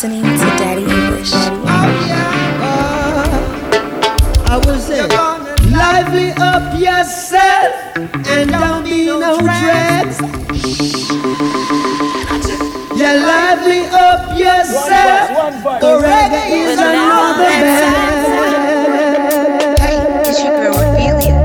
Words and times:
Listening 0.00 0.22
to 0.22 0.46
Daddy 0.62 0.82
English. 0.82 1.32
Oh, 1.34 1.66
uh, 2.62 3.26
I 4.46 4.56
was 4.64 4.86
there. 4.86 5.08
Lively 5.74 6.30
up 6.38 6.78
yourself 6.78 7.74
and 8.28 8.48
don't 8.48 8.84
be 8.84 9.06
no 9.06 9.40
dreads. 9.40 10.20
Yeah, 12.94 13.14
lively 13.26 13.86
up 13.90 14.38
yourself. 14.38 15.30
The 15.80 15.98
reggae 15.98 16.50
is 16.70 16.78
another 16.78 17.42
band. 17.42 18.28
Hey, 19.80 19.98
it's 20.30 20.38
your 20.44 20.54
girl 20.62 20.78
Ophelia. 20.78 21.37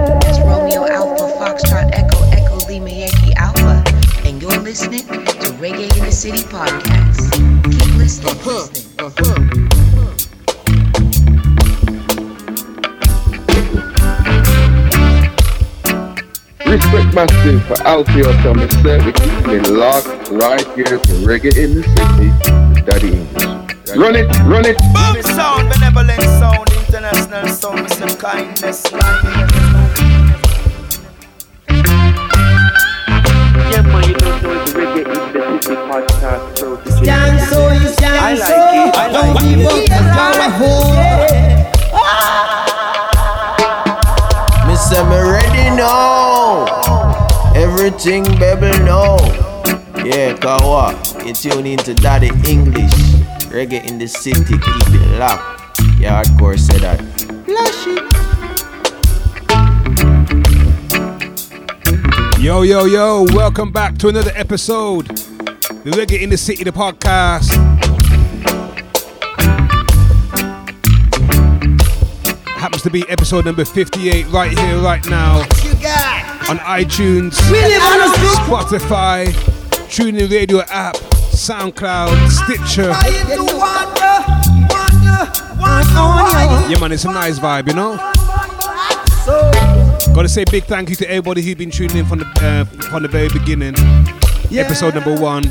Listening 4.73 5.05
to 5.05 5.53
Reggae 5.61 5.85
in 5.99 6.03
the 6.03 6.11
City 6.11 6.41
podcast. 6.41 7.31
Keep 7.63 7.93
listening. 7.95 8.33
Uh-huh, 8.33 8.65
listening. 8.73 8.89
uh-huh. 8.97 9.37
Respect 16.65 17.13
massive 17.13 17.63
for 17.67 17.77
Alfie 17.83 18.23
Tom 18.41 18.57
said 18.81 19.05
we 19.05 19.11
keep 19.13 19.47
it 19.47 19.69
locked 19.69 20.07
right 20.31 20.65
here 20.73 20.97
to 20.97 21.13
Reggae 21.21 21.55
in 21.55 21.75
the 21.75 21.83
City 21.93 22.29
with 22.73 22.83
Daddy 22.87 23.11
English. 23.13 23.95
Run 23.95 24.15
it, 24.15 24.25
run 24.41 24.65
it. 24.65 24.77
Boom 24.91 25.21
sound, 25.21 25.69
benevolent 25.69 26.19
sound, 26.23 26.67
international 26.71 27.47
sound, 27.47 27.77
Mr. 27.77 28.19
Kindness, 28.19 28.81
kindness. 28.89 29.53
I 34.45 34.49
like 38.33 38.51
it, 38.73 38.95
I 38.95 39.07
like 39.11 39.43
it. 39.43 39.89
Everything 47.55 48.23
baby 48.39 48.77
know. 48.83 49.17
Yeah, 50.03 50.35
Kawa, 50.35 50.99
you 51.25 51.33
tune 51.33 51.65
into 51.65 51.93
Daddy 51.93 52.31
English. 52.45 52.91
Reggae 53.53 53.87
in 53.87 53.97
the 53.97 54.07
city, 54.07 54.57
keep 54.57 54.87
it 54.89 55.19
locked. 55.19 55.79
Yeah, 55.99 56.21
hardcore 56.21 56.59
say 56.59 56.79
that. 56.79 56.99
Yo, 62.43 62.63
yo, 62.63 62.83
yo, 62.83 63.23
welcome 63.29 63.71
back 63.71 63.97
to 63.97 64.09
another 64.09 64.33
episode. 64.35 65.07
The 65.07 65.91
Reggae 65.91 66.21
in 66.21 66.29
the 66.29 66.35
City, 66.35 66.65
the 66.65 66.71
podcast. 66.71 67.53
Happens 72.57 72.81
to 72.81 72.89
be 72.89 73.07
episode 73.07 73.45
number 73.45 73.63
58 73.63 74.27
right 74.27 74.59
here, 74.59 74.77
right 74.79 75.05
now 75.07 75.37
You 75.63 75.73
got. 75.81 76.49
on 76.49 76.57
iTunes, 76.57 77.39
We 77.49 77.61
live 77.61 77.81
on 77.81 78.01
a. 78.01 78.13
Spotify, 78.43 79.27
TuneIn 79.87 80.29
Radio 80.29 80.63
app, 80.63 80.95
SoundCloud, 81.31 82.27
Stitcher. 82.27 82.89
Yeah, 86.69 86.79
man, 86.81 86.91
it's 86.91 87.05
a 87.05 87.07
nice 87.07 87.39
vibe, 87.39 87.67
you 87.69 87.73
know? 87.73 87.97
Gotta 90.11 90.29
say 90.29 90.43
big 90.45 90.65
thank 90.65 90.89
you 90.89 90.95
to 90.97 91.09
everybody 91.09 91.41
who's 91.41 91.55
been 91.55 91.71
tuning 91.71 91.97
in 91.97 92.05
from 92.05 92.19
the 92.19 92.25
uh, 92.41 92.65
from 92.89 93.01
the 93.03 93.09
very 93.09 93.29
beginning. 93.29 93.73
yeah. 94.49 94.61
episode 94.63 94.93
number 94.93 95.15
one. 95.19 95.43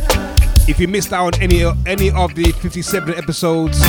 If 0.68 0.78
you 0.78 0.86
missed 0.86 1.12
out 1.12 1.34
on 1.34 1.42
any 1.42 1.62
any 1.86 2.10
of 2.12 2.34
the 2.36 2.52
57 2.52 3.14
episodes, 3.14 3.80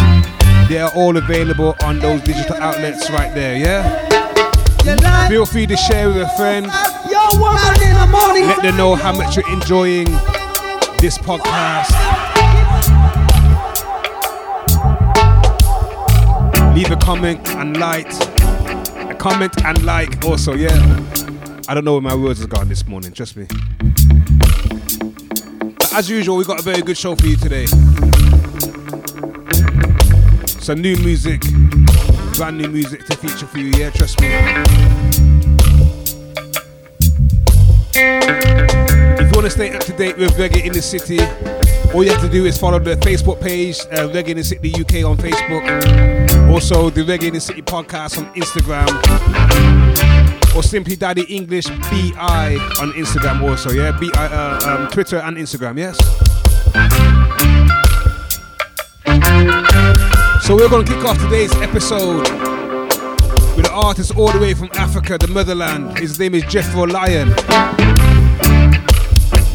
they 0.67 0.79
are 0.79 0.91
all 0.95 1.15
available 1.17 1.75
on 1.83 1.99
those 1.99 2.21
digital 2.23 2.55
outlets 2.55 3.09
right 3.11 3.33
there. 3.35 3.57
Yeah. 3.57 5.27
Feel 5.29 5.45
free 5.45 5.67
to 5.67 5.77
share 5.77 6.07
with 6.07 6.17
a 6.17 6.29
friend. 6.37 6.65
your 7.09 7.39
woman 7.39 7.75
in 7.83 7.93
the 7.95 8.07
morning. 8.11 8.47
Let 8.47 8.63
them 8.63 8.75
know 8.77 8.95
how 8.95 9.13
much 9.15 9.35
you're 9.37 9.49
enjoying 9.51 10.05
this 10.99 11.17
podcast. 11.19 11.91
Leave 16.73 16.89
a 16.91 16.95
comment 16.97 17.47
and 17.49 17.77
like. 17.77 18.32
Comment 19.23 19.53
and 19.63 19.85
like 19.85 20.25
also, 20.25 20.53
yeah. 20.53 20.67
I 21.69 21.73
don't 21.73 21.85
know 21.85 21.93
where 21.93 22.01
my 22.01 22.13
words 22.13 22.41
have 22.41 22.49
gone 22.49 22.67
this 22.67 22.85
morning, 22.85 23.13
trust 23.13 23.37
me. 23.37 23.47
But 25.77 25.93
as 25.93 26.09
usual, 26.09 26.35
we 26.35 26.43
got 26.43 26.59
a 26.59 26.61
very 26.61 26.81
good 26.81 26.97
show 26.97 27.15
for 27.15 27.25
you 27.25 27.37
today. 27.37 27.65
Some 30.45 30.81
new 30.81 30.97
music, 30.97 31.39
brand 32.35 32.57
new 32.57 32.67
music 32.67 33.05
to 33.05 33.15
feature 33.15 33.47
for 33.47 33.59
you, 33.59 33.67
yeah, 33.67 33.91
trust 33.91 34.19
me. 34.19 34.27
If 37.93 39.31
you 39.31 39.31
want 39.31 39.45
to 39.45 39.49
stay 39.49 39.73
up 39.73 39.83
to 39.85 39.93
date 39.93 40.17
with 40.17 40.31
Reggae 40.33 40.65
in 40.65 40.73
the 40.73 40.81
City, 40.81 41.19
all 41.93 42.03
you 42.03 42.11
have 42.11 42.19
to 42.23 42.29
do 42.29 42.43
is 42.43 42.57
follow 42.57 42.77
the 42.77 42.95
Facebook 42.97 43.39
page, 43.39 43.79
uh, 43.89 44.09
Reggae 44.09 44.31
in 44.31 44.37
the 44.37 44.43
City 44.43 44.73
UK 44.73 45.05
on 45.09 45.15
Facebook. 45.15 46.32
Also, 46.53 46.91
the 46.91 47.01
Reggae 47.01 47.29
in 47.29 47.33
the 47.33 47.39
City 47.39 47.63
podcast 47.63 48.19
on 48.19 48.31
Instagram. 48.35 48.87
Or 50.55 50.61
simply 50.61 50.95
Daddy 50.95 51.23
English 51.23 51.65
BI 51.65 52.55
on 52.79 52.91
Instagram 52.91 53.41
also, 53.41 53.71
yeah? 53.71 53.91
BI, 53.91 54.07
uh, 54.13 54.59
um, 54.63 54.87
Twitter 54.91 55.17
and 55.17 55.35
Instagram, 55.35 55.79
yes? 55.79 55.97
So 60.45 60.55
we're 60.55 60.69
going 60.69 60.85
to 60.85 60.93
kick 60.93 61.03
off 61.05 61.17
today's 61.17 61.51
episode 61.55 62.21
with 63.57 63.65
an 63.65 63.73
artist 63.73 64.15
all 64.15 64.31
the 64.31 64.37
way 64.37 64.53
from 64.53 64.69
Africa, 64.75 65.17
the 65.17 65.29
motherland. 65.29 65.97
His 65.97 66.19
name 66.19 66.35
is 66.35 66.43
Jethro 66.43 66.85
Lion. 66.85 67.29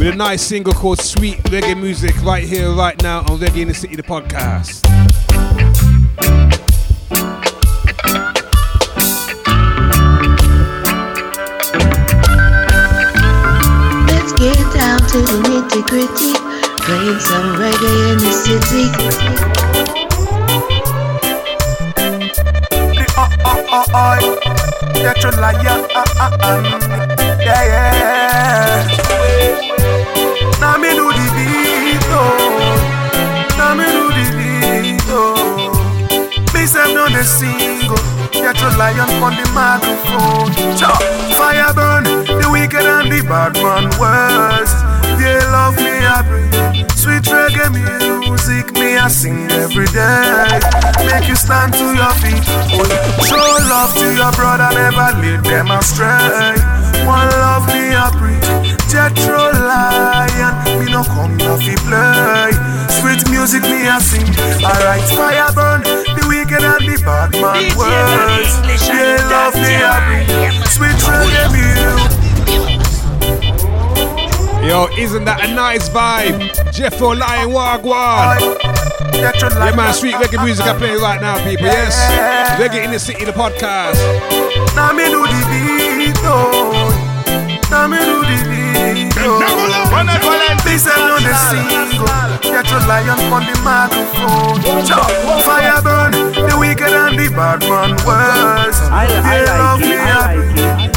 With 0.00 0.08
a 0.08 0.14
nice 0.16 0.42
single 0.42 0.72
called 0.72 1.00
Sweet 1.00 1.38
Reggae 1.44 1.80
Music 1.80 2.20
right 2.22 2.42
here, 2.42 2.72
right 2.72 3.00
now 3.04 3.20
on 3.20 3.38
Reggae 3.38 3.62
in 3.62 3.68
the 3.68 3.74
City, 3.74 3.94
the 3.94 4.02
podcast. 4.02 5.07
To 15.08 15.18
the 15.22 15.36
nitty 15.48 15.80
gritty. 15.88 16.32
Playing 16.84 17.20
some 17.20 17.56
reggae 17.56 18.12
in 18.12 18.18
the 18.18 18.32
city. 18.32 18.84
The 22.96 23.04
uh 23.16 23.28
uh 23.44 23.62
uh 23.72 23.84
uh, 23.94 24.18
that 25.02 25.22
you 25.22 25.32
liar, 25.40 25.76
uh 25.94 26.04
uh 26.20 26.28
uh, 26.42 26.60
yeah 27.40 27.62
yeah. 27.72 28.86
Now 30.60 30.76
me 30.76 30.90
do 30.90 31.06
the 31.12 31.26
beat, 31.36 32.08
oh. 32.10 32.26
Now 33.56 33.74
me 33.74 33.84
do 33.84 34.04
the 34.16 34.24
beat, 34.36 35.08
oh. 35.08 35.72
Me 36.54 36.62
say 36.66 36.86
no 36.94 37.04
the 37.08 37.22
single, 37.24 37.96
that 38.42 38.56
you 38.60 38.70
lion 38.76 39.08
on 39.22 39.32
the 39.36 39.44
microphone. 39.52 40.52
Chop, 40.76 41.00
fire 41.36 41.72
burn, 41.74 42.04
the 42.04 42.48
wicked 42.50 42.86
and 42.86 43.10
the 43.12 43.20
bad 43.28 43.54
man 43.54 43.88
worst. 44.00 44.87
They 45.28 45.36
love 45.52 45.76
me, 45.76 45.92
I 46.08 46.24
bring 46.24 46.48
sweet 46.96 47.20
reggae 47.28 47.68
music. 47.68 48.72
Me 48.80 48.96
I 48.96 49.08
sing 49.08 49.44
every 49.60 49.84
day. 49.92 50.56
Make 51.04 51.28
you 51.28 51.36
stand 51.36 51.74
to 51.76 51.86
your 51.92 52.14
feet. 52.16 52.40
Show 53.28 53.44
love 53.68 53.92
to 54.00 54.08
your 54.16 54.32
brother, 54.32 54.72
never 54.72 55.20
lead 55.20 55.44
them 55.44 55.70
astray. 55.70 56.56
One 57.04 57.28
love 57.44 57.68
me 57.68 57.92
I 57.92 58.08
preach. 58.16 58.48
Jethro 58.88 59.52
Lion, 59.52 60.54
me 60.80 60.90
no 60.92 61.04
come 61.04 61.36
here 61.38 61.60
fi 61.60 61.76
play. 61.84 62.52
Sweet 62.88 63.28
music 63.28 63.62
me 63.68 63.84
I 63.84 64.00
sing. 64.00 64.32
Alright, 64.64 65.04
fire 65.12 65.52
burn. 65.52 65.82
The 66.16 66.24
wicked 66.24 66.64
and 66.64 66.88
the 66.88 66.96
bad 67.04 67.36
man 67.36 67.68
words. 67.76 68.52
They 68.88 69.16
love 69.28 69.54
me 69.60 69.76
I 69.76 69.96
bring. 70.08 70.27
Yo, 74.68 74.86
isn't 74.98 75.24
that 75.24 75.48
a 75.48 75.54
nice 75.54 75.88
vibe? 75.88 76.52
Jethro 76.76 77.16
Lion 77.16 77.56
Wagwan. 77.56 78.36
Yeah, 79.16 79.72
man, 79.72 79.94
sweet 79.94 80.12
reggae 80.20 80.44
music 80.44 80.66
I 80.66 80.76
play 80.76 80.92
right 80.92 81.22
now, 81.22 81.40
people. 81.40 81.64
Yes, 81.64 81.96
reggae 82.60 82.84
in 82.84 82.90
the 82.92 82.98
city, 83.00 83.24
the 83.24 83.32
podcast. 83.32 83.96
Now 84.76 84.92
me 84.92 85.08
do 85.08 85.24
the 85.24 85.40
beat, 85.48 86.20
oh. 86.20 86.68
Now 87.72 87.88
me 87.88 87.96
do 87.96 88.20
the 88.28 88.36
beat, 88.44 89.16
oh. 89.24 89.40
This 90.68 90.84
is 90.84 90.92
on 91.00 91.24
the 91.24 91.32
single. 91.48 92.04
Get 92.44 92.68
your 92.68 92.84
lion 92.84 93.16
on 93.32 93.48
the 93.48 93.56
microphone. 93.64 94.84
Chop, 94.84 95.08
fire 95.48 95.80
burn, 95.80 96.12
the 96.88 96.94
wicked 96.94 96.94
and 96.94 97.18
the 97.18 97.28
bad 97.36 97.60
man 97.62 97.92
words. 98.06 98.78
They 98.80 99.44
love 99.44 99.80
me 99.80 99.96
happy. 99.96 100.48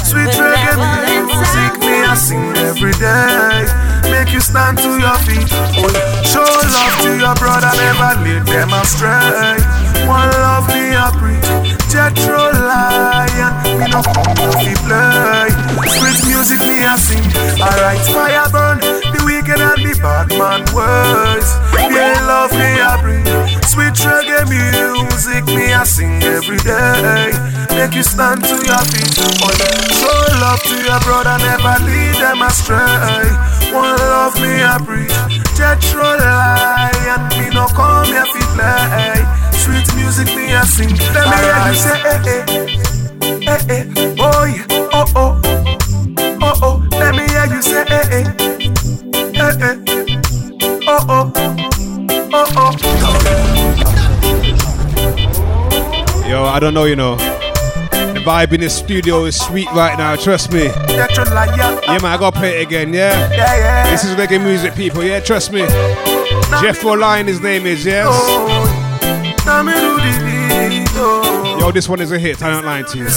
Sweet 0.04 0.32
reggae 0.40 1.26
music, 1.26 1.80
me 1.80 2.04
I 2.04 2.16
sing 2.16 2.56
every 2.58 2.94
day. 2.94 3.66
Make 4.12 4.34
you 4.34 4.42
stand 4.42 4.78
to 4.80 5.00
your 5.00 5.18
feet. 5.24 5.48
Show 6.28 6.44
love 6.44 6.96
to 7.04 7.18
your 7.18 7.36
brother, 7.36 7.72
never 7.76 8.22
lead 8.24 8.46
them 8.46 8.74
astray. 8.74 9.60
One 10.08 10.30
love 10.30 10.68
me 10.68 10.96
I 10.96 11.12
preach. 11.20 11.48
Jethro 11.90 12.52
Lion, 12.52 13.54
me 13.80 13.88
no 13.92 14.02
come 14.02 14.36
to 14.36 14.52
fi 14.60 14.74
play. 14.84 15.50
Sweet 15.88 16.20
music 16.28 16.60
me 16.60 16.84
I 16.84 16.96
sing. 16.96 17.24
Alright, 17.62 18.02
fire 18.12 18.50
burn. 18.52 18.91
The 19.81 19.98
bad 20.01 20.30
man 20.38 20.62
words. 20.78 21.50
They 21.74 22.13
love 22.30 22.51
me 22.54 22.69
I 22.80 23.01
breathe. 23.01 23.25
Sweet 23.66 23.98
reggae 24.06 24.45
music 24.48 25.45
me 25.56 25.74
I 25.74 25.83
sing 25.83 26.22
every 26.24 26.57
day. 26.62 27.33
Make 27.74 27.95
you 27.95 28.04
stand 28.04 28.44
to 28.45 28.56
your 28.62 28.83
feet. 28.94 29.18
Oh, 29.18 29.51
show 29.98 30.22
love 30.39 30.62
to 30.69 30.75
your 30.86 31.00
brother, 31.01 31.38
never 31.42 31.75
lead 31.86 32.16
them 32.22 32.42
astray. 32.42 33.30
One 33.74 33.98
love 33.98 34.36
me 34.39 34.62
I 34.62 34.78
breathe. 34.86 35.10
Jethro 35.57 36.04
Lion, 36.06 37.22
me 37.42 37.50
no 37.50 37.66
come 37.74 38.06
here 38.07 38.25
fi 38.30 38.42
play. 38.54 39.25
Sweet 39.57 39.88
music 39.98 40.28
me 40.36 40.54
I 40.54 40.63
sing. 40.66 40.94
Let 41.13 41.25
me 41.25 41.38
hear 41.42 41.57
you 41.68 41.75
say 41.75 41.98
eh 42.06 42.22
eh, 42.28 42.44
eh 43.50 43.62
eh, 43.69 43.83
yeah, 43.98 44.16
oh 44.19 44.45
oh, 44.94 45.06
oh 45.16 45.78
eh 49.51 49.57
eh, 49.62 49.75
oh 50.88 51.06
oh, 51.09 51.31
oh 52.33 52.48
oh. 52.57 52.71
Yo, 56.27 56.45
I 56.45 56.59
don't 56.59 56.74
know, 56.74 56.86
you 56.86 56.95
know. 56.95 57.18
The 57.18 58.21
vibe 58.25 58.53
in 58.53 58.62
the 58.62 58.69
studio 58.69 59.25
is 59.25 59.36
sweet 59.39 59.68
right 59.74 59.98
now, 59.98 60.15
trust 60.15 60.53
me. 60.53 60.65
Yeah, 60.65 61.07
man, 62.01 62.06
I 62.06 62.18
gotta 62.18 62.38
play 62.38 62.62
it 62.62 62.68
again, 62.68 62.94
yeah? 62.94 63.30
yeah 63.31 63.57
yeah. 63.57 63.89
This 63.92 64.06
is 64.06 64.15
reggae 64.15 64.42
music, 64.42 64.74
people, 64.75 65.03
yeah, 65.03 65.19
trust 65.19 65.51
me. 65.51 65.65
Jethro 66.62 66.94
Lion, 66.95 67.27
his 67.27 67.42
name 67.42 67.65
is, 67.65 67.86
yes? 67.86 68.07
Oh. 68.09 68.77
Yo, 71.59 71.71
this 71.71 71.89
one 71.89 72.00
is 72.00 72.12
a 72.13 72.19
hit, 72.19 72.42
I 72.42 72.51
don't 72.51 72.63
lie 72.65 72.83
to 72.83 72.97
you. 72.97 73.09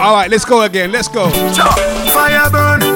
Alright, 0.00 0.30
let's 0.30 0.44
go 0.44 0.62
again, 0.62 0.92
let's 0.92 1.08
go. 1.08 1.30
Fire 1.30 2.50
burn, 2.50 2.93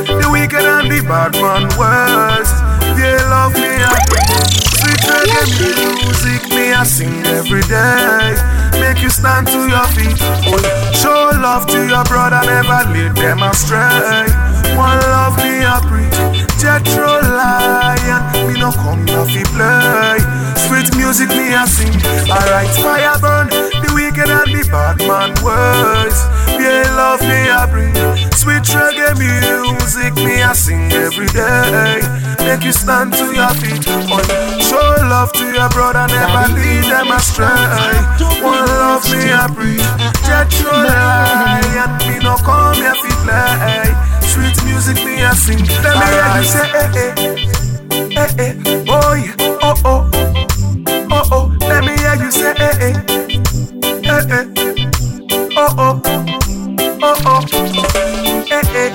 wicked 0.49 0.65
and 0.65 0.91
the 0.91 1.01
bad 1.07 1.33
man 1.35 1.69
words. 1.77 2.51
They 2.97 3.17
love 3.29 3.55
me 3.55 3.73
happy. 3.85 4.25
Sweet 4.81 5.03
reggae 5.05 5.45
music, 6.01 6.49
me 6.51 6.73
I 6.73 6.85
sing 6.85 7.25
every 7.27 7.63
day. 7.63 8.37
Make 8.81 9.03
you 9.03 9.11
stand 9.11 9.47
to 9.49 9.69
your 9.69 9.87
feet. 9.93 10.17
Show 10.97 11.31
love 11.37 11.67
to 11.69 11.87
your 11.87 12.05
brother, 12.05 12.41
never 12.47 12.81
lead 12.93 13.15
them 13.17 13.43
astray. 13.43 14.27
One 14.77 14.99
love 15.13 15.37
me 15.39 15.65
I 15.65 15.81
preach. 15.85 16.17
Jethro 16.61 17.21
Lion, 17.21 18.23
me 18.47 18.61
no 18.61 18.73
come 18.73 19.07
here 19.07 19.27
fi 19.27 19.43
play. 19.53 20.19
Sweet 20.57 20.97
music 20.97 21.29
me 21.31 21.55
I 21.55 21.67
sing. 21.67 21.95
Alright, 22.31 22.73
fire 22.83 23.19
burn, 23.21 23.49
wicked 24.19 24.31
and 24.31 24.51
the 24.55 24.69
bad 24.71 24.99
man 25.07 25.31
words. 25.45 26.19
They 26.59 26.83
love 26.97 27.21
me 27.23 27.49
I 27.51 27.67
breathe. 27.71 27.95
Sweet 28.35 28.65
reggae 28.75 29.15
music 29.19 30.15
me 30.17 30.43
I 30.43 30.53
sing 30.53 30.91
every 30.93 31.27
day. 31.29 32.01
Make 32.45 32.65
you 32.65 32.73
stand 32.73 33.13
to 33.15 33.27
your 33.35 33.51
feet. 33.61 33.85
Oh, 34.11 34.23
show 34.61 34.83
love 35.07 35.33
to 35.35 35.45
your 35.53 35.69
brother, 35.71 36.07
never 36.09 36.55
lead 36.55 36.85
them 36.91 37.11
astray. 37.13 37.47
One 38.43 38.67
love 38.67 39.05
me 39.11 39.31
I 39.31 39.47
breathe. 39.49 39.87
Jethro 40.27 40.73
Lion, 40.73 41.91
me 42.09 42.19
no 42.23 42.37
come 42.43 42.75
here 42.75 42.95
fi 42.95 43.11
play. 43.23 43.95
Sweet 44.27 44.57
music 44.65 44.97
me 45.05 45.23
I 45.23 45.35
sing. 45.35 45.63
Let 45.83 45.95
me 45.99 46.07
hear 46.11 46.29
you 46.39 46.45
say 46.45 46.67
eh 46.75 46.91
eh, 46.95 48.19
eh 48.19 48.35
eh, 48.39 48.85
oh 48.89 49.15
yeah, 49.15 49.59
oh 49.63 49.75
oh, 49.85 50.11
oh 51.11 51.29
oh. 51.33 51.57
Let 51.61 51.85
me 51.85 51.97
hear 51.97 52.15
you 52.17 52.31
say 52.31 52.55
eh 52.59 52.68
eh, 54.19 54.25
eh 54.31 54.45
oh 55.57 55.75
oh, 55.79 55.95
oh 57.03 57.17
oh, 57.27 57.41
eh 58.51 58.63
eh, 58.75 58.91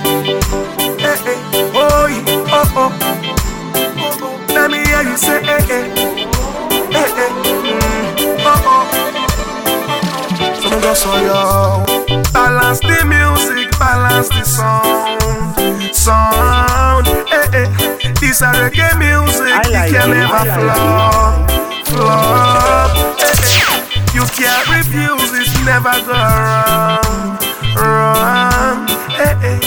eh 0.99 1.17
eh, 1.25 1.39
oh 1.73 2.05
yeah, 2.07 2.53
oh 2.53 2.67
oh, 2.75 2.91
oh 3.97 4.21
oh. 4.21 4.53
Let 4.53 4.67
me 4.71 4.77
hear 4.85 5.01
you 5.03 5.17
say 5.17 5.39
eh 5.41 5.65
eh, 5.69 5.85
eh 6.91 7.09
eh, 7.23 7.31
mm, 7.63 8.45
oh 8.45 8.61
oh. 8.67 8.85
So 10.61 10.69
me 10.69 10.77
go 10.81 10.93
so 10.93 11.11
yo, 11.17 11.39
balance 12.33 12.79
the 12.79 12.97
music, 13.05 13.67
balance 13.79 14.29
the 14.29 14.43
sound, 14.43 15.95
sound. 15.95 17.07
Eh 17.31 17.47
eh, 17.53 17.67
this 18.21 18.41
reggae 18.41 18.89
music, 18.97 19.53
like 19.69 19.91
you 19.91 19.97
can 19.97 20.09
it, 20.09 20.15
never 20.15 20.33
I 20.33 20.43
like 20.43 21.47
flop, 21.87 22.93
flop. 22.93 23.02
You 24.13 24.25
can't 24.37 24.67
refuse 24.69 25.33
it's 25.33 25.53
never 25.65 25.89
go 26.05 26.13
wrong, 26.13 27.33
wrong. 27.73 28.85
Eh 29.17 29.33
eh, 29.41 29.59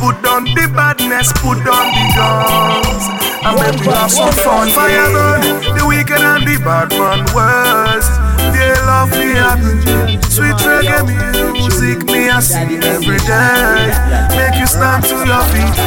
put 0.00 0.18
down 0.22 0.42
the 0.42 0.66
badness, 0.74 1.30
put 1.38 1.62
down 1.62 1.86
the 1.94 2.04
guns, 2.18 3.04
and 3.46 3.54
make 3.62 3.78
we 3.80 3.92
have 3.94 4.10
some 4.10 4.32
fun. 4.42 4.68
Fire 4.70 5.06
burn, 5.14 5.78
the 5.78 5.84
wicked 5.86 6.18
and 6.18 6.42
the 6.42 6.58
bad 6.66 6.90
man 6.98 7.22
words. 7.30 8.10
They 8.50 8.74
love 8.90 9.12
me 9.14 9.38
happy. 9.38 10.18
Sweet 10.26 10.58
reggae 10.66 11.06
music, 11.52 12.04
me 12.06 12.28
I 12.28 12.40
sing 12.40 12.82
every 12.82 13.18
day. 13.22 13.94
Make 14.34 14.58
you 14.58 14.66
stand 14.66 15.04
to 15.04 15.22
your 15.22 15.44
feet. 15.54 15.78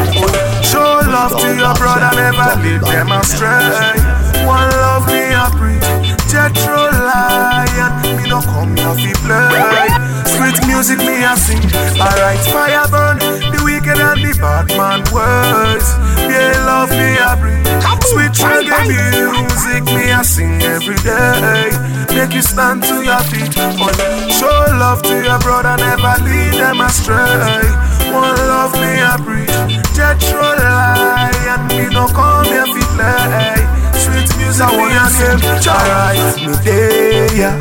Show 0.64 1.04
love 1.04 1.36
to 1.42 1.50
your 1.54 1.76
brother, 1.76 2.16
never 2.16 2.64
lead 2.64 2.80
them 2.80 3.12
astray. 3.12 4.00
One 4.48 4.70
love 4.72 5.06
me 5.08 5.36
I 5.36 5.52
preach. 5.60 5.95
Jethro 6.36 6.92
Lion, 6.92 7.94
me 8.20 8.28
no 8.28 8.42
come 8.42 8.76
here 8.76 8.92
fi 9.00 9.14
play. 9.24 9.88
Sweet 10.28 10.68
music 10.68 11.00
me 11.00 11.24
I 11.24 11.34
sing. 11.40 11.64
Alright, 11.96 12.44
fire 12.52 12.84
burn, 12.92 13.20
the 13.56 13.62
wicked 13.64 13.96
and 13.96 14.20
the 14.20 14.36
bad 14.44 14.68
man 14.76 15.00
words. 15.16 15.96
They 16.28 16.52
love 16.68 16.92
me 16.92 17.16
I 17.16 17.40
breathe. 17.40 17.64
Sweet 18.12 18.36
reggae 18.36 18.84
music 19.32 19.86
me 19.96 20.12
I 20.12 20.24
sing 20.24 20.62
every 20.62 21.00
day. 21.08 21.72
Make 22.12 22.36
you 22.36 22.42
stand 22.42 22.84
to 22.84 23.00
your 23.00 23.24
feet. 23.32 23.56
Oh, 23.80 23.88
show 24.28 24.76
love 24.76 25.04
to 25.04 25.16
your 25.16 25.40
brother, 25.40 25.80
never 25.80 26.20
lead 26.28 26.60
them 26.60 26.82
astray. 26.82 27.64
One 28.12 28.36
love 28.52 28.74
me 28.76 28.92
I 29.00 29.16
breathe. 29.24 29.56
Jethro 29.96 30.52
Lion, 30.52 31.64
me 31.72 31.88
no 31.96 32.08
come 32.12 32.44
here 32.52 32.68
fi 32.68 32.84
play. 32.92 33.56
Sweet 34.04 34.35
music 34.46 34.70
me 34.78 34.86
I 34.94 35.10
sing. 35.10 35.42
Alright, 35.66 36.38
me 36.46 36.54
there. 36.64 37.60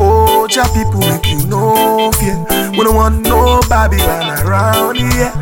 Oh, 0.00 0.46
ja 0.50 0.64
people 0.72 1.00
make 1.00 1.26
you 1.28 1.46
no 1.46 2.10
fear. 2.12 2.36
We 2.72 2.84
don't 2.84 2.96
want 2.96 3.22
no 3.22 3.60
Babylon 3.68 4.40
around 4.40 4.96
here. 4.96 5.32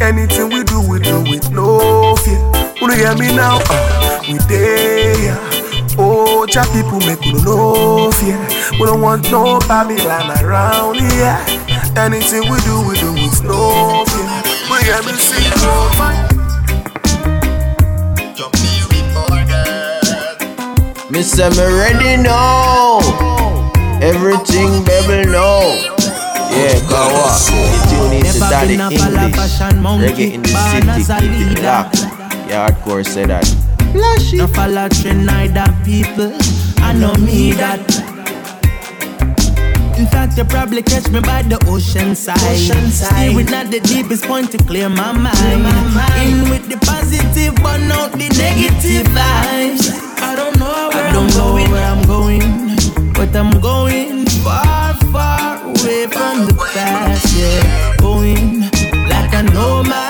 Anything 0.00 0.48
we 0.50 0.64
do, 0.64 0.80
we 0.80 0.98
do 0.98 1.20
with 1.22 1.50
no 1.50 2.16
fear. 2.16 2.40
You 2.80 2.88
don't 2.88 2.96
hear 2.96 3.14
me 3.16 3.28
now? 3.34 3.58
Uh, 3.68 4.22
we 4.28 4.38
there. 4.48 5.36
Oh, 5.98 6.46
ja 6.48 6.64
people 6.72 7.00
make 7.00 7.24
you 7.24 7.38
no 7.44 8.10
fear. 8.12 8.38
We 8.78 8.86
don't 8.86 9.02
want 9.02 9.30
no 9.30 9.58
Babylon 9.68 10.30
around 10.42 10.96
here. 10.96 11.38
Anything 11.96 12.48
we 12.50 12.58
do, 12.60 12.80
we 12.88 12.98
do 12.98 13.12
with 13.12 13.44
no 13.44 14.04
fear. 14.08 14.42
We 14.70 14.84
hear 14.84 15.02
me 15.02 15.12
sing, 15.18 16.29
Me 21.10 21.22
say 21.22 21.48
me 21.50 21.64
ready 21.78 22.22
now. 22.22 23.00
Everything 24.00 24.84
baby 24.84 25.28
know. 25.30 25.60
Yeah, 26.50 26.78
Kawa. 26.88 27.34
You 27.50 27.90
tune 27.90 28.12
in 28.14 28.22
to 28.24 28.38
Never 28.38 28.50
Daddy 28.50 28.76
been 28.76 28.80
a 28.80 28.90
follow 28.98 29.22
English. 29.26 29.36
fashion 29.36 29.82
monkey, 29.82 30.06
Reggae 30.06 30.32
in 30.34 30.42
the 30.42 30.48
born 30.52 30.88
as 30.88 31.06
city, 31.06 31.26
a 31.26 31.30
keep 31.30 31.40
it 31.40 31.48
leader. 31.48 31.62
locked. 31.62 31.98
Yeah, 32.48 32.68
hardcore 32.68 33.06
say 33.06 33.26
that. 33.26 33.46
No 34.38 34.46
follow 34.48 34.88
trend 34.88 35.26
neither 35.26 35.66
people. 35.84 36.32
I 36.82 36.92
know 36.92 37.14
me 37.14 37.52
that. 37.52 37.80
In 39.98 40.06
fact, 40.06 40.38
you 40.38 40.44
probably 40.44 40.82
catch 40.82 41.08
me 41.10 41.20
by 41.20 41.42
the 41.42 41.58
ocean 41.68 42.14
side. 42.14 42.38
Ocean 42.38 42.90
side. 42.90 43.30
Steering 43.32 43.52
at 43.52 43.70
the 43.70 43.80
deepest 43.80 44.24
point 44.24 44.50
to 44.52 44.58
clear 44.58 44.88
my 44.88 45.12
mind. 45.12 45.36
Clear 45.36 45.58
my 45.58 45.82
mind. 45.94 46.22
In 46.44 46.50
with 46.50 46.68
the 46.68 46.78
positive, 46.86 47.54
but 47.56 47.78
not 47.78 48.12
the 48.12 48.28
negative 48.38 49.06
vibes. 49.12 50.09
Where 50.92 51.04
I 51.04 51.12
don't 51.12 51.32
I'm 51.36 51.36
know 51.36 51.54
where 51.54 51.84
I'm 51.84 52.04
going, 52.06 52.42
but 53.14 53.34
I'm 53.36 53.60
going 53.60 54.26
far, 54.42 54.94
far 55.12 55.62
away 55.62 56.06
from 56.06 56.46
the 56.46 56.54
past. 56.74 57.36
Yeah, 57.36 57.96
going 57.98 58.60
like 59.08 59.32
know 59.42 59.82
my 59.84 60.09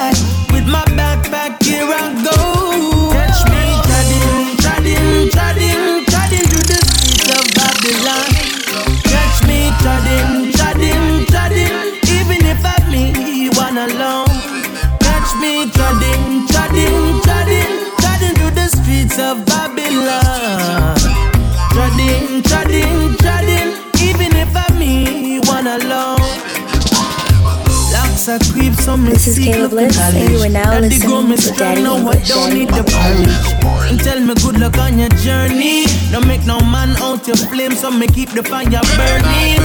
Are 28.30 28.38
creep, 28.52 28.74
so 28.74 28.96
me 28.96 29.10
This 29.10 29.26
is 29.26 29.38
Caleb 29.38 29.70
Bliss, 29.72 29.98
and 29.98 30.30
you 30.30 30.38
are 30.38 30.48
now 30.48 30.70
Daddy 30.70 30.88
listening 30.88 31.36
to 31.36 31.50
Daddy 31.58 31.82
now 31.82 31.96
I 31.96 31.98
English. 31.98 32.28
don't 32.28 32.54
need 32.54 32.68
the 32.68 32.84
porridge. 32.86 33.90
And 33.90 33.98
tell 33.98 34.20
me 34.20 34.34
good 34.34 34.60
luck 34.60 34.78
on 34.78 35.00
your 35.00 35.08
journey. 35.18 35.86
Don't 36.12 36.28
make 36.28 36.46
no 36.46 36.60
man 36.60 36.94
out 37.02 37.26
your 37.26 37.34
flame, 37.36 37.72
so 37.72 37.90
me 37.90 38.06
keep 38.06 38.30
the 38.30 38.44
fire 38.44 38.70
burning. 38.70 39.58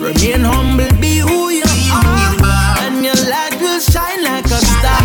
Remain 0.00 0.46
humble, 0.46 0.94
be 1.00 1.18
who 1.26 1.50
you 1.50 1.64
are, 1.90 2.78
and 2.86 3.02
your 3.02 3.18
light 3.26 3.58
will 3.60 3.80
shine 3.80 4.22
like 4.22 4.46
a 4.46 4.60
star. 4.62 5.02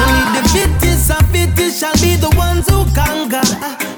Only 0.00 0.40
the 0.40 0.48
fittest 0.48 1.10
and 1.10 1.26
fittest 1.28 1.80
shall 1.80 1.92
be 2.00 2.16
the 2.16 2.32
ones 2.38 2.66
who 2.66 2.86
conquer. 2.96 3.44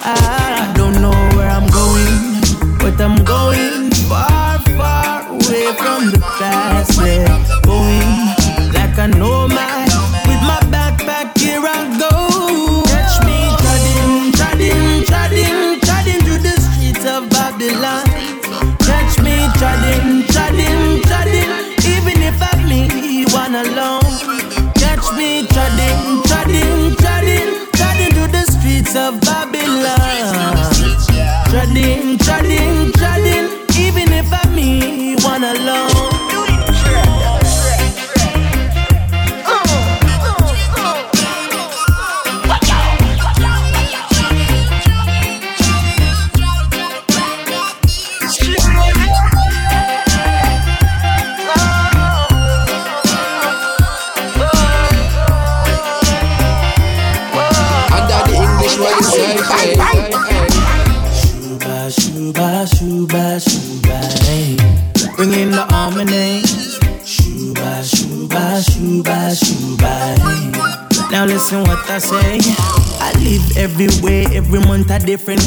I 0.03 0.73
don't 0.75 1.01
know 1.01 1.15
where 1.39 1.51
I'm 1.51 1.71
going, 1.71 2.43
but 2.83 2.99
I'm 3.01 3.23
going 3.23 3.93
far, 4.11 4.59
far 4.75 5.23
away 5.29 5.71
from 5.79 6.11
the 6.11 6.19
past. 6.19 6.99
Yeah, 6.99 7.60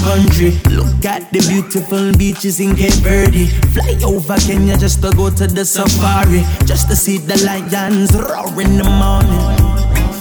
country. 0.03 0.51
Look 0.69 1.05
at 1.05 1.31
the 1.31 1.39
beautiful 1.47 2.11
beaches 2.17 2.59
in 2.59 2.75
Cape 2.75 2.93
Verde. 3.01 3.47
Fly 3.73 3.97
over 4.05 4.35
Kenya 4.37 4.77
just 4.77 5.01
to 5.01 5.11
go 5.15 5.29
to 5.29 5.47
the 5.47 5.65
safari, 5.65 6.43
just 6.65 6.89
to 6.89 6.95
see 6.95 7.17
the 7.17 7.37
lions 7.45 8.13
roar 8.13 8.51
in 8.61 8.77
the 8.77 8.87
morning. 8.87 9.47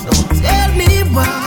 So 0.03 0.11
tell 0.43 0.71
me 0.75 1.03
why 1.15 1.42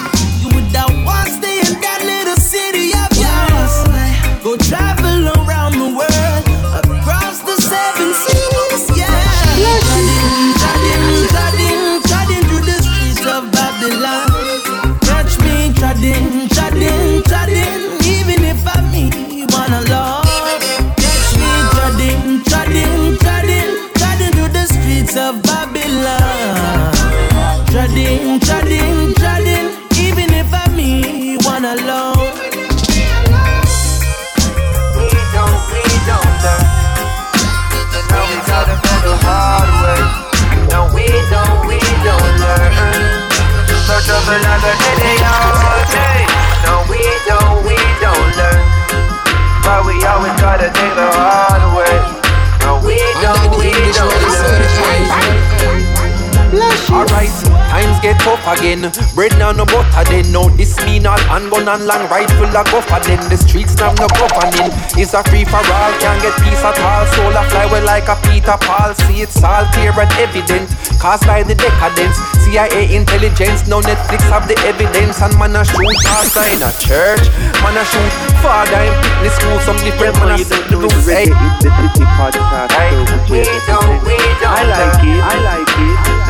get 58.06 58.22
tough 58.22 58.46
again. 58.46 58.86
Bread 59.18 59.34
now 59.42 59.52
no 59.52 59.66
butter 59.66 60.06
then. 60.06 60.30
No, 60.30 60.50
this 60.54 60.78
mean 60.86 61.10
all 61.10 61.18
handgun 61.26 61.66
and 61.66 61.86
long 61.90 62.06
rifle 62.14 62.46
a 62.46 62.62
go 62.70 62.78
for 62.86 63.02
then. 63.02 63.18
The 63.34 63.38
streets 63.38 63.74
now 63.82 63.98
no 63.98 64.06
governing. 64.14 64.70
It's 64.94 65.18
a 65.18 65.26
free 65.26 65.46
for 65.46 65.66
all, 65.74 65.94
can't 65.98 66.22
get 66.22 66.38
peace 66.46 66.62
at 66.62 66.78
all. 66.86 67.06
Soul 67.18 67.34
a 67.34 67.42
fly 67.50 67.66
well 67.66 67.86
like 67.86 68.06
a 68.06 68.16
Peter 68.30 68.58
Paul. 68.62 68.94
See 69.10 69.26
it's 69.26 69.42
all 69.42 69.66
clear 69.74 69.94
and 69.98 70.14
evident. 70.22 70.70
Caused 71.02 71.26
by 71.26 71.42
the 71.42 71.58
decadence. 71.58 72.18
CIA 72.46 72.94
intelligence, 72.94 73.66
now 73.66 73.82
Netflix 73.82 74.22
have 74.30 74.46
the 74.46 74.58
evidence. 74.70 75.22
And 75.26 75.34
man 75.42 75.58
a 75.58 75.66
shoot 75.66 75.98
pastor 76.06 76.46
in 76.54 76.62
a 76.62 76.70
church. 76.78 77.26
Man 77.66 77.74
a 77.74 77.84
shoot 77.90 78.14
father 78.46 78.86
in 78.86 78.94
fitness 79.02 79.34
school. 79.42 79.58
Some 79.66 79.80
different 79.82 80.14
man 80.22 80.38
a 80.38 80.46
set 80.46 80.62
the 80.70 80.78
rules. 80.78 80.94
Hey. 81.10 81.26
It's 81.26 81.66
the 81.66 81.74
City 81.74 82.06
Podcast 82.14 82.70
show 82.70 83.02
with 83.02 83.26
We 83.34 83.42
don't, 83.66 83.98
we 84.06 84.18
don't 84.38 84.54
I 84.54 84.62
like 84.70 85.02
it, 85.02 85.22
I 85.26 85.36
like 85.42 85.74
it. 85.74 85.85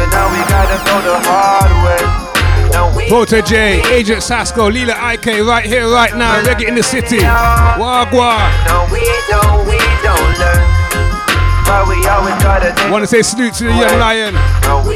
So 0.06 0.12
now 0.12 0.30
we 0.30 0.38
gotta 0.46 0.78
go 0.86 1.02
the 1.02 1.18
hard 1.26 1.74
way. 1.82 1.98
Now 2.70 2.94
we 2.96 3.42
J, 3.42 3.82
Agent 3.92 4.22
Sasco, 4.22 4.70
Lila 4.70 4.94
Iké, 4.94 5.42
right 5.42 5.66
here, 5.66 5.90
right 5.90 6.16
now. 6.16 6.44
Reggae 6.44 6.68
in 6.68 6.76
the 6.76 6.84
city. 6.84 7.18
Wagwa. 7.18 8.38
No, 8.70 8.86
we 8.94 9.02
don't, 9.26 9.66
we 9.66 9.82
don't 10.06 10.32
learn. 10.38 10.62
But 11.66 11.88
we 11.90 12.06
always 12.06 12.38
gotta 12.44 12.76
take 12.78 12.92
Want 12.92 13.02
to 13.02 13.08
say 13.08 13.24
salute 13.24 13.56
to 13.56 13.64
the 13.64 13.74
young 13.74 13.98
lion. 13.98 14.36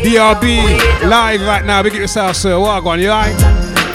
DRB, 0.06 1.10
live 1.10 1.42
right 1.42 1.66
now. 1.66 1.82
Big 1.82 1.96
it 1.96 2.00
yourself, 2.00 2.36
sir. 2.36 2.52
Wagwan, 2.52 3.02
you 3.02 3.10
alright? 3.10 3.34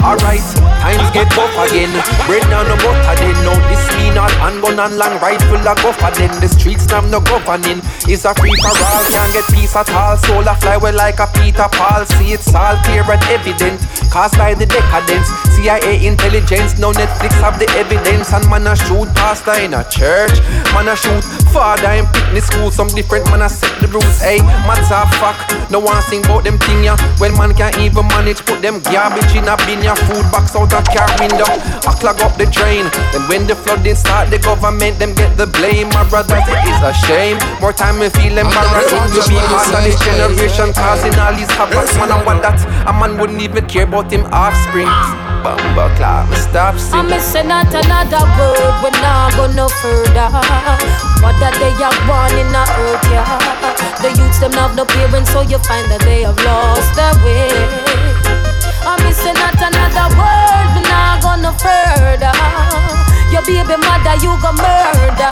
Alright, 0.03 0.43
times 0.83 1.11
get 1.15 1.31
tough 1.31 1.55
again. 1.71 1.95
Bread 2.27 2.43
now 2.51 2.67
no 2.67 2.75
butter 2.83 3.15
then. 3.23 3.35
No, 3.47 3.55
this 3.71 3.94
mean 4.15 4.23
all 4.23 4.31
handgun 4.39 4.79
and 4.79 4.97
long 4.97 5.19
rifle 5.19 5.59
a 5.59 5.75
go 5.83 5.93
for 5.93 6.11
then. 6.15 6.31
The 6.41 6.49
streets 6.49 6.87
now 6.89 7.01
no 7.03 7.21
governing. 7.21 7.83
It's 8.07 8.25
a 8.25 8.35
free 8.35 8.55
for 8.63 8.71
all, 8.71 9.05
can't 9.11 9.33
get 9.35 9.47
peace 9.51 9.75
at 9.75 9.91
all. 9.91 10.17
Soul 10.17 10.47
a 10.47 10.55
fly 10.55 10.77
well 10.77 10.95
like 10.95 11.19
a 11.19 11.27
Peter 11.35 11.67
Paul. 11.73 12.07
See 12.07 12.33
it's 12.33 12.55
all 12.55 12.77
clear 12.87 13.03
and 13.03 13.23
evident. 13.29 13.83
Caused 14.11 14.39
by 14.39 14.55
the 14.55 14.67
decadence. 14.67 15.27
CIA 15.55 16.07
intelligence, 16.07 16.79
now 16.79 16.93
Netflix 16.93 17.35
have 17.43 17.59
the 17.59 17.69
evidence. 17.75 18.33
And 18.33 18.47
man 18.49 18.67
a 18.67 18.77
shoot 18.77 19.11
pastor 19.15 19.59
in 19.59 19.75
a 19.75 19.83
church. 19.91 20.39
Man 20.73 20.89
a 20.89 20.97
shoot 20.97 21.23
father 21.51 21.91
in 21.91 22.07
picnic 22.15 22.45
school, 22.45 22.71
some 22.71 22.89
different 22.89 23.27
man 23.31 23.43
I 23.43 23.49
set 23.49 23.75
the 23.81 23.89
rules. 23.89 24.19
Hey, 24.21 24.39
matter 24.67 24.95
of 24.95 25.11
fact, 25.19 25.71
no 25.71 25.81
one 25.81 26.01
sing 26.03 26.25
about 26.25 26.45
them 26.45 26.59
thing 26.59 26.85
ya. 26.85 26.97
When 27.19 27.35
man 27.35 27.55
can't 27.55 27.77
even 27.79 28.07
manage, 28.09 28.45
put 28.47 28.63
them 28.63 28.81
garbage 28.81 29.35
in 29.35 29.49
a 29.49 29.57
bin 29.67 29.83
ya. 29.83 29.95
Food 30.07 30.27
box 30.31 30.55
out 30.55 30.71
a 30.71 30.83
car 30.83 31.11
window, 31.19 31.51
I 31.87 31.93
clog 31.99 32.21
up 32.23 32.39
the 32.39 32.47
drain. 32.47 32.87
Then 33.11 33.27
when 33.29 33.47
the 33.47 33.55
flood 33.55 33.75
flooding 33.83 34.04
start, 34.05 34.29
the 34.31 34.39
government 34.39 34.99
them 35.01 35.15
get 35.17 35.33
the 35.41 35.49
blame. 35.49 35.89
My 35.97 36.05
brothers, 36.09 36.45
it 36.45 36.61
is 36.69 36.81
a 36.85 36.93
shame. 37.09 37.41
More 37.61 37.73
time 37.73 37.97
me 37.99 38.09
feel 38.13 38.37
embarrassing 38.37 39.09
to 39.17 39.21
be 39.29 39.41
part 39.49 39.73
of 39.73 39.81
this 39.81 39.97
generation, 40.05 40.73
causing 40.77 41.17
all 41.17 41.33
these 41.33 41.51
havoc. 41.57 41.89
Man, 41.97 42.13
I 42.13 42.21
want 42.25 42.43
that 42.45 42.61
a 42.85 42.93
man 42.93 43.17
wouldn't 43.19 43.41
even 43.41 43.65
care 43.67 43.89
about 43.89 44.13
him 44.13 44.29
offspring. 44.29 44.91
Bumble 45.45 45.93
clap, 45.97 46.29
me 46.31 46.37
stop 46.37 46.73
I'm 46.73 46.81
singing. 46.81 47.11
missing 47.13 47.51
out 47.53 47.69
another 47.69 48.25
word, 48.37 48.75
we 48.85 48.91
not 49.05 49.33
go 49.37 49.45
no 49.53 49.69
further. 49.69 50.29
What 51.21 51.37
that 51.41 51.53
they 51.61 51.73
are 51.85 51.97
born 52.09 52.33
in 52.37 52.49
a 52.53 52.65
earth, 52.65 53.05
yeah. 53.13 53.29
The 54.01 54.09
youths 54.17 54.41
them 54.41 54.53
have 54.57 54.77
no 54.77 54.85
parents, 54.85 55.33
so 55.33 55.41
you 55.45 55.59
find 55.65 55.85
that 55.93 56.01
they 56.05 56.25
have 56.25 56.37
lost 56.45 56.93
their 56.97 57.13
way. 57.25 57.53
I'm 58.89 59.01
missing 59.05 59.37
out 59.37 59.57
another 59.61 60.09
word, 60.17 60.69
we 60.77 60.81
not 60.89 61.21
go 61.21 61.37
no 61.41 61.53
further. 61.61 62.33
Your 63.35 63.43
baby 63.43 63.75
mother, 63.83 64.15
you 64.23 64.31
go 64.39 64.55
murder. 64.55 65.27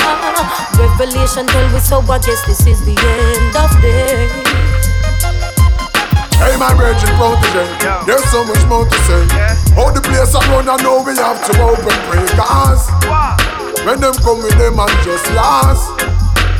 Revelation 0.75 1.47
tell 1.47 1.73
we 1.73 1.79
so, 1.79 2.03
I 2.11 2.19
guess 2.19 2.43
this 2.51 2.67
is 2.67 2.83
the 2.83 2.99
end 2.99 3.55
of 3.55 3.71
day. 3.79 4.27
Hey, 6.43 6.59
my 6.59 6.75
virgin 6.75 7.15
protege, 7.15 7.71
there's 8.05 8.25
so 8.27 8.43
much 8.43 8.67
more 8.67 8.83
to 8.91 8.99
say. 9.07 9.23
How 9.79 9.95
the 9.95 10.03
place 10.03 10.35
I 10.35 10.43
run, 10.51 10.69
I 10.69 10.83
know 10.83 10.99
we 11.07 11.15
have 11.15 11.39
to 11.47 11.53
open 11.63 11.95
pray. 12.11 12.27
Cause 12.35 12.91
when 13.87 14.01
them 14.01 14.15
come 14.15 14.43
with 14.43 14.59
them 14.59 14.81
and 14.83 14.91
just 15.07 15.31
last, 15.39 15.87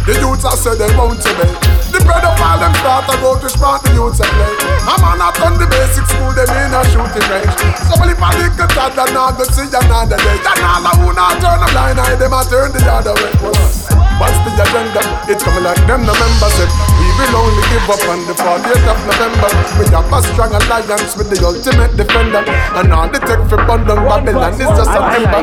the 0.07 0.15
youths 0.19 0.45
I 0.45 0.55
say 0.59 0.75
they 0.75 0.91
want 0.99 1.23
to 1.23 1.31
be. 1.39 1.47
The 1.95 2.01
bread 2.03 2.25
of 2.25 2.35
all 2.41 2.59
them 2.59 2.75
start 2.83 3.07
to 3.11 3.15
go 3.23 3.39
to 3.39 3.49
smart 3.49 3.83
the 3.87 3.95
youths 3.95 4.19
and 4.19 4.33
play. 4.35 4.55
I'm 4.89 5.03
on 5.05 5.19
not 5.19 5.39
on 5.39 5.59
the 5.59 5.67
basic 5.71 6.07
school, 6.11 6.33
them 6.35 6.51
in 6.51 6.75
a 6.75 6.83
shooting 6.91 7.27
range. 7.31 7.55
So 7.87 7.95
I 7.99 8.31
think 8.35 8.59
a 8.59 8.67
tad, 8.67 8.99
then 8.99 9.15
I 9.15 9.31
go 9.37 9.45
see 9.47 9.69
another 9.71 10.19
day. 10.19 10.37
Then 10.43 10.59
all 10.65 10.83
I 10.83 10.93
wanna 10.99 11.39
turn 11.39 11.63
a 11.63 11.69
blind 11.71 12.01
eye, 12.01 12.17
them 12.17 12.35
I 12.35 12.43
turn 12.49 12.73
the 12.73 12.83
other 12.83 13.15
way. 13.15 14.02
What's 14.21 14.37
the 14.45 14.53
agenda? 14.57 15.01
It's 15.31 15.43
coming 15.43 15.65
like 15.65 15.81
them 15.87 16.05
the 16.05 16.15
members 16.15 16.55
said. 16.57 16.71
We 16.99 17.09
will 17.19 17.35
only 17.45 17.65
give 17.73 17.87
up 17.89 18.03
on 18.09 18.21
the 18.29 18.35
40th 18.37 18.87
of 18.89 18.99
November. 19.07 19.51
We 19.79 19.85
have 19.93 20.09
a 20.09 20.19
strong 20.33 20.53
alliance 20.55 21.17
with 21.17 21.29
the 21.31 21.39
ultimate 21.45 21.93
defender. 21.97 22.45
And 22.77 22.93
all 22.93 23.09
the 23.09 23.19
tech 23.21 23.41
for 23.49 23.59
bundle 23.67 23.97
Babylon 24.05 24.55
is 24.55 24.71
just 24.73 24.93
a 24.93 25.01
member. 25.01 25.43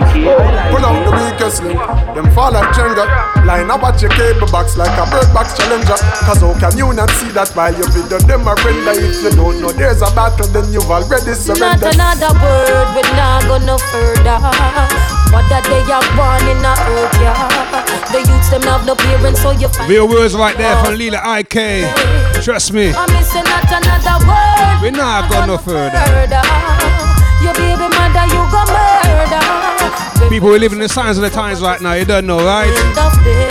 Pull 0.72 0.84
out 0.86 1.00
the 1.06 1.14
weakest 1.18 1.64
link, 1.64 1.80
them 2.16 2.28
fall 2.32 2.52
like 2.52 2.70
Jenga. 2.76 3.06
Line 3.46 3.72
up 3.72 3.84
at 3.84 4.02
your 4.02 4.12
cable 4.14 4.48
box 4.52 4.78
like 4.78 4.94
a 4.98 5.06
bird 5.10 5.30
box 5.34 5.58
challenger. 5.58 5.98
Cause 6.28 6.42
how 6.42 6.54
can 6.60 6.78
you 6.78 6.94
not 6.94 7.10
see 7.18 7.30
that 7.34 7.50
while 7.58 7.74
your 7.74 7.90
video 7.90 8.20
them 8.28 8.48
are 8.48 8.58
render? 8.62 8.94
If 8.96 9.24
you 9.24 9.32
don't 9.34 9.62
know 9.62 9.72
there's 9.72 10.02
a 10.02 10.10
battle, 10.14 10.48
then 10.54 10.72
you've 10.72 10.90
already 10.90 11.34
surrendered. 11.34 11.98
Not 11.98 12.20
another 12.20 12.32
word, 12.40 12.88
we 12.96 13.02
not 13.18 13.44
go 13.48 13.58
no 13.60 13.78
further. 13.92 14.38
What 15.30 15.46
that 15.54 15.62
they 15.70 15.86
are 15.94 16.02
born 16.18 16.42
in 16.50 16.66
a 16.66 16.74
earth, 16.74 17.14
yeah. 17.22 17.38
The 18.10 18.20
youths 18.26 18.50
them 18.60 18.70
have 18.70 18.86
no 18.86 18.96
parents, 18.96 19.42
so 19.42 19.52
you 19.52 19.68
find. 19.70 19.90
Real 19.90 20.08
words 20.08 20.36
right 20.36 20.58
there 20.58 20.76
from 20.84 20.94
oh. 20.94 20.98
Lila 20.98 21.18
Iké. 21.18 22.44
Trust 22.44 22.74
me. 22.74 22.92
I'm 22.94 23.12
missing 23.14 23.44
out 23.46 23.70
another 23.72 24.26
word. 24.28 24.82
We're 24.82 24.92
not 24.92 25.30
go 25.32 25.46
no 25.46 25.58
further. 25.58 25.92
Murder. 25.92 26.42
Your 27.44 27.54
baby 27.54 27.88
mother, 27.88 28.26
you 28.28 28.42
go 28.52 28.64
murder. 28.68 30.30
People, 30.30 30.50
we're 30.50 30.60
living 30.60 30.78
in 30.78 30.84
the 30.84 30.90
signs 30.90 31.18
of 31.18 31.24
the 31.24 31.30
times 31.30 31.62
right 31.62 31.82
now. 31.82 31.94
You 31.94 32.06
don't 32.06 32.28
know, 32.28 32.38
right? 32.38 32.70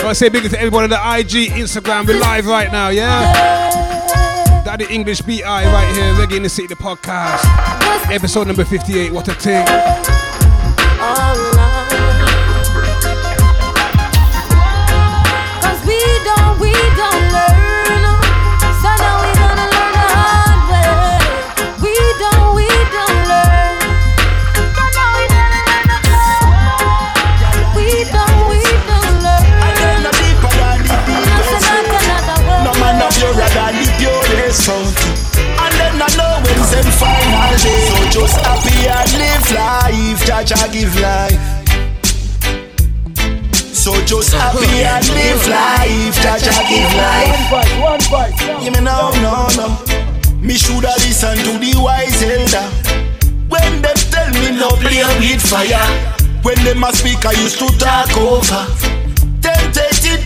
I 0.04 0.12
say 0.12 0.28
big 0.28 0.48
to 0.48 0.58
everybody 0.58 0.84
on 0.84 0.90
the 0.90 1.18
IG, 1.18 1.50
Instagram. 1.52 2.06
We're 2.06 2.20
live 2.20 2.46
right 2.46 2.70
now, 2.70 2.88
yeah? 2.88 4.62
Daddy 4.64 4.86
English 4.90 5.22
BI 5.22 5.42
right 5.42 5.94
here, 5.94 6.14
Reggae 6.14 6.36
in 6.36 6.42
the 6.42 6.48
City, 6.48 6.68
the 6.68 6.76
podcast. 6.76 7.42
Episode 8.12 8.46
number 8.46 8.64
58. 8.64 9.12
What 9.12 9.26
a 9.28 9.34
thing. 9.34 9.66
Just 38.28 38.44
happy 38.44 38.88
and 38.88 39.12
live 39.16 39.50
life. 39.52 40.20
Jaja 40.28 40.72
give 40.72 40.94
life. 41.00 41.40
So 43.74 43.92
just 44.04 44.34
happy 44.34 44.84
and 44.84 45.08
live 45.08 45.46
life. 45.48 46.16
Jaja 46.20 46.56
give 46.68 46.92
life. 46.96 47.50
One 47.50 47.62
voice, 47.62 47.74
one 47.80 48.00
voice. 48.12 48.62
Hear 48.62 48.72
me 48.72 48.80
now, 48.80 49.10
no, 49.24 49.48
no. 49.56 49.66
Me 50.40 50.54
shoulda 50.54 50.92
listen 50.98 51.36
to 51.38 51.58
the 51.58 51.72
wise 51.80 52.22
elder. 52.22 52.66
When 53.48 53.82
them 53.82 53.96
tell 54.12 54.30
me 54.32 54.58
no 54.58 54.68
play 54.76 55.04
with 55.20 55.42
fire. 55.42 55.86
When 56.42 56.62
them 56.64 56.84
a 56.84 56.92
speak 56.92 57.24
I 57.24 57.32
used 57.32 57.58
to 57.58 57.68
talk 57.78 58.16
over. 58.16 58.66
Tempted 58.76 58.97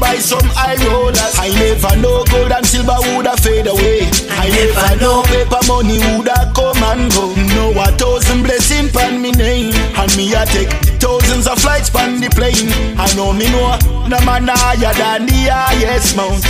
by 0.02 0.18
some 0.18 0.50
eye 0.58 0.74
rollers. 0.90 1.38
I 1.38 1.54
never 1.54 1.94
know 2.02 2.26
gold 2.26 2.50
and 2.50 2.66
silver 2.66 2.98
woulda 3.06 3.38
fade 3.38 3.70
away. 3.70 4.10
I 4.34 4.50
never 4.50 4.98
know 4.98 5.22
paper 5.30 5.62
money 5.70 6.02
woulda 6.02 6.50
come 6.50 6.82
and 6.90 7.06
go. 7.14 7.30
No, 7.54 7.70
a 7.78 7.86
thousand 7.94 8.42
blessing 8.42 8.90
pan 8.90 9.22
me 9.22 9.30
name. 9.30 9.70
And 9.94 10.10
me 10.18 10.34
a 10.34 10.42
take 10.50 10.74
thousands 10.98 11.46
of 11.46 11.62
flights 11.62 11.88
pan 11.88 12.20
the 12.20 12.28
plane. 12.34 12.66
I 12.98 13.06
know 13.14 13.32
me 13.32 13.46
know 13.54 13.78
no 14.10 14.18
man 14.26 14.50
higher 14.50 14.92
than 14.98 15.30
the 15.30 15.46
highest 15.46 16.16
mount. 16.18 16.42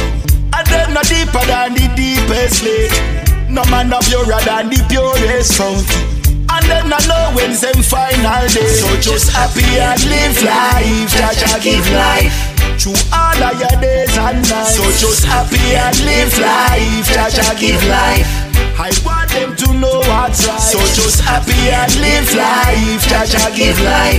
And 0.56 0.66
them 0.72 0.94
no 0.96 1.02
deeper 1.04 1.44
than 1.44 1.76
the 1.76 1.92
deepest 1.92 2.64
lake. 2.64 2.96
No 3.52 3.62
man 3.68 3.92
no 3.92 4.00
purer 4.00 4.40
than 4.48 4.72
the 4.72 4.80
purest 4.88 5.60
fountain 5.60 6.22
and 6.52 6.66
then 6.68 6.92
I 6.92 7.00
know 7.08 7.32
when 7.34 7.52
them 7.56 7.80
final 7.82 8.44
day. 8.48 8.68
So 8.76 8.88
just 9.00 9.32
happy 9.32 9.64
and 9.80 10.04
live 10.04 10.36
life 10.44 11.08
Jaja 11.16 11.62
give 11.62 11.88
life 11.92 12.51
Through 12.83 12.99
all 13.14 13.38
of 13.38 13.55
your 13.62 13.79
days 13.79 14.11
and 14.18 14.42
nights. 14.51 14.75
So 14.75 14.83
just 14.99 15.23
happy 15.23 15.62
and 15.79 15.95
live 16.03 16.35
life. 16.42 17.07
Jaja 17.14 17.55
give 17.55 17.79
life. 17.87 18.27
I 18.75 18.90
want 19.07 19.31
them 19.31 19.55
to 19.55 19.73
know 19.79 20.03
what's 20.11 20.42
right. 20.49 20.59
So 20.59 20.83
just 20.90 21.21
happy 21.21 21.55
and 21.71 21.95
live 22.03 22.27
life. 22.35 23.07
Jaja 23.07 23.55
give 23.55 23.79
life. 23.87 24.18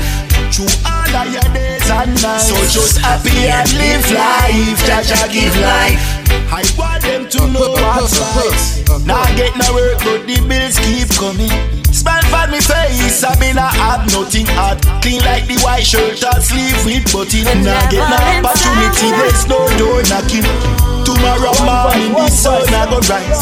Through 0.56 0.72
all 0.88 1.12
of 1.12 1.28
your 1.28 1.44
days 1.52 1.90
and 1.92 2.16
nights. 2.24 2.48
So 2.48 2.56
just 2.72 3.00
happy 3.04 3.52
and 3.52 3.68
live 3.76 4.08
life. 4.16 4.80
Jaja 4.88 5.28
give 5.28 5.56
life. 5.60 6.00
I 6.48 6.64
want 6.80 7.04
them 7.04 7.28
to 7.36 7.40
know 7.52 7.68
what's 7.68 8.16
right. 8.16 9.04
Now 9.06 9.26
get 9.36 9.58
no 9.58 9.74
work 9.74 10.00
but 10.08 10.24
the 10.26 10.40
bills 10.48 10.80
keep 10.80 11.10
coming 11.20 11.83
Smile 12.04 12.28
for 12.28 12.52
me 12.52 12.60
face, 12.60 13.24
I 13.24 13.32
mean 13.40 13.56
I 13.56 13.72
have 13.80 14.04
nothing 14.12 14.44
hard 14.60 14.84
Clean 15.00 15.24
like 15.24 15.48
the 15.48 15.56
white 15.64 15.88
shirt 15.88 16.20
or 16.20 16.36
sleeve 16.44 16.76
with 16.84 17.08
button 17.16 17.48
Now 17.64 17.80
get 17.88 18.04
no 18.04 18.20
opportunity, 18.44 19.08
there's 19.16 19.48
no 19.48 19.64
door 19.80 20.04
knocking. 20.12 20.44
Tomorrow 21.08 21.56
morning 21.64 22.12
the 22.12 22.28
sun 22.28 22.68
I 22.76 22.92
go 22.92 23.00
rise. 23.08 23.40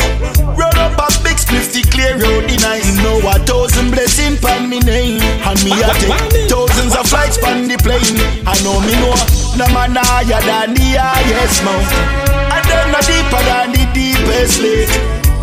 Run 0.54 0.78
up 0.78 0.94
a 0.94 1.10
big 1.26 1.42
spliff 1.42 1.74
to 1.74 1.82
clear 1.90 2.22
out 2.22 2.46
the 2.46 2.54
night 2.62 2.86
Know 3.02 3.18
a 3.26 3.42
thousand 3.42 3.98
blessing 3.98 4.38
pan 4.38 4.70
me 4.70 4.78
name. 4.86 5.26
And 5.42 5.58
me 5.66 5.74
a 5.82 5.90
take 5.98 6.46
thousands 6.46 6.94
of 6.94 7.10
flights 7.10 7.42
pan 7.42 7.66
the 7.66 7.82
plane. 7.82 8.14
I 8.46 8.54
know 8.62 8.78
me 8.86 8.94
know, 9.02 9.18
no 9.58 9.66
man 9.74 9.98
higher 9.98 10.38
than 10.38 10.78
the 10.78 11.02
highest 11.02 11.66
mountain. 11.66 12.06
And 12.54 12.66
them 12.70 12.94
no 12.94 13.02
deeper 13.10 13.42
than 13.42 13.74
the 13.74 13.90
deepest 13.90 14.62
lake. 14.62 14.94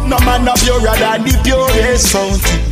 No 0.07 0.22
man 0.22 0.46
no 0.46 0.54
purer 0.62 0.94
than 1.02 1.26
the 1.26 1.35
purest 1.42 2.14
fountain 2.14 2.67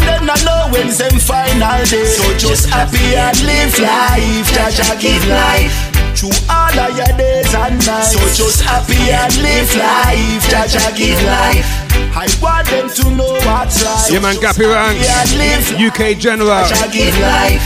and 0.00 0.08
then 0.08 0.30
I 0.30 0.36
know 0.44 0.72
when 0.72 0.88
them 0.88 1.18
final 1.20 1.84
day. 1.84 2.04
So 2.04 2.24
just 2.38 2.68
happy 2.68 3.14
and 3.14 3.36
live 3.44 3.78
life 3.78 4.48
Jaja 4.52 4.98
give 5.00 5.26
life. 5.28 5.72
Through 6.16 6.36
all 6.50 6.74
of 6.74 6.96
your 6.96 7.16
days 7.16 7.54
and 7.54 7.78
nights. 7.86 8.12
So 8.12 8.20
just 8.32 8.62
happy 8.62 9.10
and 9.10 9.34
live 9.42 9.70
life 9.76 10.42
Jaja 10.48 10.96
give 10.96 11.20
life. 11.24 11.66
I 12.12 12.26
want 12.42 12.66
them 12.68 12.88
to 12.90 13.10
know 13.14 13.32
what's 13.46 13.82
right. 13.84 14.10
Yeah, 14.10 14.20
man, 14.20 14.34
Gappy 14.36 14.66
Ranks, 14.66 15.72
UK 15.72 16.18
General. 16.18 16.66
give 16.90 17.16
life. 17.20 17.62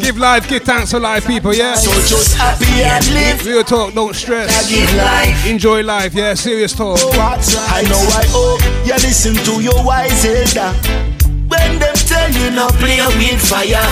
Give 0.00 0.18
life, 0.18 0.48
give 0.48 0.62
thanks 0.62 0.90
to 0.90 1.00
life, 1.00 1.26
people, 1.26 1.52
yeah? 1.52 1.74
So 1.74 1.90
just 2.06 2.36
happy 2.36 2.82
and 2.84 3.04
live. 3.12 3.44
Real 3.44 3.64
talk, 3.64 3.94
don't 3.94 4.14
stress. 4.14 4.68
give 4.70 4.92
life. 4.94 5.46
Enjoy 5.46 5.82
life, 5.82 6.14
yeah? 6.14 6.34
Serious 6.34 6.72
talk. 6.72 6.98
what's 7.16 7.56
right. 7.56 7.84
I 7.84 7.88
know 7.88 7.98
I 7.98 8.24
hope 8.28 8.86
you 8.86 8.92
listen 8.94 9.34
to 9.34 9.60
your 9.60 9.84
wise 9.84 10.24
elder 10.24 11.19
When 11.60 11.76
them 11.78 11.94
tell 11.94 12.30
you 12.32 12.50
no 12.56 12.68
play 12.80 13.04
with 13.20 13.40
fire 13.44 13.84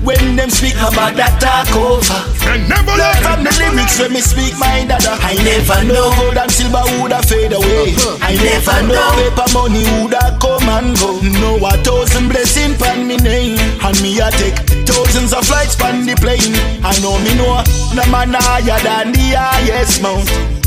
When 0.00 0.36
them 0.36 0.48
speak 0.48 0.80
about 0.80 1.12
that 1.20 1.36
talk 1.36 1.68
over. 1.76 2.20
And 2.48 2.64
never 2.66 2.96
let 2.96 3.20
from 3.20 3.44
the 3.44 3.52
lyrics 3.60 4.00
when 4.00 4.16
me 4.16 4.24
speak 4.24 4.56
my 4.56 4.88
dada. 4.88 5.20
I 5.20 5.36
never 5.44 5.84
know 5.84 6.08
gold 6.16 6.40
and 6.40 6.50
silver 6.50 6.82
woulda 6.96 7.20
fade 7.22 7.52
away. 7.52 7.92
Uh-huh. 7.94 8.16
I 8.24 8.34
never 8.40 8.80
know 8.88 9.06
paper 9.20 9.48
money 9.52 9.84
woulda 9.92 10.34
come 10.40 10.66
and 10.66 10.96
go. 10.96 11.20
Know 11.38 11.60
a 11.60 11.76
thousand 11.84 12.32
blessing 12.32 12.74
pan 12.80 13.06
me 13.06 13.20
name, 13.20 13.60
and 13.84 13.96
me 14.00 14.18
a 14.18 14.32
take 14.32 14.56
thousands 14.88 15.36
of 15.36 15.44
flights 15.44 15.76
pan 15.76 16.08
the 16.08 16.16
plane. 16.16 16.56
I 16.82 16.96
know 17.04 17.20
me 17.20 17.36
know 17.36 17.60
the 17.92 18.02
man 18.10 18.32
higher 18.32 18.80
than 18.80 19.12
the 19.12 19.36
highest 19.36 20.00
mount. 20.02 20.59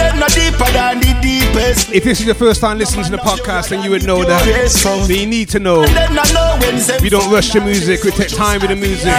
Them 0.00 0.18
not 0.18 0.32
deeper 0.32 0.70
than 0.72 1.00
the 1.00 1.12
deepest. 1.20 1.92
If 1.92 2.04
this 2.04 2.20
is 2.20 2.26
your 2.26 2.34
first 2.34 2.60
time 2.60 2.78
listening 2.78 3.04
to 3.04 3.10
the 3.10 3.18
podcast, 3.18 3.68
then 3.68 3.82
you 3.82 3.90
would 3.90 4.04
know 4.04 4.24
that. 4.24 4.42
But 5.06 5.14
you 5.14 5.26
need 5.26 5.50
to 5.50 5.58
know. 5.60 5.82
And 5.82 5.94
them 5.94 6.14
not 6.14 6.32
know 6.32 6.56
when 6.60 6.78
them 6.78 7.02
We 7.02 7.10
don't 7.10 7.30
rush 7.30 7.52
the 7.52 7.60
music, 7.60 8.02
we 8.04 8.10
take 8.10 8.28
time 8.28 8.60
with 8.60 8.70
the 8.70 8.76
music. 8.76 9.12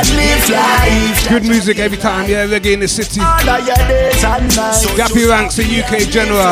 Good 1.30 1.44
music 1.44 1.78
every 1.78 1.98
time, 1.98 2.30
yeah, 2.30 2.48
reggae 2.48 2.74
in 2.74 2.80
the 2.80 2.88
city. 2.88 3.22
All 3.22 3.50
of 3.50 3.68
your 3.68 3.76
days 3.88 4.24
and 4.24 4.44
nights. 4.58 4.86
Gappy 4.98 5.30
ranks 5.30 5.56
the 5.58 5.64
UK 5.64 6.10
general. 6.10 6.50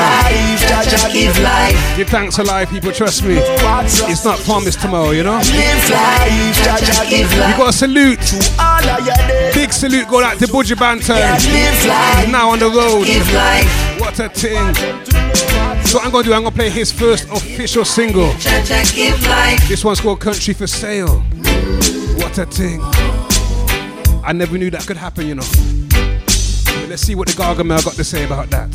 Give 1.98 2.08
thanks 2.08 2.36
to 2.36 2.44
life, 2.44 2.70
people, 2.70 2.92
trust 2.92 3.24
me. 3.24 3.36
It's 3.40 4.24
not 4.24 4.40
promised 4.42 4.82
tomorrow, 4.82 5.12
you 5.12 5.24
know? 5.24 5.38
Live 5.38 5.90
life, 5.90 6.58
Jaja 6.62 7.10
give 7.10 7.30
We 7.32 7.58
got 7.58 7.70
a 7.70 7.74
salute. 7.74 8.34
All 8.60 8.86
of 8.86 9.06
your 9.06 9.16
days. 9.28 9.56
Big 9.56 9.74
salute 9.74 10.08
go 10.08 10.24
out 10.24 10.38
to 10.40 10.46
Buju 10.46 10.76
Banton. 10.76 11.18
Live 11.18 12.30
now 12.32 12.52
on 12.52 12.60
the 12.60 12.70
road. 12.70 13.08
Life. 13.34 13.90
A 14.20 14.28
thing. 14.28 14.74
So 15.86 15.98
I'm 16.02 16.12
gonna 16.12 16.26
do, 16.26 16.34
I'm 16.34 16.44
gonna 16.44 16.52
play 16.52 16.70
his 16.70 16.92
first 16.92 17.30
official 17.30 17.86
single. 17.86 18.34
This 18.34 19.86
one's 19.86 20.02
called 20.02 20.20
Country 20.20 20.54
for 20.54 20.68
Sale. 20.68 21.20
What 22.18 22.38
a 22.38 22.46
thing. 22.46 22.82
I 24.26 24.34
never 24.34 24.58
knew 24.58 24.70
that 24.72 24.86
could 24.86 24.98
happen, 24.98 25.26
you 25.26 25.36
know. 25.36 25.48
But 25.90 26.90
let's 26.90 27.02
see 27.02 27.16
what 27.16 27.30
the 27.30 27.34
Gargamel 27.34 27.82
got 27.86 27.94
to 27.94 28.04
say 28.04 28.26
about 28.26 28.50
that. 28.50 28.68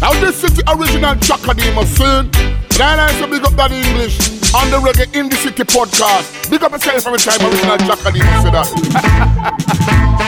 Now 0.00 0.18
this 0.20 0.42
is 0.44 0.56
the 0.56 0.64
original 0.74 1.16
Chakadima 1.16 1.84
scene. 1.84 2.30
Then 2.78 2.98
I 2.98 3.12
say 3.12 3.28
big 3.28 3.44
up 3.44 3.52
that 3.56 3.72
English 3.72 4.18
on 4.54 4.70
the 4.70 4.78
Reggae 4.78 5.14
in 5.14 5.28
the 5.28 5.36
City 5.36 5.64
podcast. 5.64 6.50
Big 6.50 6.62
up 6.62 6.72
yourself 6.72 7.06
every 7.06 7.18
time 7.18 7.42
original 7.46 7.76
say 8.42 8.50
that. 8.52 9.78
Alright. 10.18 10.27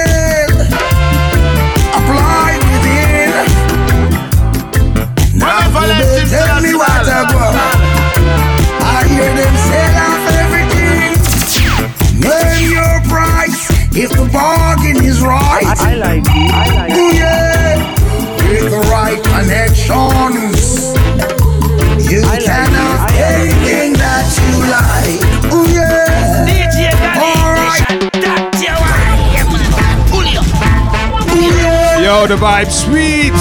the 32.31 32.37
vibe 32.37 32.71
sweet. 32.71 33.33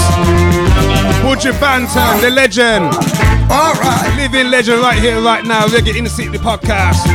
Buju 1.23 1.53
Banton, 1.61 2.21
the 2.21 2.31
legend. 2.31 2.87
Alright. 3.49 4.17
Living 4.17 4.51
legend 4.51 4.81
right 4.81 4.99
here, 4.99 5.21
right 5.21 5.45
now. 5.45 5.67
Reggae 5.67 5.97
in 5.97 6.03
the 6.03 6.11
City 6.11 6.39
podcast. 6.39 7.07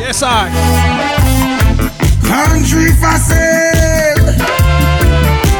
Yes, 0.00 0.22
I. 0.22 0.48
Country 2.24 2.88
for 2.96 3.18
sale. 3.20 4.32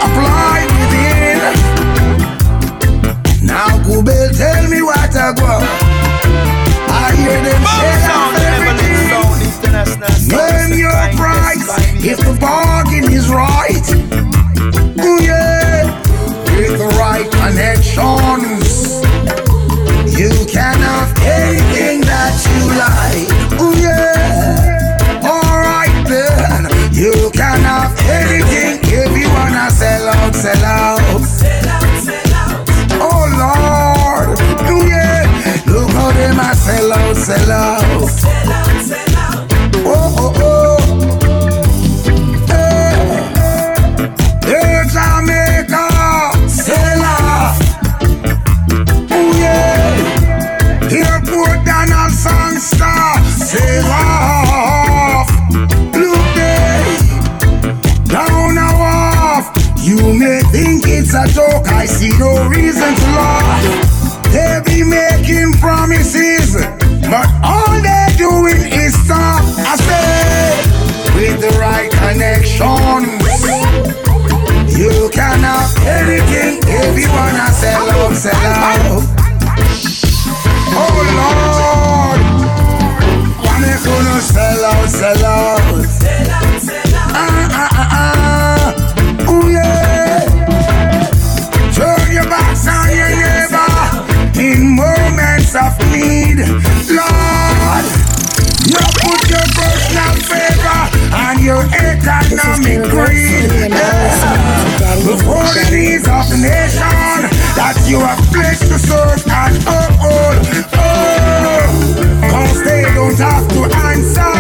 Apply 0.01 0.65
within. 0.79 1.39
Now, 3.45 3.69
Kubel, 3.85 4.31
tell 4.33 4.65
me 4.71 4.81
what 4.81 5.15
I 5.15 5.35
go. 5.37 5.61
I 6.89 7.13
hear 7.21 7.41
them 7.45 7.63
say 7.77 8.49
everything. 8.57 8.89
Name 10.29 10.79
your 10.79 11.01
price 11.21 11.69
if 12.03 12.17
the 12.17 12.35
bargain 12.41 13.13
is 13.13 13.29
right. 13.29 14.08
Connections, 17.99 19.03
you 20.19 20.31
can 20.47 20.79
have 20.79 21.13
anything 21.23 22.01
that 22.03 22.35
you 22.47 22.63
like. 22.79 23.29
Ooh, 23.61 23.75
yeah. 23.79 25.23
Alright 25.23 26.07
then, 26.07 26.71
you 26.93 27.31
can 27.33 27.61
have 27.63 27.95
anything 28.09 28.79
if 28.83 29.17
you 29.19 29.29
wanna 29.31 29.71
sell 29.71 30.09
out, 30.09 30.35
sell 30.35 30.65
out. 30.65 31.01
Oh 33.01 33.25
Lord, 33.43 34.39
ooh, 34.71 34.87
yeah. 34.87 35.27
Look 35.67 35.91
how 35.91 36.13
them 36.13 36.39
a 36.39 36.55
sell 36.55 36.93
out, 36.93 37.17
sell 37.17 37.51
out. 37.51 37.83
Oh, 38.01 38.58
wanna 77.13 77.53
sell 77.53 77.91
out, 77.91 78.15
sell 78.17 78.47
out. 78.47 79.03
Oh 80.81 80.97
Lord, 81.19 82.21
wanna 83.45 83.75
gonna 83.85 84.21
sell 84.21 84.65
out, 84.65 84.89
sell 84.89 85.25
out. 85.25 85.87
Ah 87.11 87.49
ah 87.51 87.69
ah 87.73 87.93
ah, 88.01 89.31
ooh 89.31 89.49
yeah. 89.51 90.25
Turn 91.73 92.13
your 92.13 92.25
backs 92.29 92.67
on 92.69 92.89
your 92.95 93.13
neighbor 93.23 93.73
in 94.41 94.77
moments 94.77 95.55
of 95.55 95.75
need, 95.93 96.39
Lord. 96.91 97.87
You 98.69 98.85
put 99.03 99.23
your 99.31 99.47
personal 99.57 100.15
favor 100.29 100.83
and 101.13 101.41
your 101.41 101.63
economic 101.73 102.85
greed 102.91 103.49
yeah, 103.71 104.97
before 105.05 105.49
the 105.57 105.65
needs 105.73 106.07
of 106.09 106.29
the 106.29 106.37
nation 106.37 107.29
that 107.57 107.77
you 107.89 108.01
have 108.01 108.21
pledged 108.29 108.69
to 108.69 108.79
serve 108.79 109.23
and 109.29 109.57
uphold. 109.65 110.37
Oh, 110.77 111.69
cause 112.29 112.63
they 112.65 112.83
don't 112.93 113.17
have 113.17 113.49
to 113.57 113.63
answer. 113.89 114.35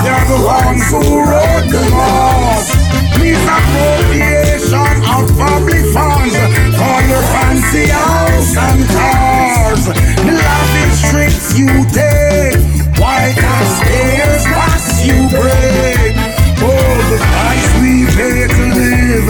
They're 0.00 0.26
the 0.32 0.40
ones 0.44 0.84
who 0.90 1.20
wrote 1.20 1.68
the 1.68 1.82
laws. 1.92 2.72
Misappropriation 3.20 4.96
of 5.04 5.28
public 5.36 5.84
funds 5.92 6.34
for 6.78 6.98
your 7.08 7.24
fancy 7.32 7.86
house 7.92 8.56
and 8.56 8.80
cars. 8.88 9.84
The 10.24 10.32
lavish 10.32 11.10
trips 11.10 11.58
you 11.58 11.84
take, 11.92 12.60
why 12.98 13.32
you 15.04 15.28
break 15.28 16.16
all 16.64 16.96
the 17.12 17.18
price 17.20 17.68
we 17.80 18.08
pay 18.16 18.48
to 18.48 18.64
live. 18.72 19.26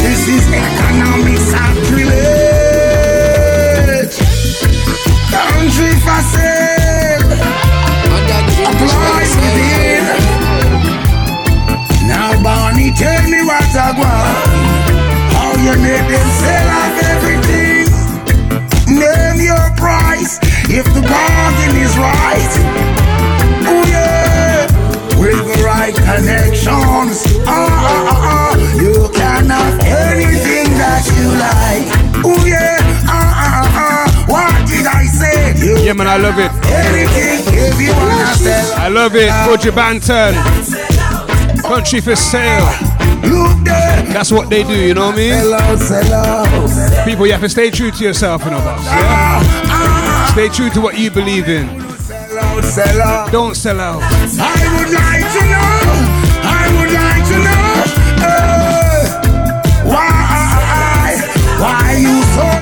This 0.00 0.22
is 0.28 0.44
economic 0.48 1.36
sacrilege. 1.36 2.20
Country 5.28 5.92
for 6.00 6.20
sale. 6.32 7.36
Applies 8.64 9.32
within. 9.44 10.04
Now, 12.08 12.32
Barney, 12.42 12.90
tell 12.96 13.22
me 13.28 13.40
what 13.44 13.76
I 13.76 13.92
want. 14.00 14.36
How 15.36 15.52
you 15.60 15.74
make 15.84 16.06
them 16.08 16.28
sell 16.40 16.68
off 16.80 16.96
everything. 17.12 17.88
Name 18.88 19.40
your 19.44 19.68
price 19.76 20.38
if 20.70 20.84
the 20.94 21.02
bargain 21.02 21.76
is 21.76 21.94
right. 21.98 22.52
Oh, 23.68 23.84
yeah 23.86 24.19
connections. 26.16 27.22
Ah, 27.46 27.54
ah, 27.54 28.12
ah, 28.12 28.30
ah. 28.30 28.80
You 28.80 29.08
can 29.14 29.50
have 29.50 29.78
anything 29.80 30.66
that 30.78 31.02
you 31.14 31.28
like. 31.38 31.86
Oh, 32.24 32.42
yeah. 32.46 32.78
Ah, 33.06 33.14
ah, 33.14 33.62
ah, 33.62 33.82
ah. 33.84 34.24
What 34.26 34.68
did 34.68 34.86
I 34.86 35.04
say? 35.04 35.54
You 35.58 35.78
yeah, 35.78 35.92
man, 35.92 36.06
I 36.06 36.16
love 36.16 36.38
it. 36.38 36.50
Anything 36.66 37.40
if 37.54 37.80
you 37.80 37.92
wanna 37.92 38.34
sell. 38.34 38.78
I 38.78 38.88
love 38.88 39.14
it. 39.14 39.30
Roger 39.46 39.72
Banton. 39.72 40.34
Country 41.62 42.00
for 42.00 42.16
sale. 42.16 42.68
That's 44.10 44.32
what 44.32 44.50
they 44.50 44.64
do, 44.64 44.74
you 44.74 44.94
know 44.94 45.06
what 45.06 45.18
I 45.18 46.98
mean? 46.98 47.04
People, 47.04 47.26
you 47.26 47.32
have 47.32 47.42
to 47.42 47.48
stay 47.48 47.70
true 47.70 47.90
to 47.92 48.04
yourself 48.04 48.44
and 48.44 48.54
others. 48.54 48.84
Yeah? 48.86 50.26
Stay 50.32 50.48
true 50.48 50.70
to 50.70 50.80
what 50.80 50.98
you 50.98 51.10
believe 51.10 51.48
in. 51.48 51.66
Don't 53.30 53.54
sell 53.54 53.80
out. 53.80 54.02
I 54.02 54.76
would 54.76 54.92
like 54.92 55.32
to 55.32 55.50
know. 55.50 55.79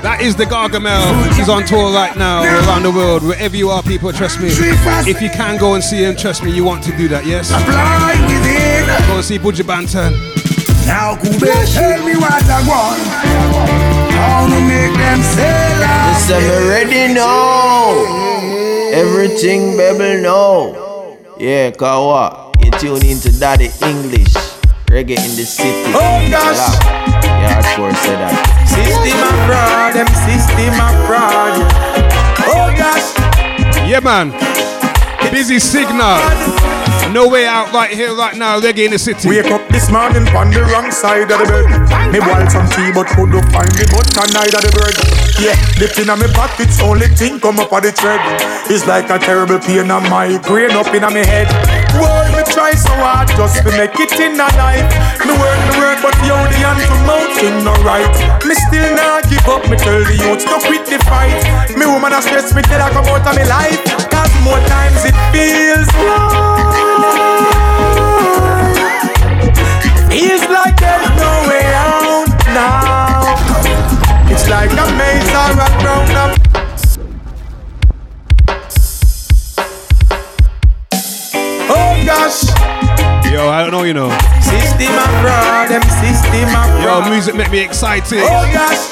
That 0.03 0.21
is 0.21 0.37
the 0.37 0.45
Gargamel. 0.45 1.35
He's 1.35 1.49
on 1.49 1.65
tour 1.65 1.93
right 1.93 2.17
now 2.17 2.43
around 2.43 2.83
the 2.83 2.91
world. 2.91 3.23
Wherever 3.23 3.57
you 3.57 3.71
are, 3.71 3.83
people, 3.83 4.13
trust 4.13 4.41
me. 4.41 4.49
If 4.51 5.21
you 5.21 5.31
can 5.31 5.59
go 5.59 5.75
and 5.75 5.83
see 5.83 6.05
him, 6.05 6.17
trust 6.17 6.43
me, 6.43 6.51
you 6.51 6.65
want 6.65 6.83
to 6.85 6.97
do 6.97 7.09
that, 7.09 7.25
yes? 7.27 7.49
Blind 7.51 8.23
within. 8.27 8.87
Go 9.09 9.17
and 9.17 9.25
see 9.25 9.39
Buju 9.39 9.65
Banton. 9.65 10.13
Now, 10.87 11.17
Kube, 11.17 11.75
tell 11.75 12.05
me 12.05 12.17
what 12.17 12.45
I 12.49 12.61
want. 12.67 13.03
How 14.15 14.47
to 14.47 14.61
make 14.67 14.97
them 14.97 15.21
sell 15.23 15.83
out. 15.83 16.15
Listen, 16.15 16.43
me 16.43 16.69
ready 16.69 17.15
now. 17.15 17.93
Everything 18.93 19.77
baby 19.77 20.23
know. 20.23 21.19
Yeah, 21.39 21.71
Kawa. 21.73 22.53
You 22.65 22.71
tune 22.73 23.05
into 23.05 23.31
Daddy 23.39 23.71
English. 23.83 24.35
Reggae 24.89 25.21
in 25.21 25.37
the 25.37 25.45
city. 25.45 25.93
Oh, 25.93 26.27
gosh. 26.31 26.57
Yeah, 27.23 27.61
of 27.61 27.67
course, 27.77 27.99
say 28.01 28.17
that. 28.17 28.33
System 28.73 29.21
of 29.21 29.37
fraud, 29.45 29.93
them 29.93 30.09
system 30.25 30.75
of 30.81 30.97
fraud. 31.07 31.55
Oh 32.49 32.73
gosh. 32.73 33.13
Yeah, 33.85 34.01
man. 34.01 34.33
Busy 35.31 35.59
signal. 35.59 36.19
No 37.13 37.29
way 37.29 37.47
out 37.47 37.73
right 37.73 37.91
here, 37.91 38.15
right 38.15 38.37
now. 38.37 38.61
Reggae 38.61 38.87
in 38.87 38.93
the 38.93 38.99
city. 38.99 39.29
Wake 39.29 39.51
up 39.53 39.69
this 39.69 39.91
morning 39.91 40.27
on 40.35 40.51
the 40.51 40.65
wrong 40.73 40.91
side 40.91 41.31
of 41.31 41.39
the 41.39 41.45
bed. 41.45 41.69
Me 42.13 42.21
boil 42.21 42.49
some 42.49 42.69
tea, 42.71 42.91
but 42.93 43.07
could 43.13 43.29
not 43.29 43.45
find 43.53 43.71
the 43.77 43.85
butter 43.93 44.25
neither 44.33 44.61
the 44.65 44.73
bread. 44.73 45.28
Yeah, 45.39 45.55
the 45.79 45.87
on 46.11 46.19
me 46.19 46.27
pockets, 46.35 46.83
only 46.83 47.07
thing 47.15 47.39
come 47.39 47.63
up 47.63 47.71
on 47.71 47.87
the 47.87 47.95
thread. 47.95 48.19
It's 48.67 48.91
like 48.91 49.07
a 49.07 49.23
terrible 49.23 49.63
pain 49.63 49.87
on 49.87 50.03
my 50.11 50.35
brain 50.43 50.75
up 50.75 50.91
in 50.91 51.07
my 51.07 51.15
head. 51.15 51.47
Whoa, 51.95 52.27
me 52.35 52.43
try 52.51 52.75
so 52.75 52.91
hard 52.99 53.31
just 53.39 53.63
to 53.63 53.71
make 53.79 53.95
it 54.03 54.11
in 54.19 54.35
a 54.35 54.51
life. 54.59 54.83
Me 55.23 55.31
work, 55.39 55.61
me 55.71 55.79
work, 55.79 56.03
but 56.03 56.11
the 56.27 56.35
hand 56.35 56.83
to 56.83 56.97
mouth 57.07 57.31
thing 57.39 57.55
not 57.63 57.79
right. 57.87 58.11
Me 58.43 58.55
still 58.67 58.91
not 58.99 59.31
give 59.31 59.47
up, 59.47 59.63
me 59.71 59.79
tell 59.79 60.03
the 60.03 60.19
youth 60.19 60.43
to 60.43 60.59
quit 60.67 60.83
the 60.91 60.99
fight. 61.07 61.39
Me 61.79 61.87
woman 61.87 62.19
a 62.19 62.19
stress 62.19 62.51
me 62.51 62.63
till 62.67 62.83
I 62.83 62.91
come 62.91 63.07
out 63.07 63.23
of 63.23 63.35
me 63.39 63.47
life. 63.47 63.79
Cause 64.11 64.35
more 64.43 64.59
times 64.67 65.07
it 65.07 65.15
feels 65.31 65.87
like. 66.03 66.59
Feels 70.11 70.43
like 70.51 70.88
It's 74.51 74.55
like 74.55 74.71
a 74.73 74.97
maze 74.97 75.29
or 75.29 75.61
a 75.61 75.69
ground 75.83 76.11
up. 76.17 76.33
Oh 81.69 82.03
gosh. 82.07 82.49
Yo, 83.31 83.51
I 83.51 83.61
don't 83.61 83.73
know, 83.73 83.83
you 83.83 83.93
know. 83.93 84.09
System 84.41 84.89
fraud, 85.21 85.69
them 85.69 85.83
system 85.83 86.49
of 86.57 86.83
Yo, 86.83 87.11
music 87.11 87.35
make 87.35 87.51
me 87.51 87.61
excited. 87.61 88.21
Oh 88.23 88.51
gosh. 88.51 88.89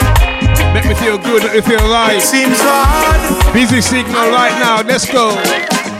Make 0.75 0.85
me 0.85 0.95
feel 0.95 1.17
good, 1.17 1.43
make 1.45 1.55
me 1.55 1.61
feel 1.63 1.89
right. 1.89 2.21
Seems 2.21 2.59
so 2.59 2.67
hard. 2.69 3.55
Busy 3.55 3.81
signal 3.81 4.29
right 4.29 4.53
now. 4.61 4.83
Let's 4.83 5.11
go. 5.11 5.31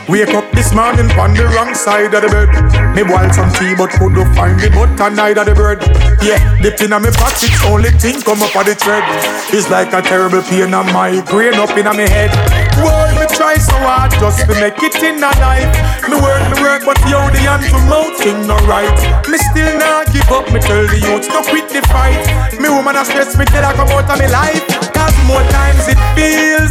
Wake 0.09 0.39
up 0.39 0.47
this 0.55 0.71
morning 0.71 1.11
on 1.19 1.35
the 1.35 1.43
wrong 1.51 1.75
side 1.75 2.15
of 2.15 2.23
the 2.23 2.31
bed. 2.31 2.47
Me 2.95 3.03
boil 3.03 3.27
some 3.35 3.51
tea, 3.59 3.75
but 3.75 3.91
could 3.91 4.15
not 4.15 4.31
find 4.39 4.55
the 4.55 4.71
butter 4.71 5.11
neither 5.11 5.43
the 5.43 5.51
bread. 5.51 5.83
Yeah, 6.23 6.39
the 6.63 6.71
pin 6.71 6.95
on 6.95 7.03
me 7.03 7.11
pockets, 7.11 7.59
only 7.67 7.91
thing 7.99 8.23
come 8.23 8.39
up 8.39 8.55
on 8.55 8.71
the 8.71 8.79
thread. 8.79 9.03
It's 9.51 9.67
like 9.67 9.91
a 9.91 9.99
terrible 10.07 10.47
pain 10.47 10.71
on 10.79 10.87
my 10.95 11.19
brain 11.27 11.59
up 11.59 11.75
in 11.75 11.91
my 11.91 12.07
head. 12.07 12.31
Whoa, 12.79 13.19
me 13.19 13.27
try 13.35 13.59
so 13.59 13.75
hard 13.83 14.15
just 14.23 14.47
to 14.47 14.55
make 14.63 14.79
it 14.79 14.95
in 15.03 15.19
a 15.19 15.31
life. 15.43 15.75
Me 16.07 16.15
work, 16.23 16.55
me 16.55 16.63
work, 16.63 16.87
but 16.87 17.03
yo, 17.11 17.19
the 17.35 17.43
hand 17.43 17.67
to 17.67 17.79
mouth 17.91 18.15
thing 18.23 18.47
not 18.47 18.63
right. 18.71 18.95
Me 19.27 19.43
still 19.51 19.75
not 19.75 20.07
give 20.15 20.31
up, 20.31 20.47
me 20.55 20.63
tell 20.63 20.87
the 20.87 21.03
youth 21.03 21.27
to 21.27 21.43
quit 21.51 21.67
the 21.75 21.83
fight. 21.91 22.23
Me 22.63 22.71
woman 22.71 22.95
a 22.95 23.03
stress 23.03 23.35
me 23.35 23.43
till 23.51 23.59
I 23.59 23.75
come 23.75 23.91
out 23.91 24.07
of 24.07 24.15
me 24.23 24.31
life. 24.31 24.63
Cause 24.95 25.19
more 25.27 25.43
times 25.51 25.91
it 25.91 25.99
feels 26.15 26.71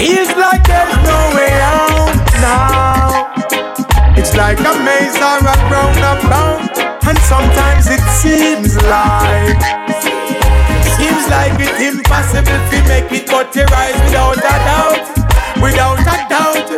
Feels 0.00 0.32
like 0.34 0.64
there's 0.64 0.96
no 1.04 1.20
way 1.36 1.52
out 1.60 2.16
now. 2.40 3.28
It's 4.16 4.34
like 4.34 4.58
a 4.60 4.72
maze 4.80 5.20
or 5.20 5.44
a 5.44 5.54
roundabout, 5.68 6.72
and 7.04 7.18
sometimes 7.28 7.84
it 7.92 8.00
seems 8.08 8.80
like 8.88 9.60
seems 10.96 11.28
like 11.28 11.52
it's 11.60 11.80
impossible 11.84 12.60
to 12.72 12.78
make 12.88 13.12
it, 13.12 13.26
but 13.28 13.54
you 13.54 13.64
rise 13.68 13.92
without 14.08 14.38
a 14.40 14.56
doubt, 14.64 15.04
without 15.60 16.00
a 16.00 16.16
doubt. 16.32 16.68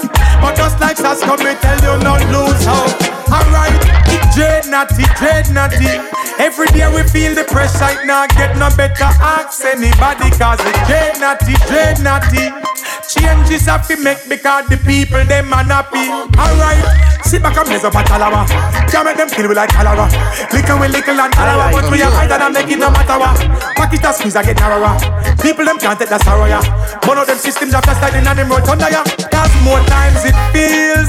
But 0.43 0.57
just 0.57 0.81
like 0.81 0.97
Sasco, 0.97 1.37
me 1.37 1.55
tell 1.63 1.79
you 1.79 2.03
not 2.03 2.27
lose 2.27 2.67
hope. 2.67 2.91
Alright, 3.31 4.02
dread 4.35 4.67
natty, 4.67 5.05
dread 5.17 5.49
natty. 5.53 6.01
Every 6.41 6.67
day 6.73 6.89
we 6.89 7.03
feel 7.09 7.35
the 7.35 7.45
pressure, 7.45 7.93
it 7.93 8.07
not 8.07 8.31
get 8.35 8.57
no 8.57 8.69
better. 8.77 9.09
Ask 9.21 9.65
anybody, 9.65 10.31
cause 10.37 10.61
it 10.61 10.77
dread 10.89 11.21
natty, 11.21 11.55
dread 11.69 12.01
natty. 12.01 12.51
Changes 13.09 13.67
have 13.67 13.87
to 13.89 13.97
make 14.03 14.19
because 14.29 14.67
the 14.69 14.77
people 14.79 15.23
them 15.25 15.53
unhappy. 15.53 16.09
Alright, 16.41 16.81
sit 17.25 17.43
back 17.43 17.57
and 17.57 17.69
mess 17.69 17.85
up 17.85 17.95
a 17.95 18.03
talawa. 18.03 18.49
Can't 18.91 19.05
make 19.05 19.17
them 19.17 19.29
kill 19.29 19.49
we 19.49 19.55
like 19.55 19.71
cholera. 19.71 20.09
Little 20.53 20.79
we 20.81 20.89
little 20.89 21.21
and 21.21 21.33
talawa, 21.33 21.73
but 21.73 21.91
we 21.93 22.03
are 22.03 22.11
higher 22.11 22.29
than 22.29 22.53
make 22.53 22.71
it 22.73 22.79
no 22.79 22.91
matter 22.91 23.19
what. 23.21 23.37
Pocket 23.77 24.05
a 24.05 24.13
squeeze, 24.13 24.37
I 24.37 24.43
get 24.43 24.57
narrower. 24.57 24.97
People 25.41 25.65
them 25.65 25.79
can't 25.79 25.99
take 25.99 26.09
the 26.09 26.19
sorrow, 26.25 26.47
yeah. 26.47 26.65
One 27.05 27.19
of 27.19 27.27
them 27.27 27.37
systems 27.37 27.75
after 27.75 27.95
sliding 27.95 28.27
and 28.27 28.39
them 28.39 28.49
road 28.49 28.67
under, 28.69 28.89
yeah. 28.89 29.05
Cause 29.31 29.53
more 29.63 29.81
times 29.85 30.25
it 30.25 30.37
feels 30.53 31.09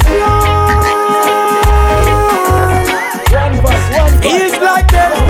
Feels 3.63 4.57
like 4.59 4.91
there's 4.91 5.22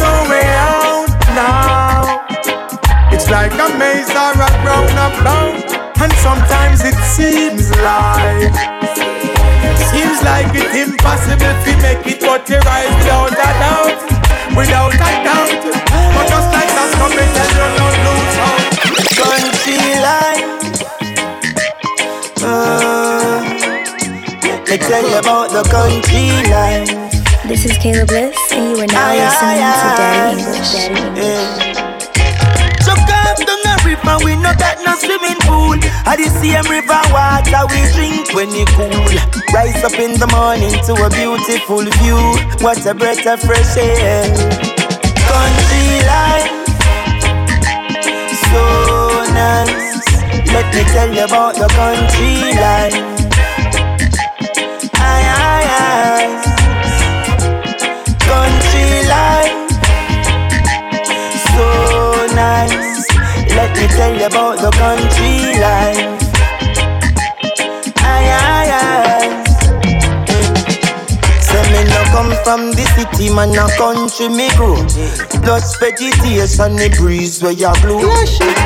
the 36.24 36.30
same 36.40 36.64
river 36.72 37.02
water 37.12 37.64
we 37.72 37.82
drink 37.92 38.34
when 38.34 38.50
it 38.56 38.68
cool. 38.76 38.90
Rise 39.54 39.84
up 39.84 39.94
in 40.00 40.14
the 40.20 40.28
morning 40.32 40.72
to 40.88 40.94
a 41.04 41.10
beautiful 41.10 41.84
view. 42.00 42.20
What 42.64 42.86
a 42.86 42.94
breath 42.94 43.26
of 43.28 43.42
fresh 43.42 43.76
air. 43.78 44.24
Country 45.28 46.00
life, 46.08 46.52
so 48.48 48.64
nice. 49.36 50.00
Let 50.54 50.68
me 50.74 50.84
tell 50.94 51.12
you 51.14 51.26
about 51.26 51.56
the 51.56 51.68
country 51.76 52.56
life. 52.56 52.96
Aye, 54.96 55.28
aye, 55.44 55.68
aye. 55.84 56.32
Country 58.30 58.90
life 59.12 59.56
so 61.52 61.68
nice. 62.36 63.08
Let 63.56 63.76
me 63.78 63.88
tell 63.88 64.14
you 64.18 64.26
about 64.26 64.58
the 64.60 64.72
country 64.72 65.60
life. 65.60 66.13
From 72.44 72.72
the 72.72 72.84
city, 72.96 73.34
man, 73.34 73.56
a 73.56 73.66
country 73.80 74.28
me 74.28 74.52
grow. 74.60 74.76
Plus 75.44 75.76
vegetation, 75.80 76.76
the 76.76 76.92
breeze 77.00 77.42
where 77.42 77.56
you 77.56 77.72
blow. 77.82 78.04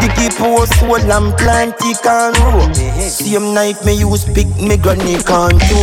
Diggy 0.01 0.29
post, 0.37 0.73
soul 0.81 0.97
and 0.97 1.31
plant, 1.37 1.77
it 1.85 2.01
can 2.01 2.33
grow. 2.33 2.65
Same 2.97 3.53
knife 3.53 3.85
me 3.85 3.93
use 4.01 4.25
pick 4.25 4.49
me 4.57 4.77
granny 4.77 5.21
can 5.21 5.55
do. 5.69 5.79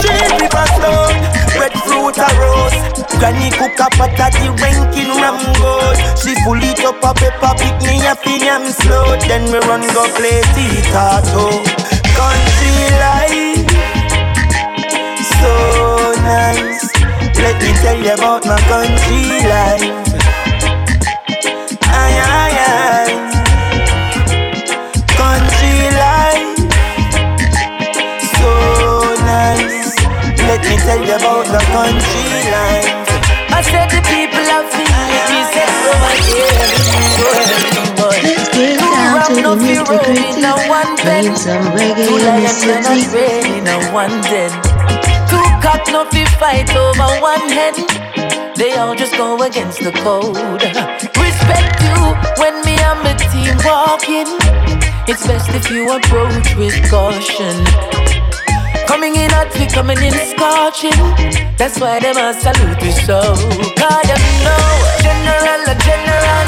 Straight 0.00 0.32
river 0.40 0.66
stone, 0.76 1.20
breadfruit 1.56 2.18
a 2.18 2.28
roast. 2.40 3.04
Granny 3.20 3.52
cook 3.52 3.78
a 3.80 3.88
pot 3.96 4.16
of 4.16 4.32
the 4.36 4.48
ranking 4.60 5.12
ram. 5.20 5.38
She 6.16 6.34
full 6.42 6.60
it 6.60 6.80
up 6.84 7.04
a 7.04 7.12
pepper, 7.14 7.52
pick 7.60 7.76
me 7.84 8.00
a 8.08 8.16
fin 8.16 8.48
slow. 8.72 9.16
Then 9.28 9.44
we 9.52 9.60
run 9.68 9.84
go 9.92 10.08
play 10.16 10.40
tea-tato. 10.56 11.64
Country 12.16 12.88
life, 13.00 13.64
so 15.40 16.12
nice. 16.24 16.89
Let 17.42 17.56
me 17.62 17.70
tell 17.82 17.98
you 17.98 18.12
about 18.14 18.44
my 18.46 18.58
country 18.68 19.22
life. 19.48 19.84
Aye, 21.88 22.18
aye, 22.38 22.56
aye. 22.68 23.14
Country 25.20 25.78
life, 26.04 26.56
so 28.36 28.50
nice. 29.24 29.94
Let 30.48 30.60
me 30.68 30.76
tell 30.86 31.00
you 31.00 31.14
about 31.16 31.46
the 31.54 31.60
country 31.74 32.30
life. 32.54 32.88
I 33.52 33.60
said 33.62 33.88
the 33.90 34.00
people 34.12 34.46
of 34.56 34.64
Fiji 34.72 35.40
said 35.52 35.70
over 35.90 36.14
here. 36.28 36.54
Let's 36.70 38.48
get 38.54 38.78
down 38.78 39.16
to 39.26 39.34
the 39.34 39.40
nitty 39.56 39.84
gritty. 39.86 40.14
Need 41.20 41.36
some 41.36 41.64
reggae 41.76 42.06
Two 42.06 42.16
in 42.16 42.20
the 42.20 42.30
lions 42.30 42.62
and 42.64 42.86
a 42.86 42.94
city. 42.94 43.10
train 43.10 43.44
in 43.60 43.66
a 43.66 43.76
one 43.92 44.16
den. 44.28 44.52
Cock 45.62 45.86
no 45.92 46.04
fi 46.06 46.24
fight 46.40 46.74
over 46.74 47.10
one 47.20 47.48
hen. 47.48 47.74
They 48.56 48.72
all 48.76 48.94
just 48.94 49.16
go 49.16 49.42
against 49.42 49.80
the 49.80 49.92
code. 49.92 50.62
Respect 51.16 51.76
you 51.84 52.00
when 52.40 52.64
me 52.64 52.74
and 52.80 53.00
my 53.04 53.14
team 53.32 53.56
walking. 53.64 54.30
It's 55.06 55.26
best 55.26 55.50
if 55.50 55.70
you 55.70 55.90
approach 55.90 56.56
with 56.56 56.76
caution. 56.90 57.56
Coming 58.86 59.14
in 59.16 59.30
hot, 59.30 59.52
we 59.58 59.66
coming 59.66 59.98
in 59.98 60.12
scorching. 60.32 61.00
That's 61.56 61.78
why 61.78 62.00
them 62.00 62.16
a 62.16 62.32
salute 62.34 62.80
me 62.82 62.92
so. 62.92 63.20
Cause 63.80 64.06
them 64.08 64.24
know 64.44 64.66
general, 65.04 65.62
a 65.68 65.74
general. 65.86 66.46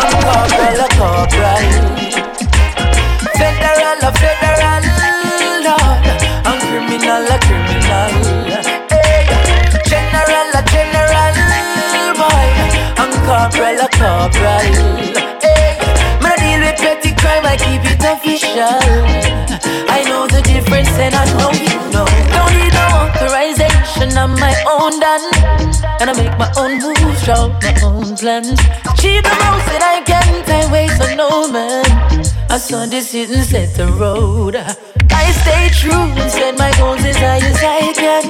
I'm 0.00 0.12
corporal, 0.24 0.80
a 0.80 0.88
corporal. 0.98 1.83
Corporal. 14.24 14.64
Hey, 15.44 15.76
I 16.24 16.32
deal 16.40 16.60
with 16.64 16.80
petty 16.80 17.12
crime, 17.20 17.44
I 17.44 17.56
keep 17.60 17.84
it 17.84 18.00
official. 18.00 18.80
I 19.88 20.00
know 20.08 20.26
the 20.26 20.40
difference, 20.42 20.88
and 20.96 21.14
I 21.14 21.24
know 21.36 21.52
you 21.52 21.76
know. 21.92 22.08
Don't 22.32 22.52
need 22.56 22.72
no 22.72 22.86
authorization, 23.04 24.16
I'm 24.16 24.32
my 24.40 24.54
own 24.64 25.00
done. 25.00 25.24
And 26.00 26.08
I 26.10 26.14
make 26.16 26.36
my 26.38 26.50
own 26.56 26.80
moves, 26.80 27.24
draw 27.24 27.48
my 27.60 27.74
own 27.84 28.16
plans. 28.16 28.60
Achieve 28.88 29.24
the 29.28 29.36
most 29.44 29.66
that 29.72 29.84
I 29.84 30.00
can, 30.08 30.44
time 30.48 30.70
waste 30.72 30.96
for 30.96 31.14
no 31.14 31.48
man. 31.52 31.84
I 32.48 32.56
saw 32.56 32.86
this 32.86 33.14
and 33.14 33.44
set 33.44 33.74
the 33.74 33.88
road. 33.92 34.56
I 34.56 35.24
stay 35.42 35.68
true 35.80 36.08
and 36.20 36.30
set 36.30 36.56
my 36.58 36.72
goals 36.78 37.04
as 37.04 37.16
high 37.16 37.44
as 37.44 37.60
I 37.60 37.92
can. 37.92 38.24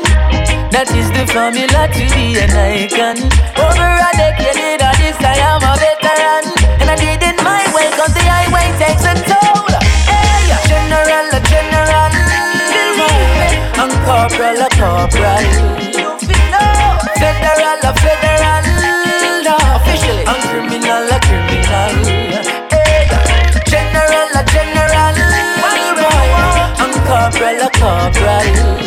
That 0.75 0.91
is 0.91 1.09
the 1.15 1.25
formula 1.33 1.87
to 1.87 2.03
be 2.15 2.35
an 2.43 2.51
icon. 2.51 3.17
Over 3.55 3.89
a 3.95 4.11
decade 4.17 4.84
I 5.21 5.37
am 5.39 5.63
a 5.63 5.73
veteran. 5.79 6.45
And 6.81 6.91
I 6.91 6.97
did 6.97 7.23
it 7.23 7.37
my 7.43 7.63
way, 7.75 7.91
cause 7.95 8.15
the 8.15 8.25
highway 8.25 8.73
takes 8.81 9.05
a 9.05 9.15
toll. 9.29 9.69
Hey, 10.09 10.51
general, 10.67 11.29
a 11.31 11.41
general. 11.47 12.13
Corporal, 14.05 14.61
a 14.61 14.69
corporal. 14.77 15.45
Federal, 17.17 17.81
a 17.83 17.93
federal. 18.05 18.65
Officially. 19.77 20.25
Criminal, 20.25 21.09
a 21.09 21.19
criminal. 21.25 21.93
Hey, 22.69 23.09
general, 23.65 24.31
a 24.37 24.45
general. 24.53 25.17
Corporal, 27.07 27.63
a 27.63 27.71
corporal. 27.81 28.84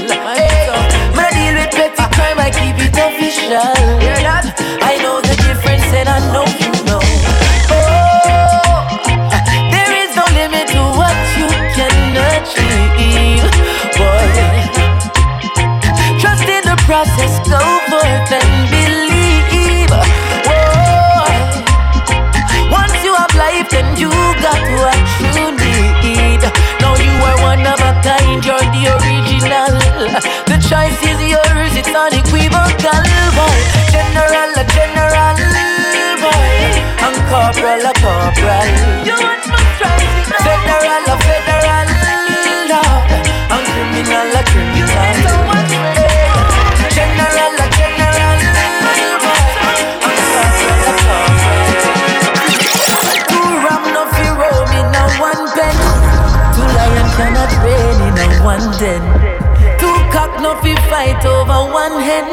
One 58.47 58.71
den. 58.79 59.03
Two 59.75 59.91
cock 60.15 60.31
no 60.39 60.55
fi 60.63 60.71
fight 60.87 61.19
over 61.25 61.67
one 61.67 61.99
hen. 61.99 62.23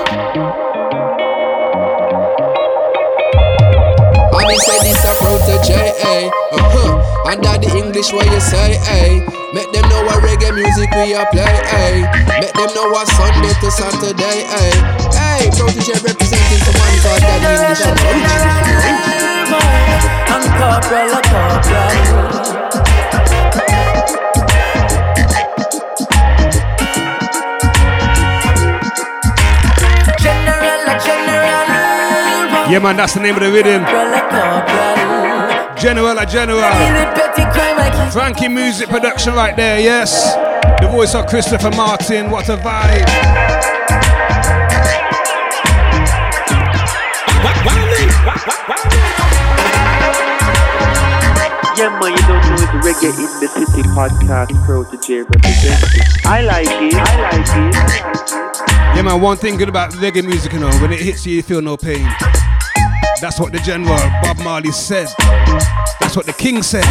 And 4.31 4.47
he 4.47 4.59
said 4.63 4.81
this 4.87 5.03
a 5.03 5.13
protege, 5.19 5.75
eh? 5.75 6.31
Uh-huh. 6.55 7.33
And 7.33 7.43
that 7.43 7.59
the 7.63 7.71
English 7.75 8.13
what 8.13 8.31
you 8.31 8.39
say, 8.39 8.79
eh? 8.87 9.27
Make 9.59 9.73
them 9.75 9.83
know 9.91 10.07
what 10.07 10.23
reggae 10.23 10.55
music 10.55 10.87
we 10.95 11.19
a 11.19 11.27
play, 11.35 11.51
eh? 11.83 12.07
Make 12.39 12.55
them 12.55 12.71
know 12.79 12.87
what 12.95 13.11
Sunday 13.19 13.51
to 13.51 13.69
Saturday, 13.75 14.47
eh? 14.55 14.71
Hey, 15.19 15.51
protege 15.51 15.99
representing 15.99 16.63
someone 16.63 16.95
called 17.03 17.27
Daddy 17.27 17.59
English 17.59 17.83
and 17.91 17.99
I'm 20.31 20.47
corporal, 20.63 21.19
corporal. 21.27 22.94
Yeah, 32.75 32.81
man, 32.81 32.97
that's 32.97 33.15
the 33.15 33.21
name 33.21 33.37
of 33.37 33.41
the 33.41 33.53
rhythm. 33.53 33.85
General, 35.79 36.19
a 36.19 36.27
general. 36.27 36.61
Frankie 38.11 38.49
music 38.49 38.89
production 38.89 39.33
right 39.35 39.55
there, 39.55 39.79
yes. 39.79 40.35
The 40.81 40.89
voice 40.89 41.15
of 41.15 41.29
Christopher 41.29 41.71
Martin, 41.71 42.33
what 42.33 42.49
a 42.49 42.57
vibe. 42.57 43.07
Yeah, 51.79 51.97
man, 52.01 52.11
you 52.11 52.19
don't 52.27 52.43
know 52.43 52.59
it's 52.59 52.75
Reggae 52.83 53.15
in 53.15 53.39
the 53.39 53.49
City 53.55 53.83
podcast 53.91 54.51
protege 54.67 55.21
representing. 55.21 56.03
I 56.25 56.43
like 56.43 56.67
it, 56.67 56.95
I 56.97 57.21
like 57.31 57.47
it. 57.47 58.97
Yeah, 58.97 59.03
man, 59.03 59.21
one 59.21 59.37
thing 59.37 59.59
good 59.59 59.69
about 59.69 59.93
reggae 59.93 60.25
music, 60.25 60.53
you 60.53 60.59
know, 60.59 60.73
when 60.79 60.93
it 60.93 60.99
hits 60.99 61.25
you, 61.25 61.37
you 61.37 61.43
feel 61.45 61.63
no 61.63 61.77
pain. 61.77 62.09
That's 63.25 63.41
what 63.41 63.53
the 63.53 63.59
general 63.61 63.97
Bob 64.21 64.39
Marley 64.41 64.71
said. 64.71 65.09
That's 65.99 66.15
what 66.15 66.27
the 66.27 66.35
king 66.35 66.63
said. 66.63 66.85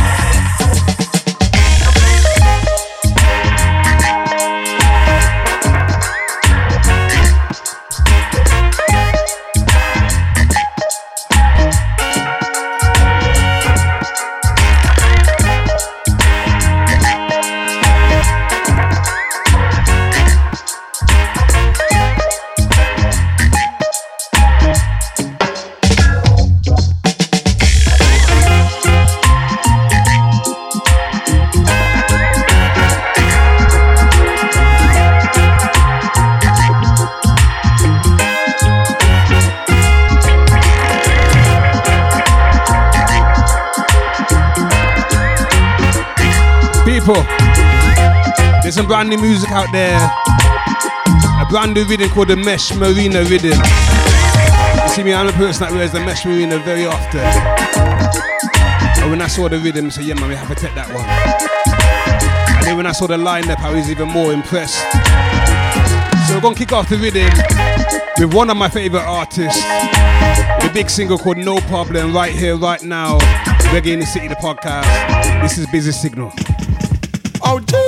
Brand 48.93 49.09
new 49.09 49.17
music 49.17 49.49
out 49.49 49.65
there. 49.71 49.97
A 51.41 51.45
brand 51.49 51.73
new 51.73 51.83
rhythm 51.83 52.07
called 52.11 52.27
the 52.27 52.35
Mesh 52.35 52.75
Marina 52.75 53.23
rhythm. 53.23 53.57
You 54.83 54.89
see 54.89 55.01
me, 55.01 55.15
I'm 55.15 55.27
a 55.27 55.31
person 55.31 55.65
that 55.65 55.71
wears 55.71 55.91
the 55.93 55.99
Mesh 56.01 56.23
Marina 56.27 56.59
very 56.59 56.85
often. 56.85 57.21
And 59.01 59.09
when 59.09 59.19
I 59.19 59.25
saw 59.25 59.49
the 59.49 59.57
rhythm, 59.57 59.89
said, 59.89 60.03
yeah 60.03 60.13
man, 60.13 60.29
we 60.29 60.35
have 60.35 60.47
to 60.47 60.53
take 60.53 60.75
that 60.75 60.93
one. 60.93 61.03
And 62.55 62.67
then 62.67 62.77
when 62.77 62.85
I 62.85 62.91
saw 62.91 63.07
the 63.07 63.17
lineup, 63.17 63.57
I 63.61 63.73
was 63.73 63.89
even 63.89 64.09
more 64.09 64.31
impressed. 64.31 64.77
So 66.27 66.35
we're 66.35 66.41
gonna 66.41 66.55
kick 66.55 66.71
off 66.71 66.87
the 66.87 66.97
rhythm 66.97 67.33
with 68.19 68.31
one 68.31 68.51
of 68.51 68.57
my 68.57 68.69
favorite 68.69 69.07
artists. 69.07 69.59
The 70.61 70.69
big 70.71 70.91
single 70.91 71.17
called 71.17 71.37
No 71.37 71.57
Problem, 71.61 72.13
right 72.13 72.31
here, 72.31 72.57
right 72.57 72.83
now. 72.83 73.17
Reggae 73.73 73.93
in 73.93 74.01
the 74.01 74.05
City, 74.05 74.27
the 74.27 74.35
podcast. 74.35 74.85
This 75.41 75.57
is 75.57 75.65
Busy 75.71 75.91
Signal. 75.91 76.31
Oh. 77.41 77.82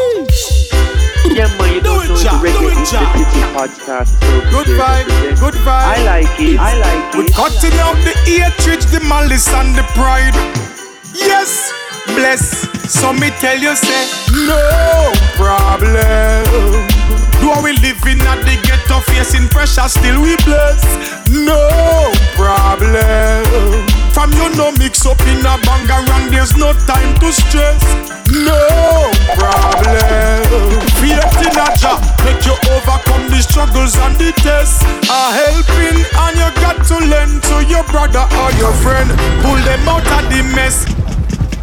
Yeah, 1.35 1.51
man, 1.59 1.73
you 1.75 1.81
don't 1.81 2.07
know 2.07 2.15
the 2.15 2.29
Reggae 2.39 2.71
the 2.71 3.43
podcast. 3.51 4.07
So 4.23 4.39
Good 4.55 4.67
vibe, 4.79 5.07
good 5.37 5.53
vibe. 5.67 5.67
I 5.67 6.03
like 6.05 6.39
it. 6.39 6.57
I 6.57 6.79
like 6.79 7.13
We're 7.13 7.25
it. 7.25 7.33
cutting 7.33 7.77
out 7.83 7.97
the 8.07 8.15
hatred, 8.23 8.81
the 8.87 9.01
malice, 9.03 9.51
and 9.51 9.75
the 9.75 9.83
pride. 9.99 10.33
Yes, 11.13 11.73
bless. 12.15 12.63
So 12.89 13.11
me 13.11 13.31
tell 13.43 13.59
you, 13.59 13.75
say, 13.75 14.07
no 14.47 15.11
problem. 15.35 16.47
Do 17.43 17.51
we 17.61 17.75
living 17.83 18.21
at 18.31 18.39
the 18.47 18.55
ghetto, 18.63 19.01
facing 19.11 19.49
pressure, 19.49 19.89
still 19.89 20.21
we 20.21 20.37
bless. 20.47 20.79
No 21.27 22.13
problem. 22.39 24.04
From 24.15 24.31
you 24.31 24.47
no 24.55 24.71
mix 24.79 25.05
up 25.05 25.19
in 25.27 25.43
a 25.43 25.59
bangarang, 25.67 26.31
there's 26.31 26.55
no 26.55 26.71
time 26.87 27.19
to 27.19 27.33
stress. 27.35 27.83
No 28.31 29.11
problem. 29.35 30.71
Faith 31.03 31.43
in 31.43 31.51
a 31.51 31.67
job, 31.75 31.99
make 32.23 32.39
you 32.47 32.55
overcome 32.71 33.27
the 33.27 33.43
struggles 33.43 33.93
and 33.99 34.15
the 34.15 34.31
tests. 34.39 34.81
A 35.11 35.19
helping, 35.35 35.99
and 35.99 36.35
you 36.39 36.47
got 36.63 36.79
to 36.87 36.97
lend 37.11 37.43
to 37.43 37.65
your 37.67 37.83
brother 37.91 38.23
or 38.39 38.55
your 38.55 38.71
friend. 38.79 39.11
Pull 39.43 39.59
them 39.67 39.83
out 39.83 40.07
of 40.07 40.23
the 40.31 40.47
mess. 40.55 40.85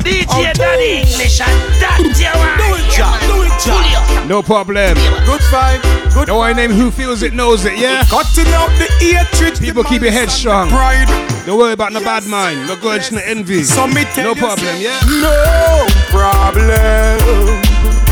DJ 0.04 0.52
Daddy 0.52 1.08
English 1.08 1.40
and 1.40 1.56
that's 1.80 2.20
your 2.20 2.36
Do 2.36 2.76
it, 2.76 3.41
Jack. 3.64 3.74
Do 3.74 3.88
it, 3.88 3.92
Jack. 3.92 4.28
No 4.28 4.42
problem. 4.42 4.94
Good 5.24 5.40
vibe. 5.50 6.14
Good 6.14 6.28
No 6.28 6.38
one 6.38 6.56
name 6.56 6.70
who 6.70 6.90
feels 6.90 7.22
it 7.22 7.32
knows 7.32 7.64
it, 7.64 7.78
yeah? 7.78 8.04
Cutting 8.04 8.52
out 8.52 8.68
the 8.78 8.88
hatred. 9.00 9.58
People 9.58 9.84
keep 9.84 10.02
your 10.02 10.12
head 10.12 10.30
strong. 10.30 10.68
Pride. 10.68 11.08
Don't 11.46 11.58
worry 11.58 11.72
about 11.72 11.92
no 11.92 12.00
bad 12.00 12.24
mind, 12.26 12.68
no 12.68 12.76
grudge, 12.76 13.10
no 13.10 13.20
envy. 13.24 13.64
So 13.64 13.88
me 13.88 14.04
No 14.16 14.34
problem, 14.34 14.80
yeah? 14.80 15.00
No 15.20 15.86
problem. 16.08 16.62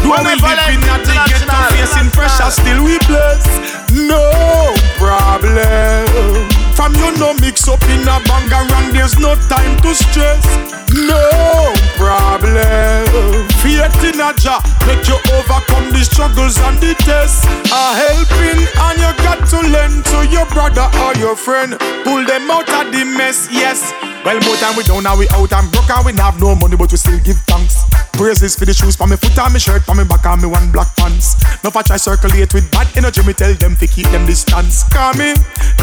Do 0.02 0.10
we 0.10 0.16
living 0.18 0.82
at 0.88 1.04
the 1.04 1.14
ghetto, 1.28 1.76
facing 1.76 2.10
pressure, 2.10 2.50
still 2.50 2.82
we 2.82 2.98
bless. 3.06 3.46
No 3.92 4.74
problem. 4.98 6.59
From 6.80 6.94
you 6.94 7.12
no 7.18 7.34
mix 7.34 7.68
up 7.68 7.82
in 7.92 8.08
a 8.08 8.16
bangarang, 8.24 8.90
there's 8.92 9.18
no 9.18 9.34
time 9.52 9.76
to 9.84 9.94
stress. 9.94 10.40
No 10.88 11.76
problem. 12.00 13.44
Faith 13.60 14.00
in 14.00 14.16
a 14.16 14.32
Jah 14.40 14.64
make 14.88 15.04
you 15.04 15.20
overcome 15.36 15.92
the 15.92 16.00
struggles 16.00 16.56
and 16.56 16.80
the 16.80 16.94
tests. 17.04 17.44
A 17.68 17.84
helping, 18.00 18.64
and 18.64 18.96
you 18.96 19.12
got 19.20 19.44
to 19.52 19.60
lend 19.68 20.06
to 20.06 20.24
your 20.32 20.46
brother 20.46 20.88
or 21.04 21.12
your 21.20 21.36
friend. 21.36 21.76
Pull 22.02 22.24
them 22.24 22.50
out 22.50 22.70
of 22.72 22.90
the 22.90 23.04
mess, 23.04 23.52
yes. 23.52 23.92
Well, 24.24 24.40
more 24.40 24.56
time 24.56 24.76
we 24.76 24.82
down, 24.84 25.02
now 25.02 25.18
we 25.18 25.28
out 25.36 25.52
and 25.52 25.70
broke 25.72 25.88
and 25.90 26.04
we 26.04 26.12
have 26.16 26.40
no 26.40 26.54
money, 26.54 26.76
but 26.76 26.90
we 26.90 26.96
still 26.96 27.20
give 27.20 27.36
thanks. 27.44 27.84
Praises 28.12 28.56
for 28.56 28.64
the 28.64 28.72
shoes, 28.72 28.96
for 28.96 29.06
me 29.06 29.16
foot 29.16 29.38
and 29.38 29.52
me 29.52 29.60
shirt, 29.60 29.82
for 29.82 29.94
me 29.94 30.04
back 30.04 30.24
and 30.24 30.42
me 30.42 30.48
one 30.48 30.72
black 30.72 30.94
pants. 30.96 31.36
No 31.64 31.70
for 31.70 31.82
try 31.82 31.96
circulate 31.96 32.52
with 32.52 32.70
bad 32.70 32.88
energy, 32.96 33.24
me 33.24 33.32
tell 33.32 33.54
them 33.54 33.76
to 33.76 33.86
keep 33.86 34.08
them 34.08 34.26
distance. 34.26 34.84
Come 34.92 35.16
me, 35.16 35.32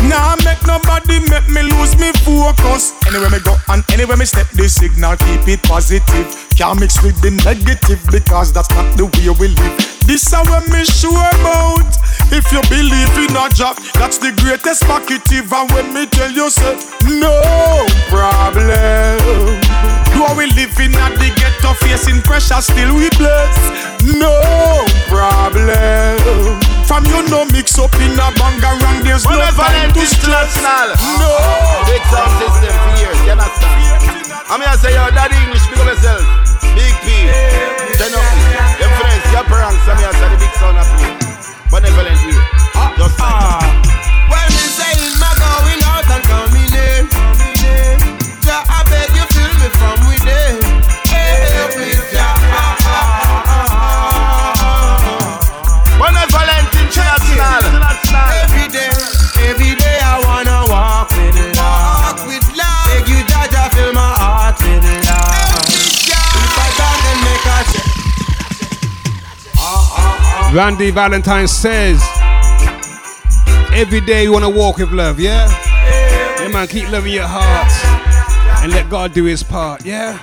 nah 0.09 0.37
make 0.45 0.61
nobody 0.88 1.19
make 1.29 1.47
me 1.49 1.61
lose 1.63 1.97
me 1.97 2.11
focus. 2.23 2.93
Anywhere 3.07 3.29
me 3.29 3.39
go 3.39 3.55
and 3.69 3.83
anywhere 3.91 4.17
me 4.17 4.25
step, 4.25 4.47
the 4.49 4.67
signal 4.69 5.15
keep 5.17 5.47
it 5.47 5.63
positive. 5.63 6.27
Can't 6.55 6.79
mix 6.79 7.01
with 7.03 7.19
the 7.21 7.31
negative 7.43 7.99
because 8.11 8.53
that's 8.53 8.69
not 8.71 8.97
the 8.97 9.05
way 9.05 9.29
we 9.39 9.47
live. 9.49 9.96
This 10.08 10.24
is 10.24 10.34
what 10.47 10.64
me 10.72 10.88
sure 10.88 11.12
about. 11.12 11.84
If 12.32 12.47
you 12.55 12.64
believe 12.72 13.12
in 13.20 13.36
a 13.36 13.51
job, 13.51 13.76
that's 13.99 14.18
the 14.18 14.32
greatest 14.39 14.88
positive. 14.88 15.51
And 15.51 15.68
when 15.76 15.93
me 15.93 16.08
tell 16.08 16.32
you, 16.32 16.49
say, 16.49 16.80
no 17.20 17.36
problem. 18.08 19.60
Do 20.16 20.24
we 20.39 20.47
living 20.55 20.95
at 20.95 21.12
the 21.20 21.28
ghetto, 21.36 21.76
facing 21.84 22.24
pressure, 22.24 22.64
still 22.64 22.95
we 22.95 23.12
bless? 23.20 23.60
No 24.16 24.32
problem. 25.12 26.16
From 26.88 27.03
you 27.12 27.28
no 27.28 27.43
mix 27.51 27.78
up 27.78 27.93
in 27.99 28.16
a 28.16 28.32
bangarang, 28.39 29.03
there's 29.03 29.28
no 29.28 29.43
time 29.60 29.91
to 29.91 30.05
stress. 30.08 30.55
No. 31.20 31.36
Big 31.84 32.01
sound 32.08 32.32
system 32.39 32.72
for 32.72 32.95
years, 32.95 33.20
you 33.28 33.36
understand? 33.36 34.47
I'm 34.47 34.64
here 34.64 34.72
to 34.72 34.78
say, 34.80 34.95
yo, 34.95 35.12
daddy 35.12 35.36
English, 35.43 35.68
big 35.68 35.80
up 35.84 35.91
yourself. 35.91 36.24
Big 36.80 36.95
P. 37.03 37.28
Up. 38.08 38.46
Randy 70.58 70.89
Valentine 70.89 71.47
says, 71.47 72.01
every 73.72 74.01
day 74.01 74.24
you 74.24 74.32
want 74.32 74.43
to 74.43 74.49
walk 74.49 74.78
with 74.78 74.91
love, 74.91 75.20
yeah? 75.20 75.47
Yeah, 76.41 76.47
man, 76.47 76.68
keep 76.68 76.89
loving 76.89 77.14
your 77.14 77.28
heart 77.28 77.72
and 78.64 78.72
let 78.72 78.89
God 78.89 79.14
do 79.14 79.26
his 79.26 79.43
part, 79.43 79.86
yeah? 79.86 80.18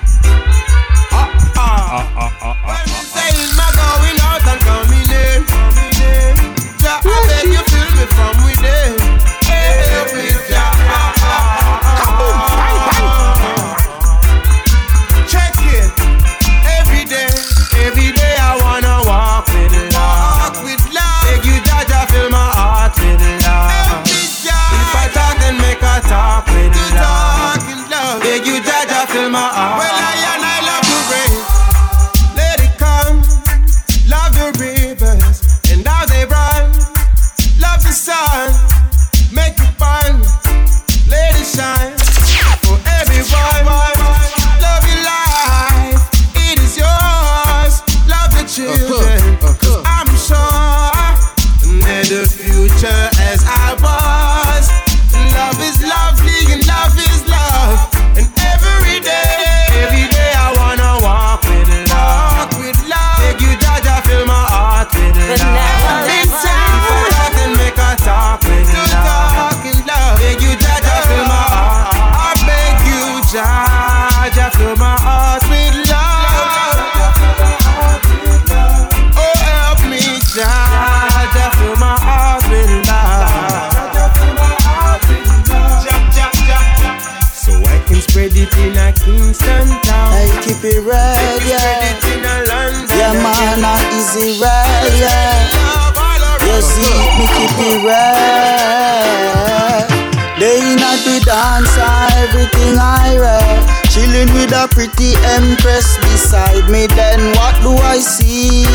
Everything 102.45 102.77
I 102.79 103.17
read. 103.17 103.89
Chilling 103.89 104.31
with 104.33 104.51
a 104.51 104.67
pretty 104.69 105.13
empress 105.37 105.97
beside 105.97 106.69
me. 106.69 106.87
Then 106.87 107.19
what 107.37 107.55
do 107.61 107.73
I 107.75 107.97
see? 107.97 108.65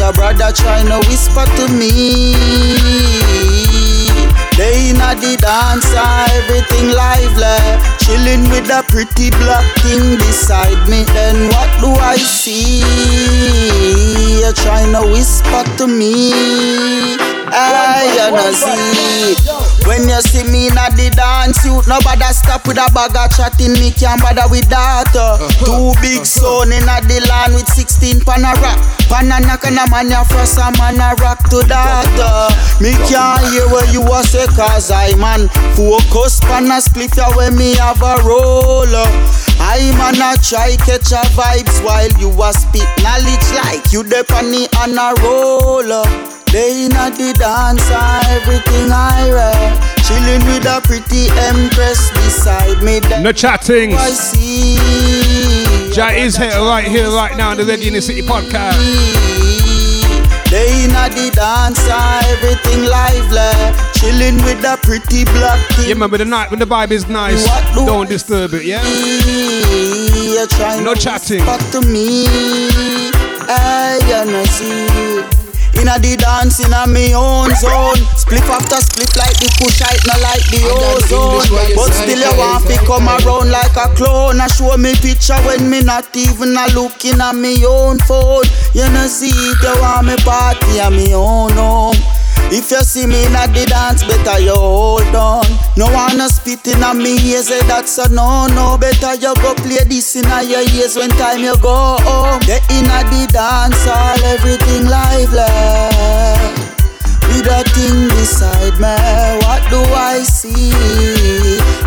A 0.00 0.12
brother 0.12 0.52
trying 0.52 0.86
to 0.86 0.98
whisper 1.08 1.44
to 1.44 1.68
me. 1.72 2.34
They 4.56 4.90
inna 4.90 5.18
the 5.18 5.36
dance, 5.40 5.90
everything 6.32 6.92
lively. 6.94 7.58
Chilling 7.98 8.48
with 8.50 8.70
a 8.70 8.84
pretty 8.88 9.30
black 9.30 9.66
thing 9.82 10.16
beside 10.16 10.88
me. 10.88 11.04
Then 11.12 11.48
what 11.50 11.70
do 11.80 11.90
I 12.00 12.16
see? 12.16 12.80
You 14.40 14.52
trying 14.52 14.92
to 14.92 15.10
whisper 15.10 15.64
to 15.78 15.86
me. 15.86 17.33
I 17.56 18.30
wanna 18.30 18.52
see. 18.52 19.38
When 19.86 20.08
you 20.08 20.20
see 20.24 20.42
me 20.50 20.68
inna 20.72 20.88
the 20.96 21.12
dance, 21.14 21.62
you 21.64 21.78
nobody 21.86 22.24
stop 22.34 22.66
with 22.66 22.80
a 22.80 22.88
bag 22.90 23.14
of 23.14 23.30
chatting. 23.36 23.74
Me 23.78 23.92
can't 23.92 24.18
bother 24.20 24.48
with 24.50 24.66
that. 24.72 25.12
uh. 25.14 25.38
Two 25.62 25.92
big 26.00 26.24
son 26.26 26.72
inna 26.72 26.98
the 27.06 27.20
land 27.28 27.54
with 27.54 27.68
16 27.68 28.24
pan 28.26 28.42
a 28.48 28.52
rock. 28.58 28.80
Pan 29.06 29.30
a 29.30 29.38
knock 29.44 29.62
and 29.68 29.78
a 29.78 29.84
man 29.92 30.10
ya 30.10 30.24
frost 30.24 30.58
a 30.58 30.72
man 30.80 30.98
a 30.98 31.14
rock 31.22 31.38
to 31.52 31.62
that. 31.70 32.08
uh. 32.18 32.50
Me 32.82 32.90
can't 33.06 33.44
hear 33.52 33.68
what 33.70 33.86
you 33.92 34.02
a 34.02 34.20
say 34.24 34.46
cause 34.56 34.90
I 34.90 35.14
man 35.14 35.46
focus 35.78 36.40
pan 36.40 36.72
a 36.72 36.80
split 36.80 37.14
ya 37.16 37.30
when 37.36 37.54
me 37.56 37.76
have 37.78 38.02
a 38.02 38.18
roll. 38.26 38.88
uh. 38.88 39.06
I 39.60 39.92
man 40.00 40.18
a 40.18 40.34
try 40.42 40.74
catch 40.80 41.12
a 41.14 41.22
vibes 41.38 41.78
while 41.84 42.10
you 42.18 42.32
a 42.32 42.50
spit 42.52 42.88
knowledge 43.04 43.46
like 43.62 43.92
you 43.92 44.02
panny 44.26 44.66
on 44.80 44.96
a 44.98 45.12
roll. 45.22 46.43
They 46.54 46.84
inna 46.84 47.10
the 47.10 47.34
dance, 47.34 47.82
everything 48.30 48.86
I 48.92 49.28
read. 49.28 49.74
Chilling 50.06 50.38
with 50.46 50.64
a 50.70 50.80
pretty 50.86 51.26
empress 51.50 52.12
beside 52.12 52.80
me. 52.80 53.00
No 53.24 53.32
chatting. 53.32 53.94
I 53.94 54.10
see. 54.10 54.76
Jai 55.92 56.14
is 56.14 56.36
here 56.36 56.50
right 56.60 56.86
here, 56.86 57.08
right 57.08 57.36
now, 57.36 57.50
on 57.50 57.56
the 57.56 57.64
Reggae 57.64 57.88
in 57.88 57.94
the 57.94 58.00
City 58.00 58.22
podcast. 58.22 58.78
They 60.48 60.84
inna 60.84 61.10
the 61.10 61.32
dance, 61.34 61.82
everything 62.30 62.84
lively. 62.86 63.50
Chilling 63.98 64.36
with 64.44 64.62
a 64.62 64.78
pretty 64.80 65.24
black 65.24 65.58
thing. 65.74 65.88
Yeah, 65.88 65.94
man, 65.94 66.08
but 66.08 66.18
the 66.18 66.24
night 66.24 66.52
when 66.52 66.60
the 66.60 66.66
vibe 66.66 66.92
is 66.92 67.08
nice, 67.08 67.44
don't 67.74 68.08
disturb 68.08 68.54
it, 68.54 68.64
yeah? 68.64 68.80
No 70.84 70.94
to 70.94 71.00
chatting. 71.00 71.44
whisper 71.44 71.80
to 71.80 71.88
me. 71.88 72.26
Hey, 73.48 73.98
you 74.06 74.30
know 74.30 74.44
see. 74.44 75.43
Inna 75.80 75.98
the 75.98 76.16
dance 76.16 76.60
inna 76.60 76.86
me 76.86 77.14
own 77.14 77.50
zone. 77.58 77.98
Split 78.16 78.46
after 78.48 78.80
split 78.80 79.10
like 79.16 79.36
the 79.42 79.48
push 79.58 79.82
it 79.82 80.02
not 80.06 80.20
like 80.22 80.44
the 80.48 80.62
ozone. 80.70 81.44
But 81.74 81.90
still 81.92 82.18
you 82.18 82.34
want 82.38 82.66
to 82.66 82.76
come 82.86 83.08
around 83.08 83.50
like 83.50 83.76
a 83.76 83.90
clone. 83.94 84.40
I 84.40 84.46
show 84.48 84.76
me 84.76 84.94
picture 84.94 85.38
when 85.44 85.68
me 85.68 85.82
not 85.82 86.14
even 86.16 86.56
a 86.56 86.66
looking 86.74 87.20
at 87.20 87.34
me 87.34 87.64
own 87.66 87.98
phone. 88.06 88.44
You 88.72 88.86
know 88.90 89.06
see 89.06 89.34
it, 89.34 89.58
you 89.62 89.74
want 89.80 90.06
me 90.06 90.16
party 90.22 90.80
at 90.80 90.92
me 90.92 91.14
own 91.14 91.52
home. 91.52 91.96
If 92.50 92.70
you 92.70 92.80
see 92.82 93.06
me 93.06 93.24
in 93.24 93.32
the 93.32 93.66
dance, 93.68 94.02
better 94.04 94.38
you 94.40 94.54
hold 94.54 95.14
on. 95.14 95.44
No 95.76 95.86
wanna 95.92 96.28
spit 96.28 96.66
in 96.66 96.82
a 96.82 96.94
me 96.94 97.16
ears, 97.30 97.48
say 97.48 97.60
that's 97.66 97.98
a 97.98 98.08
no 98.08 98.46
no. 98.46 98.78
Better 98.78 99.14
you 99.14 99.34
go 99.36 99.54
play 99.54 99.84
this 99.84 100.16
in 100.16 100.26
a 100.26 100.42
your 100.42 100.60
ears 100.60 100.96
when 100.96 101.10
time 101.10 101.40
you 101.40 101.56
go 101.58 101.96
home. 102.00 102.40
Get 102.40 102.62
in 102.70 102.86
a 102.86 103.02
the 103.10 103.28
dance, 103.32 103.86
all 103.86 104.24
everything 104.24 104.86
lively. 104.86 106.63
A 107.46 107.62
thing 107.62 108.08
beside 108.08 108.74
me, 108.80 108.94
what 109.46 109.62
do 109.70 109.80
I 109.94 110.22
see? 110.24 110.72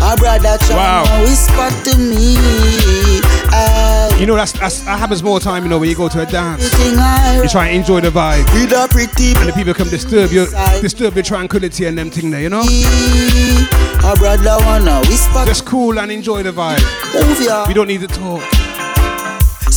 A 0.00 0.16
brother 0.16 0.56
trying 0.64 0.76
Wow. 0.78 1.04
to 1.04 1.22
whisper 1.28 1.90
to 1.90 1.98
me. 1.98 2.36
You 4.18 4.26
know, 4.26 4.34
that's, 4.34 4.52
that's 4.52 4.80
that 4.80 4.98
happens 4.98 5.22
more 5.22 5.38
time, 5.40 5.62
you 5.64 5.68
know, 5.68 5.78
when 5.78 5.88
you 5.88 5.94
go 5.96 6.08
to 6.08 6.22
a 6.22 6.26
dance. 6.26 6.62
You 7.42 7.48
try 7.48 7.68
and 7.68 7.76
enjoy 7.76 8.00
the 8.00 8.10
vibe. 8.10 8.44
With 8.54 8.72
a 8.72 8.88
pretty 8.90 9.32
And 9.38 9.48
the 9.48 9.52
people 9.52 9.74
come 9.74 9.88
disturb 9.88 10.30
your 10.32 10.46
disturb 10.80 11.14
your 11.14 11.22
tranquility 11.24 11.84
and 11.86 11.96
them 11.98 12.10
thing 12.10 12.30
there, 12.30 12.40
you 12.40 12.48
know? 12.48 12.62
A 12.62 14.14
brother 14.16 14.56
wanna 14.64 15.00
whisper. 15.08 15.44
Just 15.44 15.64
cool 15.66 15.98
and 15.98 16.10
enjoy 16.10 16.42
the 16.42 16.52
vibe. 16.52 16.82
Move 17.14 17.40
ya. 17.42 17.64
We 17.68 17.74
don't 17.74 17.86
need 17.88 18.00
to 18.00 18.06
talk. 18.08 18.42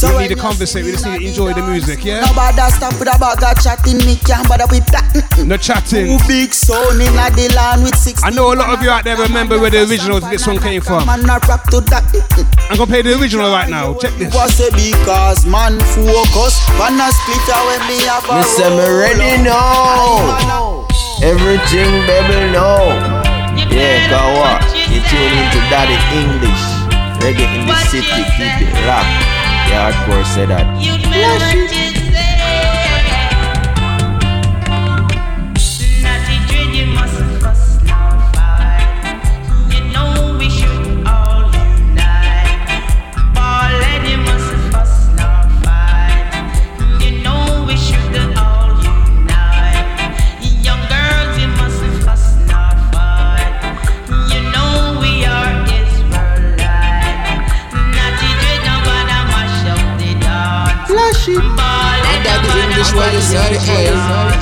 So 0.01 0.09
we 0.17 0.25
need 0.25 0.33
to 0.33 0.35
you 0.35 0.41
conversate, 0.41 0.81
we 0.83 0.97
just 0.97 1.05
need 1.05 1.21
to 1.21 1.27
enjoy 1.29 1.53
the 1.53 1.61
music, 1.61 2.01
yeah? 2.01 2.25
Nobody 2.25 2.57
stop 2.73 2.97
with 2.97 3.05
a 3.05 3.13
bag 3.21 3.37
of 3.37 3.53
chatting, 3.61 4.01
me 4.01 4.17
can't 4.17 4.49
bother 4.49 4.65
with 4.73 4.89
that. 4.89 5.13
No 5.45 5.61
chatting. 5.61 6.17
Two 6.17 6.17
big 6.25 6.57
son 6.57 6.97
in 6.97 7.13
the 7.13 7.53
land 7.53 7.85
with 7.85 7.93
six. 7.93 8.17
I 8.25 8.33
know 8.33 8.49
a 8.49 8.57
lot 8.57 8.73
of 8.73 8.81
you 8.81 8.89
out 8.89 9.05
there 9.05 9.13
remember 9.13 9.61
where 9.61 9.69
the 9.69 9.85
original 9.85 10.17
of 10.17 10.25
this 10.33 10.47
one 10.49 10.57
came 10.57 10.81
from. 10.81 11.05
Man, 11.05 11.21
not 11.21 11.45
rap 11.45 11.69
to 11.69 11.85
that. 11.93 12.01
Mm, 12.17 12.17
mm. 12.17 12.71
I'm 12.73 12.81
gonna 12.81 12.89
play 12.89 13.05
the 13.05 13.13
original 13.13 13.53
right 13.53 13.69
now. 13.69 13.93
Check 14.01 14.17
this. 14.17 14.33
Was 14.33 14.57
it 14.57 14.73
because 14.73 15.45
man 15.45 15.77
focus? 15.93 16.57
Man 16.81 16.97
a 16.97 17.05
split 17.13 17.45
when 17.69 17.81
me 17.85 18.01
have 18.09 18.25
a 18.25 18.41
Me 18.41 18.45
say 18.57 18.73
me 18.73 18.89
ready 18.89 19.37
now. 19.45 20.89
Everything 21.21 21.93
baby 22.09 22.49
know. 22.49 22.89
Yeah, 23.69 24.09
go 24.09 24.17
what? 24.33 24.65
You 24.89 24.97
tune 25.05 25.29
into 25.29 25.61
Daddy 25.69 25.93
English. 26.17 26.65
Reggae 27.21 27.45
in 27.53 27.69
the 27.69 27.75
city, 27.85 28.25
keep 28.33 28.65
it 28.65 28.73
locked. 28.89 29.30
Yeah, 29.71 29.89
hardcore 29.89 30.25
say 30.25 30.45
that. 30.47 31.90
What 62.93 63.13
you 63.13 63.21
say, 63.21 64.40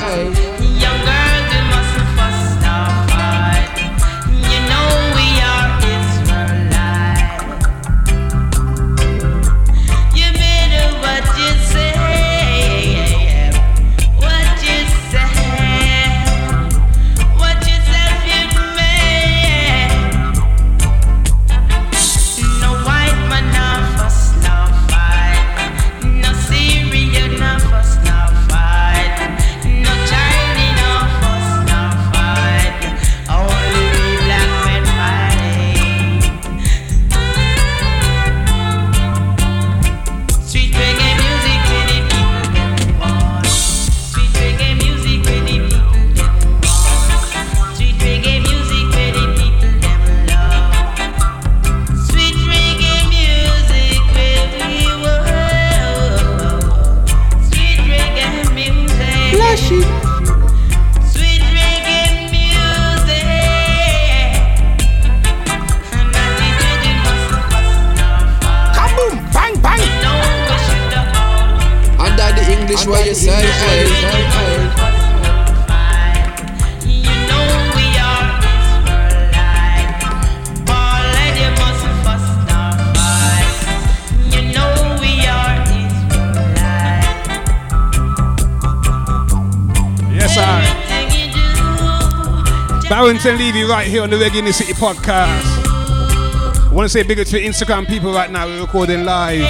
Barrington 93.10 93.38
Levy 93.38 93.64
right 93.64 93.88
here 93.88 94.04
on 94.04 94.10
the 94.10 94.14
Reggae 94.14 94.38
in 94.38 94.44
the 94.44 94.52
City 94.52 94.72
podcast. 94.72 95.42
I 95.66 96.70
want 96.72 96.84
to 96.84 96.88
say 96.88 97.02
big 97.02 97.18
up 97.18 97.26
to 97.26 97.32
the 97.32 97.44
Instagram 97.44 97.84
people 97.88 98.12
right 98.12 98.30
now. 98.30 98.46
We're 98.46 98.60
recording 98.60 99.04
live. 99.04 99.40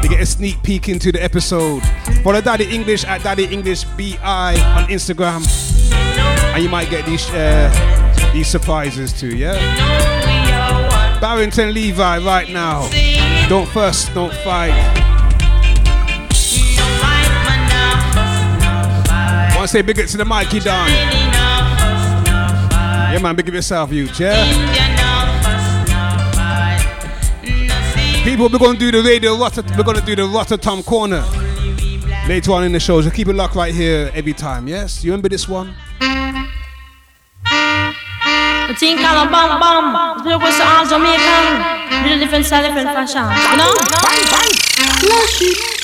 They 0.00 0.06
get 0.06 0.20
a 0.20 0.26
sneak 0.26 0.62
peek 0.62 0.88
into 0.88 1.10
the 1.10 1.20
episode. 1.20 1.82
Follow 2.22 2.40
Daddy 2.40 2.72
English 2.72 3.04
at 3.04 3.24
Daddy 3.24 3.46
English 3.46 3.82
BI 3.82 4.54
on 4.76 4.84
Instagram. 4.84 5.42
And 6.54 6.62
you 6.62 6.68
might 6.68 6.88
get 6.88 7.04
these 7.04 7.28
uh, 7.30 8.30
these 8.32 8.46
surprises 8.46 9.12
too, 9.12 9.36
yeah? 9.36 9.58
Barrington 11.20 11.74
Levy 11.74 11.98
right 11.98 12.48
now. 12.48 12.88
Don't 13.48 13.68
fuss, 13.70 14.08
don't 14.14 14.32
fight. 14.44 14.70
Want 19.56 19.62
to 19.62 19.68
say 19.68 19.82
big 19.82 19.98
up 19.98 20.06
to 20.06 20.16
the 20.16 20.24
Mikey 20.24 20.60
Don. 20.60 21.23
Yeah, 23.24 23.30
man, 23.30 23.36
big 23.36 23.48
up 23.48 23.54
yourself, 23.54 23.90
you, 23.90 24.04
yeah? 24.18 24.44
People, 28.22 28.50
we're 28.50 28.58
gonna 28.58 28.78
do 28.78 28.90
the 28.92 29.00
radio 29.02 29.34
Rotter- 29.34 29.64
we're 29.78 29.82
gonna 29.82 30.02
do 30.02 30.14
the 30.14 30.24
Rototom 30.28 30.84
corner 30.84 31.24
later 32.28 32.52
on 32.52 32.64
in 32.64 32.72
the 32.72 32.80
show. 32.80 33.00
So 33.00 33.08
keep 33.10 33.28
it 33.28 33.32
locked 33.32 33.54
right 33.54 33.74
here 33.74 34.10
every 34.14 34.34
time, 34.34 34.68
yes? 34.68 35.02
You 35.02 35.12
remember 35.12 35.30
this 35.30 35.48
one? 35.48 35.74
The 36.00 36.04
thing 38.76 38.98
called 38.98 39.26
a 39.26 39.30
bam 39.30 39.58
bam. 39.58 40.22
Look 40.22 40.42
what's 40.42 40.60
all 40.60 40.84
Jamaican. 40.84 42.02
Little 42.02 42.18
different 42.18 42.44
style, 42.44 42.62
different 42.62 42.90
fashion. 42.92 43.24
You 43.52 43.56
know? 43.56 43.72
Flash 45.00 45.40
it. 45.40 45.83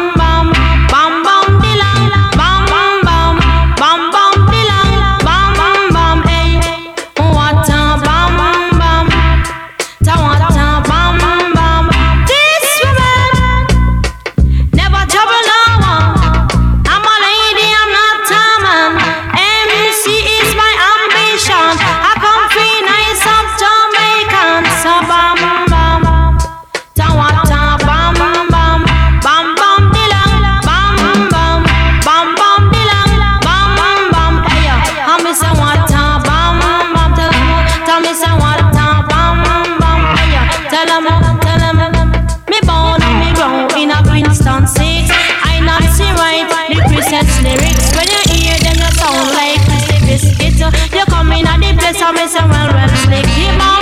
Me 42.51 42.59
born 42.67 43.01
and 43.01 43.15
me 43.23 43.31
grow 43.31 43.63
in 43.79 43.91
a 43.91 44.03
Princeton 44.03 44.67
6 44.67 44.75
I 44.75 45.63
not 45.63 45.83
see 45.95 46.11
right 46.19 46.43
the 46.67 46.83
Christmas 46.83 47.31
lyrics. 47.39 47.95
When 47.95 48.11
you 48.11 48.19
hear 48.27 48.59
them 48.59 48.75
you 48.75 48.91
sound 48.99 49.31
like 49.39 49.63
Chrissy 50.03 50.35
Biscuit 50.35 50.59
You 50.91 51.05
come 51.05 51.31
in 51.31 51.47
at 51.47 51.61
the 51.63 51.71
place 51.79 52.01
and 52.01 52.13
me 52.13 52.27
say 52.27 52.43
well 52.43 52.73
well 52.75 52.89
slick 53.07 53.25
Hey 53.25 53.80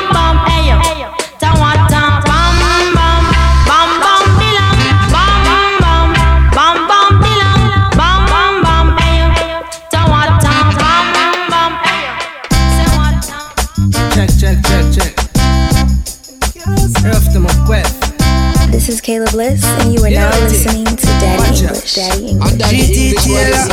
Caleb 19.10 19.32
Bliss, 19.32 19.66
and 19.66 19.92
you 19.92 20.06
are 20.06 20.10
now 20.12 20.30
listening 20.42 20.86
to 20.86 21.06
Daddy 21.18 21.66
English. 21.66 21.96
Daddy 21.96 22.28
English. 22.30 22.54
GT 22.62 23.16
Taylor. 23.18 23.66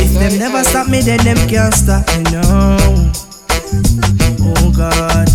If 0.00 0.14
them 0.14 0.38
never 0.38 0.64
stop 0.64 0.88
me, 0.88 1.02
then 1.02 1.18
them 1.22 1.36
can't 1.50 1.74
stop 1.74 2.08
me, 2.08 2.22
no. 2.32 2.40
Oh 4.40 4.72
God. 4.74 5.28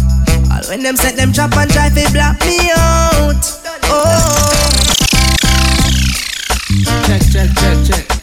All 0.50 0.68
when 0.68 0.82
them 0.82 0.96
set 0.96 1.16
them 1.16 1.32
trap 1.32 1.56
and 1.58 1.70
try 1.70 1.90
to 1.90 2.12
block 2.12 2.40
me 2.42 2.72
out. 2.76 3.46
Oh. 3.84 4.42
Check, 7.06 7.22
check, 7.32 7.50
check, 7.54 7.86
check. 7.86 8.15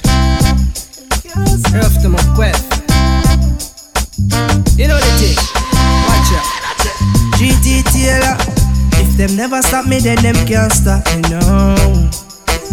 If 9.62 9.70
them 9.70 9.78
never 9.78 9.84
stop 9.84 9.86
me, 9.86 9.98
then 10.00 10.18
them 10.22 10.34
can't 10.46 10.72
stop 10.72 11.06
me, 11.14 11.22
no. 11.30 11.38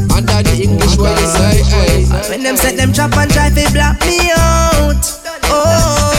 Under 0.10 0.42
the 0.42 0.58
English 0.64 0.98
way 0.98 1.12
you 1.12 1.28
say, 1.28 1.62
hey. 1.62 2.04
And 2.10 2.26
when 2.30 2.42
them 2.44 2.58
set 2.58 2.78
them 2.78 2.92
trap 2.94 3.16
and 3.16 3.32
try 3.32 3.50
to 3.50 3.72
block 3.74 4.00
me 4.02 4.32
out. 4.34 4.98
Oh. 5.46 6.10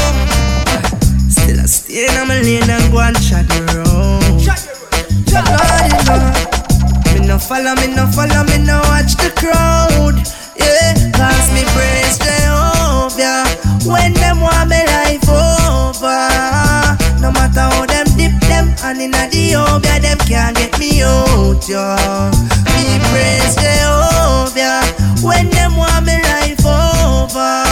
Still 1.28 1.58
I 1.58 1.66
stay 1.66 2.06
in 2.06 2.28
my 2.28 2.40
lane 2.40 2.70
and 2.70 2.92
go 2.92 3.00
and 3.00 3.16
chat 3.18 3.50
around. 3.50 4.46
Lordy 5.34 5.98
Lord. 6.06 6.38
Me 7.18 7.26
no 7.26 7.38
follow, 7.38 7.74
me 7.74 7.86
no 7.90 8.06
follow, 8.06 8.44
me 8.46 8.58
no 8.62 8.78
watch 8.94 9.16
the 9.18 9.30
crowd. 9.34 10.22
Yeah, 10.54 10.94
cause 11.18 11.50
me 11.50 11.66
praise 11.74 12.18
Jehovah. 12.22 13.42
When 13.90 14.14
them 14.14 14.40
want 14.40 14.70
me 14.70 14.86
life 14.86 15.28
over. 15.28 16.30
No 17.20 17.30
matter 17.32 17.60
how 17.60 17.86
them 17.86 18.06
dip 18.16 18.32
them 18.48 18.72
and 18.82 19.00
in 19.00 19.14
a 19.14 19.28
the 19.28 19.52
obia, 19.52 20.00
them 20.00 20.18
can't 20.24 20.59
get 21.70 22.74
me 22.74 22.98
praise 23.10 23.54
Jehovah. 23.54 24.82
When 25.22 25.48
them 25.50 25.76
want 25.76 26.06
me 26.06 26.18
life 26.22 26.66
over. 26.66 27.62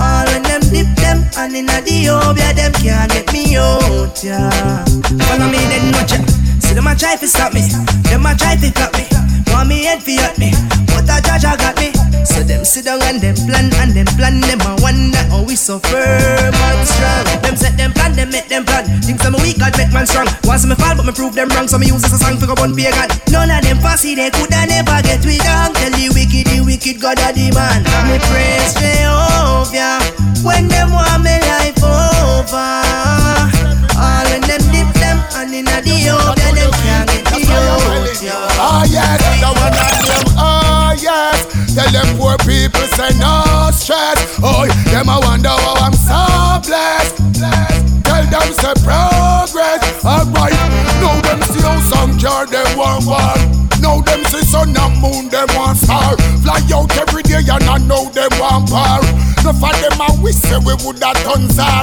All 0.00 0.26
when 0.26 0.42
them 0.42 0.60
dip 0.72 0.88
them 0.96 1.24
and 1.36 1.54
in 1.54 1.68
a 1.68 1.80
the 1.82 2.10
obia, 2.10 2.54
them 2.54 2.72
can't 2.72 3.12
get 3.12 3.32
me 3.32 3.56
out, 3.56 4.22
yeah. 4.24 4.84
Follow 5.28 5.48
me 5.50 5.58
then 5.70 5.92
watch 5.92 6.12
ya. 6.12 6.24
See 6.60 6.74
them 6.74 6.86
a 6.86 6.94
try 6.96 7.16
to 7.16 7.28
stop 7.28 7.54
me, 7.54 7.62
them 8.10 8.26
a 8.26 8.34
try 8.34 8.56
to 8.56 8.70
cut 8.72 8.92
me. 8.96 9.06
Want 9.52 9.68
me 9.68 9.84
head 9.84 10.02
fi 10.02 10.16
me, 10.38 10.52
but 10.86 11.04
a 11.04 11.22
judge 11.22 11.42
got 11.42 11.78
me. 11.78 11.99
So 12.24 12.42
them 12.42 12.64
sit 12.64 12.84
down 12.84 13.02
and 13.02 13.20
them 13.20 13.34
plan 13.48 13.72
and 13.80 13.92
them 13.92 14.06
plan 14.16 14.40
them 14.40 14.60
a 14.62 14.76
wonder 14.80 15.22
how 15.28 15.42
we 15.42 15.56
so 15.56 15.78
firm 15.78 16.54
and 16.54 16.82
strong. 16.88 17.24
Them 17.42 17.56
set 17.56 17.76
them 17.76 17.92
plan, 17.92 18.12
them 18.14 18.30
make 18.30 18.48
them 18.48 18.64
plan. 18.64 18.84
Things 19.02 19.24
I'm 19.24 19.34
weak, 19.42 19.58
God 19.58 19.76
make 19.76 19.92
man 19.92 20.06
strong. 20.06 20.28
Once 20.44 20.66
me 20.66 20.74
fall, 20.74 20.96
but 20.96 21.04
me 21.06 21.12
prove 21.12 21.34
them 21.34 21.48
wrong. 21.50 21.68
So 21.68 21.78
me 21.78 21.86
use 21.86 22.02
this 22.02 22.12
a 22.12 22.18
song 22.18 22.36
for 22.36 22.46
go 22.46 22.54
on 22.62 22.74
pagan. 22.76 23.08
None 23.30 23.50
of 23.50 23.62
them 23.62 23.78
fussy, 23.78 24.14
they 24.14 24.30
coulda 24.30 24.66
never 24.66 25.00
get 25.02 25.24
we 25.24 25.38
down. 25.38 25.74
Tell 25.74 25.90
the 25.92 26.08
wicked, 26.14 26.46
the 26.48 26.60
wicked 26.64 27.00
God 27.00 27.18
a 27.20 27.32
the 27.32 27.50
man. 27.52 27.82
Me 28.08 28.18
praise 28.28 28.74
Jehovah 28.76 30.00
when 30.44 30.68
them 30.68 30.92
want 30.92 31.22
me 31.24 31.36
life 31.40 31.82
over. 31.84 32.80
All 34.00 34.24
when 34.32 34.40
them 34.48 34.62
dip 34.72 34.88
them 34.96 35.18
and 35.36 35.52
in 35.52 35.68
a 35.68 35.80
the 35.84 36.08
over, 36.08 36.39
people 42.70 42.86
say 42.96 43.10
no 43.18 43.70
stress. 43.72 44.38
Oh, 44.42 44.66
them 44.90 45.08
I 45.08 45.18
wonder 45.18 45.48
how 45.48 45.74
I'm 45.82 45.94
so 45.94 46.22
blessed. 46.66 47.16
Tell 48.04 48.24
them 48.26 48.52
say 48.54 48.74
progress. 48.84 50.04
Alright, 50.04 50.54
now 51.00 51.20
them 51.20 51.42
see 51.42 51.60
how 51.62 51.80
some 51.80 52.18
car 52.18 52.46
them 52.46 52.76
want 52.76 53.06
war. 53.06 53.60
Now 53.80 54.00
them 54.00 54.24
see 54.26 54.44
sun 54.44 54.76
and 54.76 55.00
moon 55.00 55.28
them 55.30 55.48
want 55.56 55.78
star 55.78 56.14
Fly 56.44 56.60
out 56.74 56.94
every 56.98 57.22
day 57.22 57.40
and 57.40 57.64
I 57.64 57.78
know 57.78 58.10
them 58.10 58.28
want 58.38 58.68
power 58.68 59.00
No 59.50 59.66
for 59.66 59.74
them 59.82 60.00
I 60.00 60.14
wish 60.22 60.36
say 60.36 60.58
we 60.58 60.74
would 60.86 61.02
have 61.02 61.18
done 61.26 61.50
czar 61.50 61.82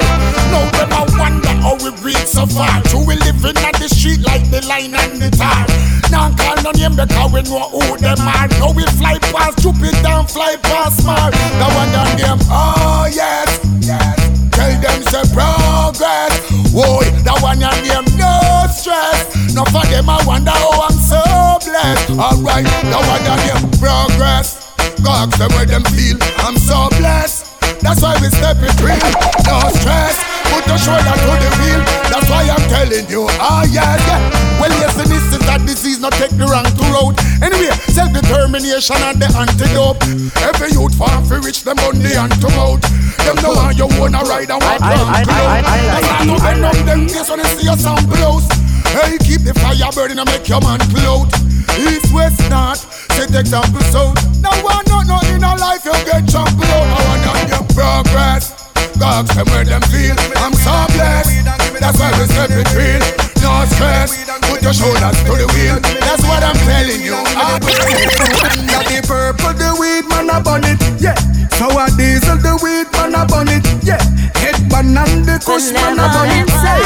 Now 0.55 0.63
them 0.71 0.93
I 0.93 1.03
wonder 1.19 1.55
how 1.59 1.75
we 1.75 1.91
reach 1.99 2.27
so 2.27 2.45
far 2.45 2.81
True 2.87 3.03
we 3.03 3.15
living 3.27 3.57
at 3.59 3.75
the 3.75 3.89
street 3.89 4.21
like 4.23 4.47
the 4.49 4.63
line 4.67 4.95
and 4.95 5.19
the 5.19 5.27
tar 5.35 5.67
Now 6.07 6.31
call 6.31 6.55
no 6.63 6.71
name 6.71 6.95
because 6.95 7.27
we 7.33 7.43
know 7.43 7.67
who 7.67 7.97
them 7.97 8.23
are 8.23 8.47
Now 8.63 8.71
we 8.71 8.87
fly 8.95 9.19
past 9.35 9.59
Jupiter 9.59 9.99
and 10.07 10.29
fly 10.29 10.55
past 10.63 11.03
Mars 11.03 11.35
The 11.35 11.67
one 11.75 11.91
on 11.91 12.11
them, 12.15 12.39
oh 12.47 13.09
yes, 13.11 13.59
yes 13.83 14.15
Tell 14.55 14.71
them 14.79 15.03
say 15.11 15.27
progress 15.35 16.39
Boy, 16.71 17.03
that 17.27 17.39
one 17.41 17.59
your 17.59 17.75
name 17.83 18.07
them 19.97 20.09
I 20.09 20.23
wonder 20.25 20.51
how 20.51 20.87
I'm 20.87 20.99
so 20.99 21.21
blessed. 21.65 22.11
Alright, 22.11 22.65
now 22.85 22.99
I 23.01 23.17
got 23.25 23.39
them 23.47 23.71
progress. 23.79 24.73
Go 25.03 25.09
ask 25.09 25.37
them 25.37 25.49
where 25.51 25.65
them 25.65 25.83
feel. 25.83 26.17
I'm 26.37 26.57
so 26.57 26.87
blessed. 26.97 27.56
That's 27.81 28.01
why 28.01 28.17
we 28.19 28.27
step 28.29 28.57
it 28.59 28.79
real. 28.81 28.97
No 29.45 29.69
stress. 29.79 30.36
Put 30.51 30.63
your 30.67 30.79
shoulder 30.79 31.15
to 31.15 31.31
the 31.39 31.51
wheel. 31.59 31.81
That's 32.11 32.27
why 32.29 32.47
I'm 32.47 32.63
telling 32.69 33.07
you. 33.09 33.27
Ah, 33.39 33.63
yeah, 33.69 33.97
yeah. 34.07 34.21
Well, 34.59 34.73
yes, 34.81 34.97
and 34.97 35.09
this 35.09 35.23
is 35.31 35.41
that 35.45 35.61
disease, 35.65 35.99
not 35.99 36.13
take 36.17 36.33
the 36.33 36.45
wrong 36.49 36.65
to 36.65 36.85
road. 36.89 37.13
Anyway, 37.45 37.69
self 37.93 38.09
determination 38.13 38.97
and 39.05 39.17
the 39.21 39.29
antidote. 39.37 40.01
Every 40.41 40.73
youth 40.73 40.95
farm 40.97 41.25
for 41.25 41.39
reach 41.39 41.61
them 41.63 41.77
on 41.85 41.99
the 42.01 42.17
antidote. 42.17 42.81
Them 43.21 43.37
know 43.43 43.53
how 43.53 43.69
you 43.69 43.87
wanna 43.99 44.23
ride 44.25 44.49
and 44.49 44.61
walk 44.63 44.81
to 44.81 44.89
load. 44.97 45.07
That's 45.21 46.07
how 46.09 46.25
to 46.25 46.35
bend 46.41 46.65
up 46.65 46.77
them 46.87 47.01
days 47.05 47.29
when 47.29 47.39
they 47.43 47.49
see 47.53 47.65
your 47.69 47.77
sound 47.77 48.07
blows. 48.09 48.47
Hey, 48.97 49.17
keep 49.21 49.45
the 49.45 49.53
fire 49.61 49.91
burning 49.93 50.17
and 50.17 50.29
make 50.29 50.47
your 50.49 50.61
man 50.61 50.79
float. 50.89 51.29
East, 51.77 52.09
west, 52.09 52.41
north, 52.49 52.81
set 53.13 53.29
example 53.35 53.81
south. 53.93 54.17
Now 54.41 54.55
one 54.65 54.81
not 54.89 55.05
nothing 55.05 55.37
in 55.37 55.43
a 55.43 55.53
life 55.55 55.85
you 55.85 55.93
get 56.09 56.25
trampled 56.25 56.65
out. 56.65 56.87
I 56.89 56.99
want 57.05 57.49
your 57.49 57.65
progress. 57.77 58.66
Dogs 58.99 59.35
them 59.35 59.45
where 59.53 59.63
them 59.63 59.81
feel. 59.93 60.15
I'm 60.41 60.53
so 60.53 60.73
blessed. 60.93 61.45
That's 61.79 61.97
why 61.99 62.11
we 62.17 62.25
step 62.25 62.49
it 62.49 62.69
real. 62.73 63.01
No 63.45 63.63
stress. 63.69 64.25
Put 64.49 64.61
your 64.63 64.73
shoulders 64.73 65.17
to 65.23 65.33
the 65.37 65.47
wheel. 65.53 65.77
That's 66.01 66.23
what 66.25 66.41
I'm 66.43 66.57
telling 66.65 67.01
you. 67.01 67.13
I 67.15 67.59
Got 68.67 68.85
the 68.89 69.01
purple, 69.05 69.53
the 69.53 69.75
weed, 69.79 70.09
man, 70.09 70.29
I 70.29 70.41
burn 70.41 70.63
it, 70.65 70.81
yeah. 71.01 71.15
Sour 71.55 71.87
diesel, 71.97 72.37
the 72.37 72.57
weed, 72.61 72.91
man, 72.93 73.15
I 73.15 73.25
burn 73.25 73.47
it, 73.47 73.65
yeah. 73.83 74.01
Headband 74.35 74.97
and 74.97 75.25
the 75.25 75.37
kush, 75.45 75.71
man, 75.71 75.99
I 75.99 76.09
burn 76.13 76.33
it, 76.33 76.49
say. 76.49 76.81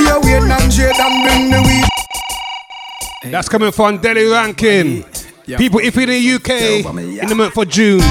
Here, 0.00 0.18
wait 0.22 0.50
and 0.50 0.72
shade 0.72 0.98
and 0.98 1.16
bring 1.24 1.50
the 1.50 1.62
weed. 1.66 3.32
That's 3.32 3.48
coming 3.48 3.72
from 3.72 3.98
Delly 3.98 4.30
Rankin. 4.30 5.04
People, 5.46 5.78
if 5.78 5.94
you're 5.94 6.02
in 6.02 6.10
the 6.10 6.34
UK 6.34 6.50
in 7.22 7.28
the 7.28 7.34
month 7.36 7.56
of 7.56 7.68
June, 7.68 8.02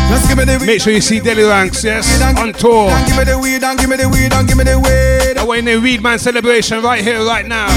make 0.65 0.79
sure 0.79 0.93
you 0.93 1.01
see 1.01 1.19
Delly 1.19 1.43
Ranx, 1.43 1.83
yes, 1.83 2.07
on 2.39 2.53
tour. 2.53 2.87
Give 3.07 3.17
me 3.17 3.23
the 3.25 3.37
weed 3.37 3.61
and 3.61 3.77
give 3.77 3.89
me 3.89 3.97
the 3.97 4.07
weed 4.07 4.31
and 4.31 4.47
give 4.47 4.55
me 4.55 4.63
the 4.63 4.79
weed. 4.79 5.35
We're 5.45 5.57
in 5.59 5.65
the 5.65 5.77
Weedman 5.77 6.17
celebration 6.17 6.81
right 6.81 7.03
here, 7.03 7.19
right 7.25 7.45
now. 7.45 7.67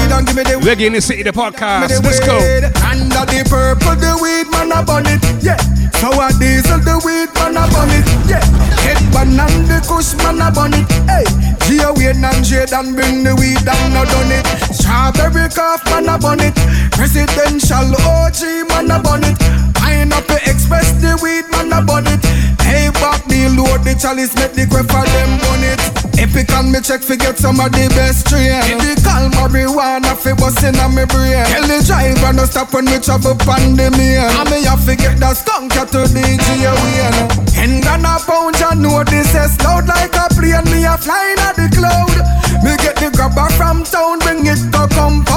Reggae 0.63 0.87
in 0.87 0.93
the 0.93 1.01
City, 1.01 1.23
the 1.23 1.31
podcast. 1.31 1.91
Let's 2.01 2.19
go. 2.23 2.39
Under 2.87 3.27
the 3.27 3.43
purple, 3.51 3.99
the 3.99 4.15
weed, 4.23 4.47
man, 4.49 4.71
burn 4.87 5.05
it, 5.05 5.19
yeah. 5.43 5.59
Sour 5.99 6.31
diesel, 6.39 6.79
the 6.79 6.95
weed, 7.03 7.27
man, 7.35 7.59
burn 7.69 7.91
it, 7.91 8.07
yeah. 8.31 8.41
Headband 8.79 9.37
and 9.43 9.67
the 9.67 9.83
kush, 9.83 10.15
man, 10.23 10.39
burn 10.55 10.73
it, 10.73 10.87
hey. 11.05 11.27
Here, 11.67 11.91
wait 11.93 12.15
and 12.15 12.41
shade 12.47 12.73
and 12.73 12.95
bring 12.95 13.21
the 13.23 13.35
weed 13.35 13.61
and 13.61 13.93
I 13.93 14.05
done 14.07 14.31
it. 14.33 14.45
Strawberry 14.73 15.49
cough, 15.53 15.83
man, 15.91 16.09
burn 16.17 16.39
it. 16.39 16.55
Presidential 16.99 17.95
OG, 17.95 18.67
man, 18.67 18.91
I 18.91 18.99
burn 18.99 19.23
it. 19.23 19.39
Pineapple 19.71 20.35
Express, 20.43 20.91
the 20.99 21.15
weed, 21.23 21.47
man, 21.47 21.71
I 21.71 21.79
burn 21.79 22.03
it. 22.11 22.19
Hey, 22.59 22.91
back 22.99 23.23
the 23.23 23.47
load, 23.55 23.87
the 23.87 23.95
chalice, 23.95 24.35
make 24.35 24.51
the 24.51 24.67
crap 24.67 24.91
for 24.91 25.07
them 25.07 25.39
burn 25.39 25.63
it. 25.63 25.79
Epic 26.19 26.51
and 26.51 26.75
me 26.75 26.83
check, 26.83 26.99
forget 26.99 27.39
some 27.39 27.63
of 27.63 27.71
the 27.71 27.87
best 27.95 28.27
strain. 28.27 28.51
Medical 28.75 29.31
marijuana, 29.31 30.11
fi 30.11 30.35
bustin' 30.35 30.75
on 30.83 30.91
me 30.91 31.07
brain. 31.07 31.39
Tell 31.47 31.63
the 31.71 31.79
driver 31.87 32.35
no 32.35 32.43
stop 32.43 32.75
when 32.75 32.83
we 32.83 32.99
travel 32.99 33.31
pan 33.47 33.79
the 33.79 33.87
main. 33.95 34.19
And 34.19 34.51
me 34.51 34.67
have 34.67 34.83
to 34.83 34.91
get 34.99 35.23
that 35.23 35.39
skunk 35.39 35.71
to 35.71 36.03
the 36.03 36.25
G-Wayne. 36.35 37.15
Hand 37.55 37.87
on 37.87 38.03
a 38.03 38.19
pound, 38.27 38.59
you 38.59 38.75
know 38.75 39.07
this 39.07 39.31
is 39.31 39.55
loud 39.63 39.87
like 39.87 40.11
a 40.19 40.27
plane. 40.35 40.67
Me 40.67 40.83
a 40.83 40.99
flying 40.99 41.39
at 41.47 41.55
the 41.55 41.71
cloud. 41.71 42.11
Me 42.59 42.75
get 42.83 42.99
the 42.99 43.07
grabber 43.15 43.47
from 43.55 43.87
town, 43.87 44.19
bring 44.19 44.43
it 44.43 44.59
to 44.75 44.83
compound. 44.91 45.28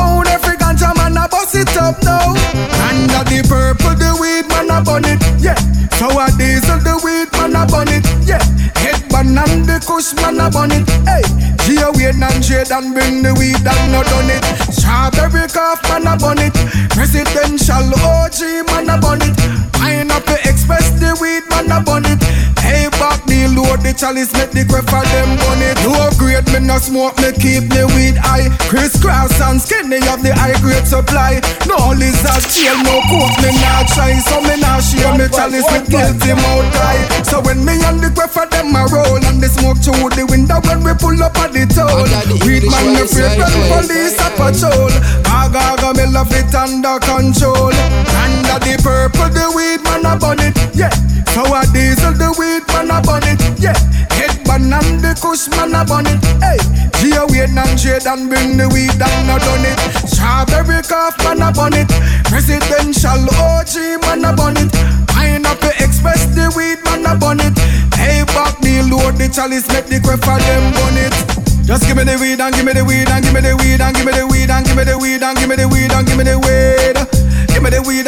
Up 1.83 1.99
now. 2.07 2.39
Under 2.87 3.23
the 3.27 3.43
purple, 3.51 3.95
the 3.99 4.15
weed 4.23 4.47
man 4.49 4.71
a 4.71 4.79
burn 4.81 5.05
it, 5.05 5.19
yeah. 5.43 5.59
Sour 5.99 6.31
diesel, 6.39 6.79
the 6.79 6.95
weed 7.03 7.29
man 7.35 7.59
a 7.59 7.67
burn 7.67 7.91
it, 7.91 8.07
yeah. 8.23 8.43
Headband 8.79 9.39
and 9.39 9.67
the 9.67 9.83
kush 9.83 10.15
man 10.23 10.39
a 10.39 10.47
burn 10.49 10.71
it, 10.71 10.87
hey. 11.05 11.27
Gia 11.67 11.91
wait 11.95 12.19
and 12.19 12.45
shade 12.45 12.71
and 12.71 12.95
bring 12.95 13.23
the 13.23 13.35
weed 13.35 13.63
and 13.63 13.85
no 13.93 14.03
done 14.03 14.31
it. 14.31 14.43
Strawberry 14.71 15.47
cough 15.51 15.83
man 15.91 16.07
a 16.07 16.15
burn 16.17 16.39
it. 16.39 16.55
Presidential 16.95 17.91
OG 18.03 18.67
man 18.71 18.91
a 18.91 18.97
burn 18.99 19.23
it. 19.23 19.35
Pineapple 19.75 20.43
Express, 20.47 20.91
the 20.99 21.15
weed 21.21 21.47
man 21.51 21.71
a 21.71 21.83
burn 21.83 21.91
it. 21.91 21.92
The 23.93 24.09
chalice 24.09 24.33
make 24.33 24.57
the 24.57 24.65
crap 24.65 24.89
for 24.89 25.05
them 25.05 25.37
it. 25.61 25.77
Low 25.85 26.09
grade, 26.17 26.49
me 26.49 26.65
no 26.65 26.81
smoke, 26.81 27.13
me 27.21 27.29
keep 27.37 27.69
the 27.69 27.85
weed 27.93 28.17
high. 28.17 28.49
Crisscross 28.73 29.37
and 29.45 29.61
skinny 29.61 30.01
have 30.09 30.25
the 30.25 30.33
high 30.33 30.57
grade 30.65 30.89
supply. 30.89 31.45
No 31.69 31.93
lizard 31.93 32.41
tail, 32.49 32.73
no 32.89 33.05
coke, 33.13 33.37
me 33.45 33.53
not 33.61 33.85
try. 33.93 34.17
So 34.25 34.41
me 34.41 34.57
not 34.65 34.81
share 34.81 35.13
me 35.13 35.29
chalice 35.29 35.69
with 35.69 35.93
guilty 35.93 36.33
mouth 36.33 36.73
dry. 36.73 37.05
So 37.21 37.45
when 37.45 37.61
me 37.69 37.77
and 37.85 38.01
the 38.01 38.09
crap 38.17 38.33
for 38.33 38.49
them 38.49 38.73
a 38.73 38.89
roll 38.89 39.21
and 39.29 39.45
the 39.45 39.53
smoke 39.53 39.77
through 39.85 40.09
the 40.17 40.25
window 40.25 40.65
when 40.65 40.81
we 40.81 40.97
pull 40.97 41.21
up 41.21 41.37
at 41.37 41.53
the 41.53 41.69
toll. 41.69 42.09
Weed 42.49 42.65
man, 42.73 42.97
me 42.97 43.05
afraid 43.05 43.37
when 43.37 43.53
police 43.77 44.17
a 44.25 44.33
patrol. 44.41 44.89
Aga, 45.29 45.77
aga, 45.77 45.93
me 46.01 46.09
love 46.09 46.33
it 46.33 46.49
under 46.57 46.97
control. 46.97 47.77
Under 48.25 48.57
the 48.57 48.73
purple, 48.81 49.29
the 49.37 49.53
weed 49.53 49.85
man 49.85 50.09
a 50.09 50.17
burn 50.17 50.41
it, 50.41 50.57
yeah. 50.73 50.89
Sour 51.37 51.69
diesel, 51.77 52.17
the 52.17 52.33
weed 52.41 52.65
man 52.73 52.89
a 52.89 53.05
burn 53.05 53.29
it, 53.29 53.37
yeah. 53.61 53.82
Headband 54.15 54.73
and 54.73 55.01
the 55.01 55.13
kush 55.19 55.49
man 55.53 55.75
a 55.75 55.85
burn 55.85 56.07
it, 56.07 56.23
hey. 56.41 56.59
Gia 57.03 57.27
wait 57.27 57.51
and 57.51 57.75
shade 57.75 58.07
and 58.07 58.31
bring 58.31 58.57
the 58.57 58.71
weed 58.71 58.95
and 58.95 59.31
a 59.31 59.37
done 59.43 59.67
it. 59.67 59.79
Strawberry 60.07 60.83
cough 60.87 61.19
man 61.27 61.43
a 61.43 61.51
burn 61.51 61.75
it. 61.75 61.91
Presidential 62.31 63.27
OG 63.43 63.75
man 64.07 64.25
a 64.25 64.31
burn 64.31 64.57
it. 64.57 64.71
Pineapple 65.11 65.75
Express, 65.83 66.27
the 66.35 66.47
weed 66.55 66.79
man 66.87 67.07
a 67.07 67.19
burn 67.19 67.43
it. 67.43 67.59
Hey, 67.99 68.23
back 68.31 68.55
the 68.63 68.87
load, 68.87 69.19
the 69.19 69.29
chalice 69.29 69.67
make 69.75 69.87
the 69.87 69.99
crap 69.99 70.23
for 70.23 70.39
them 70.39 70.71
burn 70.79 70.99
it. 70.99 71.15
Just 71.67 71.87
give 71.87 71.97
me 71.97 72.05
the 72.05 72.19
weed 72.19 72.41
and 72.41 72.55
give 72.55 72.65
me 72.65 72.73
the 72.73 72.85
weed 72.85 73.09
and 73.09 73.23
give 73.23 73.35
me 73.35 73.41
the 73.41 73.57
weed 73.57 73.81
and 73.81 73.95
give 73.95 74.07
me 74.07 74.13
the 74.13 74.27
weed 74.27 74.51
and 74.51 74.67
give 74.67 74.77
me 74.77 74.85
the 74.85 74.99
weed 74.99 75.23
and 75.23 75.39
give 75.39 75.49
me 75.49 75.57
the 75.57 75.67
weed 75.67 75.91
and 75.91 76.07
give 76.07 76.19
me 76.19 76.25
the 76.25 76.39
weed. 76.39 77.02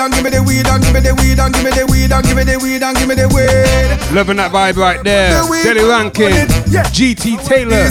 And 0.05 0.13
give 0.13 0.25
me 0.25 0.31
the 0.37 0.43
weed 0.43 0.67
and 0.67 0.85
give 0.85 0.93
me 0.93 1.01
the 1.01 1.15
weed 1.17 1.41
and 1.41 1.55
give 1.55 1.65
me 1.65 1.71
the 1.71 1.87
weed 1.89 2.13
and 2.13 2.23
give 2.27 2.37
me 2.37 2.45
the 2.45 2.59
weed 2.61 2.83
and 2.83 2.95
give 2.95 3.09
me 3.09 3.15
the 3.15 3.25
weed. 3.33 4.15
Loving 4.15 4.37
that 4.37 4.53
vibe 4.53 4.77
right 4.77 5.03
there. 5.03 5.41
Delly 5.65 5.89
Rankin, 5.89 6.45
GT 6.93 7.41
Taylor. 7.49 7.89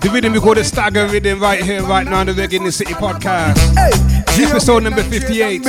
The 0.00 0.08
rhythm 0.10 0.32
we 0.32 0.40
call 0.40 0.54
the 0.54 0.64
Stagger 0.64 1.06
Rhythm 1.06 1.38
right 1.40 1.62
here, 1.62 1.82
right 1.82 2.06
now 2.06 2.20
on 2.20 2.26
the 2.28 2.32
Reggae 2.32 2.54
in 2.54 2.64
the 2.64 2.72
City 2.72 2.94
podcast. 2.94 3.60
Episode 4.40 4.84
number 4.84 5.02
58. 5.02 5.62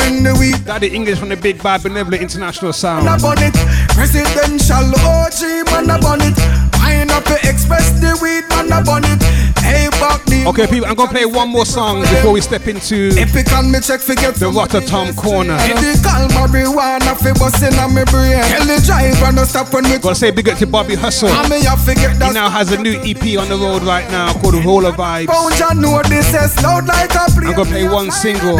Daddy 0.63 0.95
English 0.95 1.19
from 1.19 1.27
the 1.27 1.35
Big 1.35 1.61
Bad 1.61 1.83
Benevolent 1.83 2.21
International 2.21 2.71
Sound. 2.71 3.03
Man 3.03 3.19
a 3.19 3.21
burn 3.21 3.43
it. 3.43 3.53
Presidential 3.91 4.95
OG 5.03 5.67
man 5.75 5.99
burn 5.99 6.23
it. 6.23 6.39
Pineapple 6.71 7.35
Express 7.43 7.91
the 7.99 8.15
weed 8.23 8.47
man 8.47 8.71
burn 8.85 9.03
it. 9.03 9.19
Hey 9.65 9.89
back 9.99 10.23
the 10.25 10.45
Okay, 10.45 10.67
people, 10.67 10.87
I'm 10.87 10.95
gonna 10.95 11.09
play 11.11 11.25
one 11.25 11.49
more 11.49 11.65
song 11.65 12.01
before 12.01 12.31
we 12.31 12.41
step 12.41 12.67
into 12.67 13.09
Epic 13.17 13.51
and 13.51 13.71
me 13.71 13.79
check 13.81 13.99
forget 13.99 14.35
the 14.35 14.45
Rototom 14.45 15.15
corner. 15.17 15.57
Medical 15.57 16.29
marijuana 16.37 17.17
fi 17.17 17.33
bustin' 17.33 17.73
on 17.79 17.93
me 17.93 18.03
brain. 18.05 18.37
Tell 18.45 18.65
the 18.65 18.77
driver 18.85 19.31
no 19.33 19.43
stop 19.43 19.73
when 19.73 19.83
we 19.85 19.97
Gotta 19.97 20.15
say 20.15 20.29
big 20.31 20.47
up 20.49 20.57
to 20.59 20.67
Bobby 20.67 20.95
Hustle. 20.95 21.29
And 21.29 21.49
me 21.49 21.63
have 21.65 21.83
to 21.85 21.93
He 21.97 22.31
now 22.31 22.49
has 22.49 22.71
a 22.71 22.77
new 22.79 22.93
EP 23.01 23.37
on 23.41 23.49
the 23.49 23.57
road 23.57 23.81
right 23.83 24.09
now 24.11 24.33
called 24.33 24.55
Roller 24.63 24.91
Vibes. 24.91 25.27
pound. 25.27 25.53
You 25.57 25.81
know 25.81 26.01
this 26.03 26.33
is 26.33 26.61
loud 26.61 26.85
like 26.85 27.13
a. 27.15 27.25
I'm 27.45 27.53
gonna 27.55 27.65
play 27.65 27.87
one 27.87 28.11
single 28.11 28.57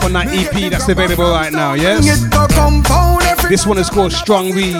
from 0.00 0.12
that 0.12 0.26
EP 0.30 0.70
that's 0.70 0.88
available 0.88 1.30
right 1.30 1.52
now, 1.52 1.74
yes? 1.74 2.00
Bring 2.04 2.28
it 2.28 2.30
to 2.32 2.54
compound 2.54 3.22
every 3.22 3.50
This 3.50 3.66
one 3.66 3.78
is 3.78 3.88
called 3.90 4.12
Strong 4.12 4.54
Weed. 4.54 4.74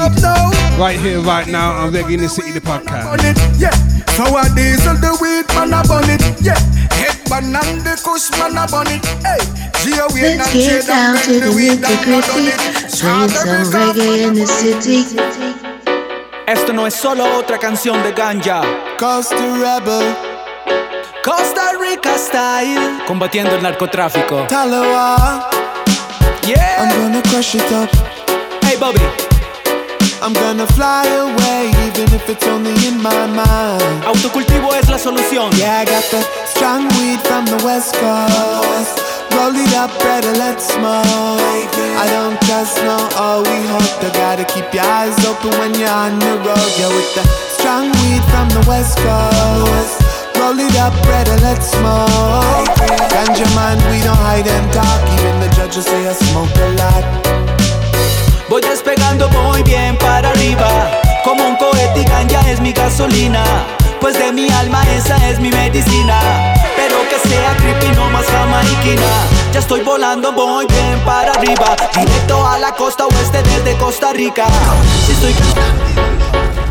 Right 0.77 0.99
here, 0.99 1.21
right 1.21 1.47
now 1.47 1.73
on 1.73 1.93
Reggae 1.93 2.15
in 2.15 2.21
the 2.21 2.29
City, 2.29 2.51
the 2.53 2.61
podcast. 2.61 3.61
yeah. 3.61 3.71
Sour 4.17 4.49
diesel, 4.55 4.97
the 4.97 5.13
weed 5.37 5.49
man 5.55 5.73
a 5.73 5.83
burn 5.87 6.09
it, 6.09 6.23
yeah. 6.41 6.59
Headband 6.97 7.57
and 7.57 7.81
the 7.83 7.95
kush 8.03 8.31
man 8.39 8.57
a 8.57 8.67
burn 8.67 8.89
it, 8.89 9.05
hey. 9.25 9.41
Let's 9.87 10.53
get 10.53 10.87
down 10.87 11.17
to 11.17 11.41
the 11.41 11.47
nitty 11.47 11.97
gritty. 12.05 12.51
Strawberry 12.89 13.65
some 13.65 13.73
reggae 13.73 14.27
in 14.27 14.35
the 14.35 14.47
city. 14.47 15.05
Esto 16.47 16.73
no 16.73 16.87
es 16.87 16.95
solo 16.95 17.25
otra 17.37 17.59
canción 17.59 18.03
de 18.03 18.13
ganja. 18.13 18.63
Costa 18.99 19.37
Rebel. 19.37 20.17
Costa 21.25 21.73
Rica 21.79 22.17
style. 22.19 23.03
Combatiendo 23.07 23.57
el 23.57 23.63
narcotráfico. 23.63 24.47
Talawa. 24.49 25.51
Yeah. 26.47 26.83
I'm 26.83 27.13
gonna 27.13 27.23
crush 27.23 27.55
it 27.55 27.73
up. 27.73 27.91
Hey 28.63 28.77
Bobby. 28.79 29.26
I'm 30.23 30.33
gonna 30.33 30.67
fly 30.67 31.05
away, 31.07 31.69
even 31.87 32.09
if 32.15 32.29
it's 32.29 32.47
only 32.47 32.73
in 32.89 33.01
my 33.03 33.27
mind. 33.27 34.05
Autocultivo 34.05 34.73
es 34.75 34.89
la 34.89 34.99
solución. 34.99 35.53
Yeah, 35.59 35.81
I 35.81 35.85
got 35.85 36.05
the 36.11 36.23
strong 36.47 36.89
weed 36.97 37.21
from 37.21 37.45
the 37.45 37.61
west 37.65 37.95
coast. 37.95 38.97
Roll 39.37 39.55
it 39.55 39.75
up, 39.75 39.93
better 40.01 40.33
let's 40.33 40.65
smoke. 40.73 41.05
I 42.01 42.07
don't 42.09 42.41
trust 42.49 42.79
no 42.83 42.97
all 43.17 43.43
we 43.43 43.59
hope. 43.69 44.03
You 44.03 44.11
gotta 44.17 44.45
keep 44.45 44.73
your 44.73 44.85
eyes 44.85 45.17
open 45.27 45.51
when 45.61 45.75
you're 45.75 45.89
on 45.89 46.19
the 46.19 46.35
road. 46.41 46.71
Yeah, 46.81 46.89
with 46.89 47.15
the 47.15 47.25
strong 47.59 47.93
weed 48.01 48.25
from 48.33 48.49
the 48.49 48.65
west 48.67 48.97
coast. 48.99 50.01
Roll 50.41 50.59
it 50.59 50.77
up, 50.77 50.95
brother, 51.05 51.37
let's 51.45 51.69
smoke. 51.69 52.73
Ganja 53.13 53.47
mind, 53.55 53.81
we 53.93 54.01
don't 54.01 54.17
hide 54.17 54.47
and 54.49 54.73
talk. 54.73 55.01
Even 55.21 55.41
the 55.41 55.49
judges 55.55 55.85
say 55.85 56.09
I 56.09 56.13
smoke 56.15 56.57
a 56.57 56.69
lot. 56.81 57.56
Voy 58.49 58.63
despegando 58.63 59.29
muy 59.31 59.61
bien 59.65 59.99
para 59.99 60.31
arriba, 60.31 60.69
como 61.25 61.49
un 61.49 61.57
cohete 61.57 62.03
y 62.03 62.05
ganja 62.05 62.49
es 62.49 62.61
mi 62.61 62.73
gasolina. 62.73 63.43
Pues 64.01 64.17
de 64.17 64.33
mi 64.33 64.49
alma 64.51 64.83
esa 64.97 65.17
es 65.29 65.41
mi 65.41 65.51
medicina. 65.51 66.55
Pero 66.77 66.97
que 67.09 67.29
sea 67.29 67.57
creepy, 67.57 67.89
no 67.97 68.09
más 68.11 68.25
jamaiquina. 68.27 69.03
Ya 69.53 69.59
estoy 69.59 69.81
volando 69.81 70.31
muy 70.31 70.65
bien 70.67 71.01
para 71.05 71.33
arriba, 71.33 71.75
directo 71.93 72.47
a 72.47 72.59
la 72.59 72.73
costa 72.73 73.07
oeste 73.07 73.43
desde 73.43 73.77
Costa 73.79 74.13
Rica. 74.13 74.47
Si 75.07 75.13
estoy 75.13 75.33
Esto 75.33 76.66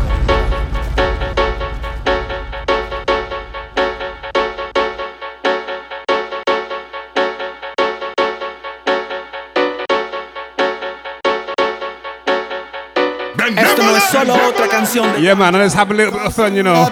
solo 14.10 14.34
otra 14.48 14.68
canción 14.68 15.12
de 15.12 15.22
Yeah, 15.22 15.34
man, 15.34 15.54
let's 15.54 15.74
have 15.74 15.90
a 15.90 15.94
little 15.94 16.12
bit 16.12 16.22
of 16.22 16.34
fun, 16.34 16.54
you 16.54 16.62
know. 16.62 16.88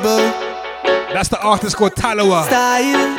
That's 1.13 1.29
the 1.29 1.41
artist 1.41 1.77
called 1.77 1.95
Talawa. 1.95 2.45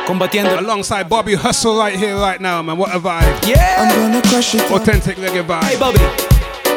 Combatiendo. 0.06 0.58
Alongside 0.58 1.08
Bobby 1.08 1.34
Hustle 1.34 1.78
right 1.78 1.96
here, 1.96 2.14
right 2.14 2.40
now, 2.40 2.60
man. 2.62 2.76
What 2.76 2.94
a 2.94 2.98
vibe. 2.98 3.48
Yeah. 3.48 3.76
I'm 3.80 4.12
gonna 4.12 4.20
crush 4.28 4.54
it. 4.54 4.70
Authentic 4.70 5.16
reggae 5.16 5.42
vibe. 5.42 5.64
Hey, 5.64 5.78
Bobby. 5.78 5.98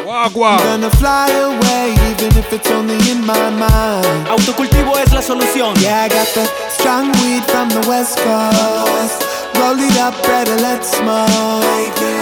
Wagwan. 0.06 0.58
I'm 0.58 0.80
gonna 0.80 0.90
fly 0.96 1.28
away, 1.30 1.92
even 2.10 2.36
if 2.38 2.52
it's 2.52 2.70
only 2.70 2.96
in 3.10 3.24
my 3.24 3.50
mind. 3.50 4.26
Autocultivo 4.28 4.96
es 4.96 5.12
la 5.12 5.20
solución. 5.20 5.76
Yeah, 5.82 6.04
I 6.04 6.08
got 6.08 6.26
the 6.34 6.46
strong 6.70 7.12
weed 7.20 7.44
from 7.44 7.68
the 7.68 7.86
west 7.86 8.16
coast. 8.18 9.39
Roll 9.60 9.76
it 9.76 9.98
up, 10.00 10.16
brother, 10.24 10.56
let's 10.56 10.88
smoke. 10.88 11.28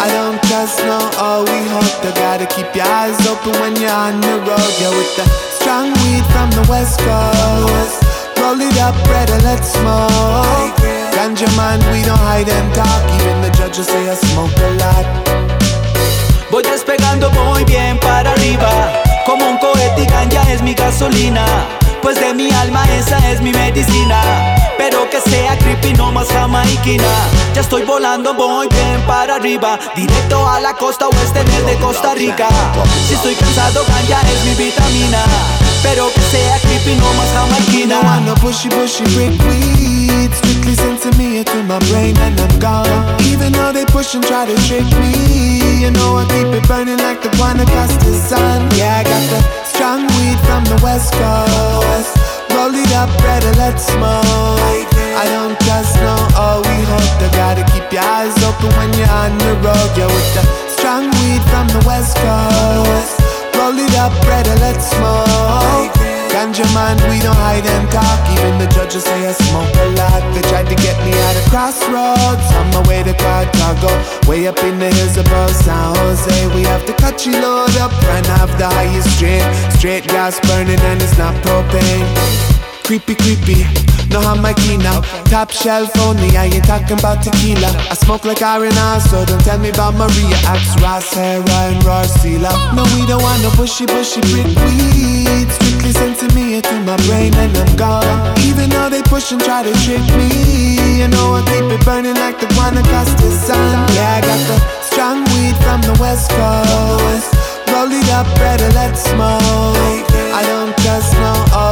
I 0.02 0.10
don't 0.10 0.42
just 0.50 0.82
know 0.82 0.98
all 1.22 1.44
we 1.46 1.60
hope. 1.70 1.86
You 2.02 2.10
gotta 2.18 2.46
keep 2.46 2.66
your 2.74 2.84
eyes 2.84 3.14
open 3.30 3.54
when 3.62 3.78
you're 3.78 3.94
on 3.94 4.20
the 4.20 4.42
road. 4.42 4.72
Yeah, 4.82 4.90
with 4.90 5.14
the 5.14 5.24
strong 5.54 5.94
weed 6.02 6.26
from 6.34 6.50
the 6.50 6.66
west 6.68 6.98
coast. 6.98 8.02
Roll 8.42 8.58
it 8.58 8.76
up, 8.82 8.98
brother, 9.06 9.38
let's 9.46 9.70
smoke. 9.70 10.82
Ganja 11.14 11.46
man, 11.56 11.78
we 11.94 12.02
don't 12.02 12.18
hide 12.18 12.48
and 12.50 12.74
talk. 12.74 13.02
Even 13.22 13.40
the 13.40 13.50
judges 13.54 13.86
say 13.86 14.10
I 14.10 14.14
smoke 14.18 14.58
a 14.58 14.70
lot. 14.82 15.06
Voy 16.50 16.64
despegando 16.64 17.30
muy 17.30 17.62
bien 17.64 18.00
para 18.00 18.32
arriba, 18.32 18.68
como 19.24 19.46
un 19.48 19.58
cohete 19.58 20.02
y 20.02 20.06
ganja 20.06 20.42
es 20.50 20.60
mi 20.60 20.74
gasolina. 20.74 21.46
De 22.28 22.34
mi 22.34 22.50
alma 22.50 22.84
esa 22.92 23.16
es 23.30 23.40
mi 23.40 23.52
medicina. 23.52 24.20
Pero 24.76 25.08
que 25.08 25.18
sea 25.18 25.56
creepy, 25.56 25.94
no 25.94 26.12
más 26.12 26.28
jamaiquina. 26.28 27.08
Ya 27.54 27.62
estoy 27.62 27.84
volando 27.84 28.34
muy 28.34 28.68
bien 28.68 29.00
para 29.06 29.36
arriba, 29.36 29.78
directo 29.96 30.46
a 30.46 30.60
la 30.60 30.74
costa 30.74 31.08
oeste 31.08 31.42
desde 31.42 31.76
Costa 31.80 32.14
Rica. 32.14 32.48
Si 33.06 33.14
estoy 33.14 33.34
cansado, 33.34 33.82
ganja 33.88 34.20
es 34.28 34.44
mi 34.44 34.62
vitamina. 34.62 35.24
Pero 35.82 36.12
que 36.12 36.20
sea 36.20 36.58
creepy, 36.58 36.96
no 36.96 37.14
más 37.14 37.28
jamaiquina. 37.32 38.20
no 38.20 38.34
bushy, 38.42 38.68
bushy 38.68 39.04
brick 39.14 39.40
weed. 39.48 40.30
Strictly 40.34 40.74
sent 40.74 41.00
to 41.00 41.10
me 41.16 41.42
to 41.42 41.62
my 41.64 41.78
brain 41.88 42.14
and 42.18 42.38
I'm 42.38 42.58
gone. 42.58 43.22
Even 43.22 43.52
though 43.52 43.72
they 43.72 43.86
push 43.86 44.14
and 44.14 44.22
try 44.22 44.44
to 44.44 44.54
trick 44.66 44.84
me, 45.00 45.80
you 45.80 45.90
know 45.90 46.18
I 46.18 46.26
keep 46.26 46.52
it 46.52 46.68
burning 46.68 46.98
like 46.98 47.22
the 47.22 47.30
one 47.40 47.58
across 47.58 47.96
the 48.04 48.12
sun. 48.12 48.68
Yeah, 48.76 48.98
I 48.98 49.04
got 49.04 49.24
the 49.30 49.40
strong 49.64 50.02
weed 50.02 50.38
from 50.40 50.64
the 50.64 50.78
west 50.82 51.14
coast. 51.14 52.17
Roll 52.58 52.74
it 52.74 52.92
up, 52.92 53.08
brother, 53.22 53.52
let's 53.54 53.86
smoke. 53.86 54.90
I 55.14 55.24
don't 55.30 55.56
just 55.60 55.94
know 56.02 56.18
all 56.34 56.60
we 56.60 56.82
hope. 56.90 57.22
You 57.22 57.30
gotta 57.30 57.62
keep 57.70 57.86
your 57.92 58.02
eyes 58.02 58.34
open 58.42 58.74
when 58.74 58.92
you're 58.98 59.08
on 59.08 59.38
the 59.38 59.54
road. 59.62 59.90
Yeah, 59.94 60.10
with 60.10 60.34
the 60.34 60.42
strong 60.66 61.04
weed 61.22 61.42
from 61.54 61.68
the 61.68 61.78
west 61.86 62.16
coast. 62.16 63.14
Roll 63.54 63.78
it 63.78 63.94
up, 63.94 64.10
brother, 64.26 64.56
let's 64.58 64.90
smoke. 64.90 65.97
Ganja 66.28 66.64
man, 66.74 66.96
we 67.10 67.20
don't 67.20 67.36
hide 67.36 67.66
and 67.66 67.90
talk. 67.90 68.20
Even 68.36 68.58
the 68.58 68.68
judges 68.72 69.04
say 69.04 69.26
I 69.26 69.32
smoke 69.32 69.74
a 69.74 69.88
lot. 69.96 70.22
They 70.34 70.42
tried 70.48 70.68
to 70.68 70.76
get 70.76 70.96
me 71.04 71.12
out 71.26 71.36
of 71.36 71.44
crossroads. 71.50 72.46
On 72.58 72.66
my 72.70 72.82
way 72.88 73.02
to 73.02 73.14
Cartago, 73.14 73.92
way 74.28 74.46
up 74.46 74.58
in 74.62 74.78
the 74.78 74.90
hills 74.92 75.16
above 75.16 75.50
San 75.50 75.96
Jose. 75.96 76.46
We 76.54 76.62
have 76.62 76.84
to 76.86 76.92
cut 76.94 77.26
you 77.26 77.32
load 77.32 77.76
up 77.76 77.92
and 78.16 78.26
have 78.26 78.52
the 78.58 78.68
highest 78.68 79.16
strain. 79.16 79.42
Straight 79.72 80.06
gas 80.06 80.38
burning 80.46 80.80
and 80.80 81.02
it's 81.02 81.16
not 81.18 81.34
propane. 81.42 82.06
Creepy, 82.88 83.16
creepy. 83.16 83.68
No 84.08 84.18
how 84.24 84.34
my 84.34 84.56
now. 84.80 85.02
Top 85.28 85.50
shelf 85.50 85.92
only, 86.08 86.32
I 86.38 86.48
ain't 86.48 86.64
talking 86.64 86.98
about 86.98 87.20
tequila. 87.20 87.68
I 87.92 87.92
smoke 87.92 88.24
like 88.24 88.40
Arena, 88.40 88.96
so 89.04 89.26
don't 89.26 89.44
tell 89.44 89.58
me 89.58 89.68
about 89.68 89.92
Maria. 89.92 90.32
Axe, 90.48 90.72
Ross, 90.80 91.12
Hera, 91.12 91.44
and 91.68 91.84
Rorsila. 91.84 92.48
No, 92.72 92.88
we 92.96 93.04
don't 93.04 93.20
want 93.20 93.42
no 93.42 93.52
bushy, 93.60 93.84
bushy 93.84 94.24
brick 94.32 94.48
weed. 94.64 95.52
Strictly 95.52 95.92
sent 95.92 96.16
to 96.24 96.34
me 96.34 96.62
to 96.62 96.80
my 96.88 96.96
brain 97.04 97.34
and 97.36 97.52
I'm 97.58 97.76
gone. 97.76 98.08
Even 98.48 98.70
though 98.70 98.88
they 98.88 99.02
push 99.02 99.32
and 99.32 99.40
try 99.44 99.62
to 99.62 99.72
trick 99.84 100.00
me, 100.16 100.96
you 100.96 101.08
know 101.08 101.36
I 101.36 101.44
keep 101.44 101.68
it 101.68 101.84
burning 101.84 102.16
like 102.16 102.40
the 102.40 102.48
one 102.56 102.72
across 102.72 103.12
the 103.20 103.28
sun. 103.28 103.84
Yeah, 103.92 104.16
I 104.16 104.20
got 104.24 104.40
the 104.48 104.56
strong 104.80 105.18
weed 105.36 105.60
from 105.60 105.84
the 105.84 105.92
west 106.00 106.32
coast. 106.32 107.36
Roll 107.68 107.92
it 107.92 108.08
up, 108.16 108.24
brother, 108.40 108.72
let's 108.72 109.04
smoke. 109.04 110.08
I 110.32 110.40
don't 110.48 110.72
just 110.80 111.12
know 111.20 111.36
oh. 111.52 111.67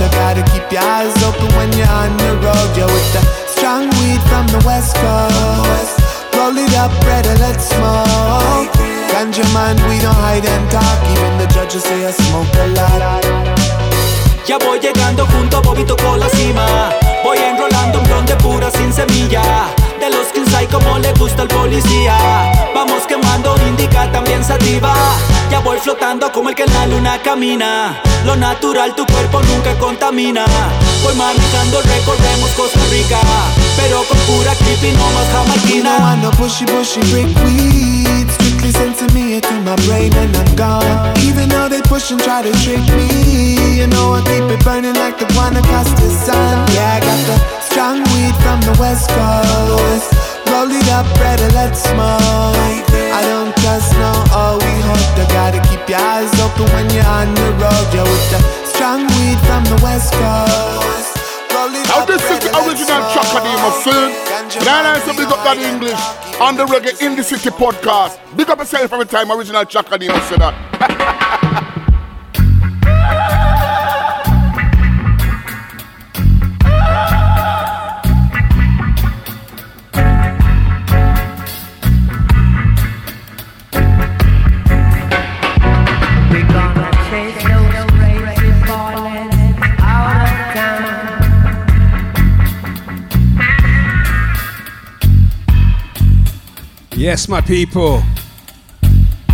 You 0.00 0.08
gotta 0.16 0.42
keep 0.48 0.64
your 0.72 0.80
eyes 0.80 1.12
open 1.22 1.44
when 1.60 1.70
you're 1.76 1.86
on 1.86 2.16
the 2.16 2.32
road. 2.40 2.70
Yeah, 2.72 2.88
with 2.88 3.12
the 3.12 3.20
strong 3.52 3.84
weed 4.00 4.22
from 4.32 4.46
the 4.48 4.62
west 4.64 4.96
coast. 4.96 6.00
Roll 6.32 6.56
it 6.56 6.72
up, 6.72 6.88
brother, 7.04 7.36
let's 7.36 7.68
smoke. 7.68 8.72
Ganja 9.12 9.44
man, 9.52 9.76
we 9.88 10.00
don't 10.00 10.16
hide 10.16 10.46
and 10.46 10.70
talk. 10.70 10.98
Even 11.12 11.36
the 11.36 11.46
judges 11.52 11.84
say 11.84 12.06
I 12.06 12.12
smoke 12.12 12.48
a 12.56 12.66
lot. 12.72 13.24
Ya 14.48 14.56
voy 14.56 14.80
llegando 14.80 15.26
junto 15.26 15.58
a 15.58 15.60
Bobby 15.60 15.84
tocó 15.84 16.16
la 16.16 16.30
cima. 16.30 16.66
Voy 17.22 17.36
enrolando 17.36 17.98
un 18.00 18.04
blon 18.06 18.24
pura 18.38 18.70
sin 18.70 18.90
semilla. 18.92 19.79
De 20.00 20.08
los 20.08 20.28
que 20.32 20.56
hay 20.56 20.66
como 20.66 20.98
le 20.98 21.12
gusta 21.12 21.42
al 21.42 21.48
policía. 21.48 22.16
Vamos 22.74 23.02
quemando 23.06 23.54
indica 23.68 24.10
también 24.10 24.42
sativa. 24.42 24.94
Ya 25.50 25.60
voy 25.60 25.78
flotando 25.78 26.32
como 26.32 26.48
el 26.48 26.54
que 26.54 26.62
en 26.62 26.72
la 26.72 26.86
luna 26.86 27.20
camina. 27.22 28.00
Lo 28.24 28.34
natural 28.34 28.94
tu 28.94 29.04
cuerpo 29.04 29.42
nunca 29.42 29.78
contamina. 29.78 30.46
Voy 31.02 31.14
manejando, 31.16 31.82
recorremos 31.82 32.50
Costa 32.56 32.80
Rica. 32.90 33.20
Pero 33.76 34.02
con 34.04 34.16
pura 34.20 34.54
creepy, 34.54 34.92
no 34.96 35.10
más 35.10 35.28
jamaiquina. 35.32 36.16
I 36.16 36.36
bushy, 36.38 36.64
bushy 36.64 37.00
brick 37.12 37.36
weed. 37.44 38.49
Strictly 38.60 38.78
sent 38.78 38.96
to 38.98 39.14
me 39.14 39.40
to 39.40 39.54
my 39.64 39.74
brain 39.88 40.12
and 40.12 40.36
I'm 40.36 40.54
gone. 40.54 41.16
Even 41.24 41.48
though 41.48 41.66
they 41.70 41.80
push 41.80 42.10
and 42.10 42.20
try 42.20 42.42
to 42.42 42.52
trick 42.60 42.84
me, 42.92 43.80
you 43.80 43.86
know 43.86 44.12
I 44.12 44.20
keep 44.20 44.44
it 44.52 44.62
burning 44.62 44.92
like 45.00 45.16
the 45.16 45.24
one 45.32 45.56
across 45.56 45.88
the 45.96 46.10
sun. 46.12 46.68
Yeah, 46.76 46.92
I 46.92 47.00
got 47.00 47.20
the 47.24 47.36
strong 47.64 48.04
weed 48.12 48.36
from 48.44 48.60
the 48.60 48.76
west 48.76 49.08
coast. 49.16 50.12
Roll 50.52 50.68
it 50.68 50.88
up, 50.92 51.08
brother, 51.16 51.48
let's 51.56 51.80
smoke. 51.80 52.20
I 52.20 53.24
don't 53.24 53.56
just 53.64 53.96
no 53.96 54.12
all 54.36 54.58
we 54.60 54.74
hope. 54.84 55.08
You 55.16 55.24
gotta 55.32 55.64
keep 55.64 55.80
your 55.88 55.96
eyes 55.96 56.28
open 56.44 56.68
when 56.76 56.84
you're 56.92 57.08
on 57.08 57.32
the 57.32 57.56
road. 57.56 57.86
Yeah, 57.96 58.04
with 58.04 58.28
the 58.28 58.40
strong 58.68 59.08
weed 59.16 59.40
from 59.48 59.64
the 59.72 59.80
west 59.80 60.12
coast. 60.20 60.49
This 62.10 62.30
is 62.30 62.38
the 62.40 62.50
original 62.58 63.02
smoke. 63.06 63.22
Chakadima 63.22 63.70
film. 63.84 64.10
Then 64.64 64.86
I 64.86 64.98
say 64.98 65.16
big 65.16 65.30
up 65.30 65.44
that 65.46 65.58
English 65.58 66.02
on 66.40 66.56
the 66.56 66.66
Reggae 66.66 67.00
in 67.06 67.14
the 67.14 67.22
City 67.22 67.50
podcast. 67.50 68.18
Big 68.36 68.50
up 68.50 68.58
yourself 68.58 68.92
every 68.92 69.06
time 69.06 69.30
original 69.30 69.64
Chakadima 69.64 70.20
say 70.28 70.36
that. 70.36 70.99
Yes, 97.00 97.28
my 97.28 97.40
people. 97.40 98.02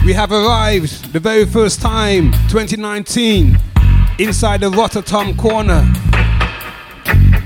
We 0.05 0.13
have 0.13 0.31
arrived 0.31 1.13
the 1.13 1.19
very 1.19 1.45
first 1.45 1.81
time, 1.83 2.31
2019, 2.49 3.59
inside 4.21 4.61
the 4.61 4.71
Rototom 4.71 5.37
corner. 5.37 5.83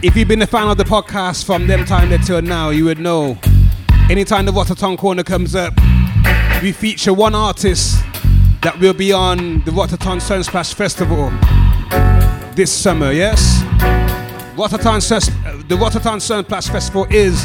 If 0.03 0.14
you've 0.16 0.29
been 0.29 0.43
a 0.43 0.47
fan 0.47 0.68
of 0.68 0.77
the 0.77 0.85
podcast 0.85 1.47
from 1.47 1.66
them 1.66 1.87
time 1.87 2.11
till 2.23 2.43
now, 2.43 2.68
you 2.68 2.85
would 2.85 2.99
know. 2.99 3.39
Anytime 4.11 4.45
the 4.45 4.53
Rototom 4.53 4.99
corner 4.99 5.23
comes 5.23 5.55
up, 5.55 5.73
we 6.62 6.73
feature 6.73 7.14
one 7.14 7.35
artist 7.35 8.05
that 8.61 8.79
will 8.79 8.93
be 8.93 9.14
on 9.14 9.64
the 9.64 9.71
Rototom 9.71 10.21
Sunsplash 10.21 10.75
Festival 10.75 11.31
this 12.55 12.71
summer, 12.71 13.11
yes? 13.11 13.62
Rototom 14.55 15.01
the 15.66 15.77
Rototom 15.77 16.21
Sunplash 16.21 16.71
Festival 16.71 17.07
is 17.09 17.43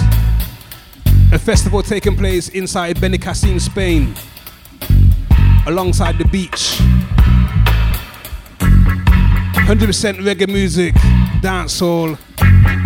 a 1.36 1.40
festival 1.40 1.84
taking 1.84 2.16
place 2.16 2.48
inside 2.50 2.96
Benicassim, 2.96 3.60
Spain, 3.60 4.16
alongside 5.68 6.18
the 6.18 6.24
beach. 6.26 6.80
100% 9.68 10.22
reggae 10.24 10.48
music, 10.48 10.94
dancehall, 11.42 12.18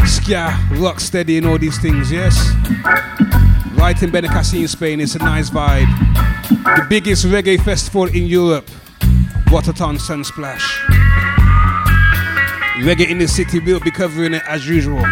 ska, 0.08 0.50
rocksteady, 0.82 1.38
and 1.38 1.46
all 1.46 1.60
these 1.60 1.78
things, 1.80 2.12
yes? 2.12 2.36
Right 3.76 4.02
in 4.02 4.10
Benicassim, 4.10 4.68
Spain, 4.68 5.00
it's 5.00 5.14
a 5.14 5.20
nice 5.20 5.52
vibe. 5.52 5.88
The 6.50 6.88
biggest 6.90 7.26
reggae 7.28 7.64
festival 7.64 8.06
in 8.06 8.26
Europe, 8.26 8.66
Rototom 9.52 10.00
Sunsplash. 10.00 10.66
Reggae 12.82 13.10
in 13.10 13.20
the 13.20 13.28
city, 13.28 13.60
we'll 13.60 13.80
be 13.80 13.92
covering 13.92 14.34
it 14.34 14.44
as 14.48 14.68
usual. 14.68 15.06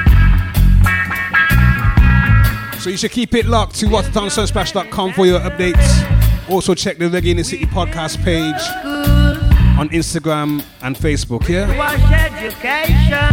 So 2.87 2.91
you 2.91 2.95
should 2.97 3.11
keep 3.11 3.35
it 3.35 3.47
locked 3.47 3.75
to 3.81 3.87
RototomSunsplash.com 3.87 5.11
for 5.11 5.25
your 5.25 5.41
updates. 5.41 6.49
Also 6.49 6.73
check 6.73 6.97
the 6.97 7.09
Reggae 7.09 7.31
in 7.31 7.35
the 7.35 7.43
City 7.43 7.65
podcast 7.65 8.23
page 8.23 8.55
on 9.77 9.89
Instagram 9.89 10.63
and 10.81 10.95
Facebook, 10.95 11.49
yeah? 11.49 11.67
was 11.77 11.99
education 12.13 13.27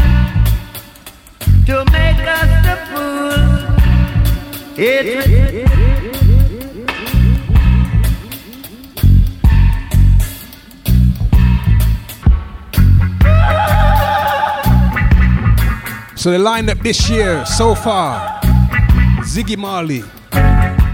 to 1.66 1.84
make 1.92 2.18
us 2.26 2.50
the 2.66 2.76
fools. 2.90 3.62
It, 4.76 5.68
So 16.16 16.30
the 16.30 16.38
lineup 16.38 16.82
this 16.82 17.09
year 17.11 17.44
so 17.44 17.74
far 17.74 18.34
Ziggy 19.35 19.57
Marley, 19.57 20.05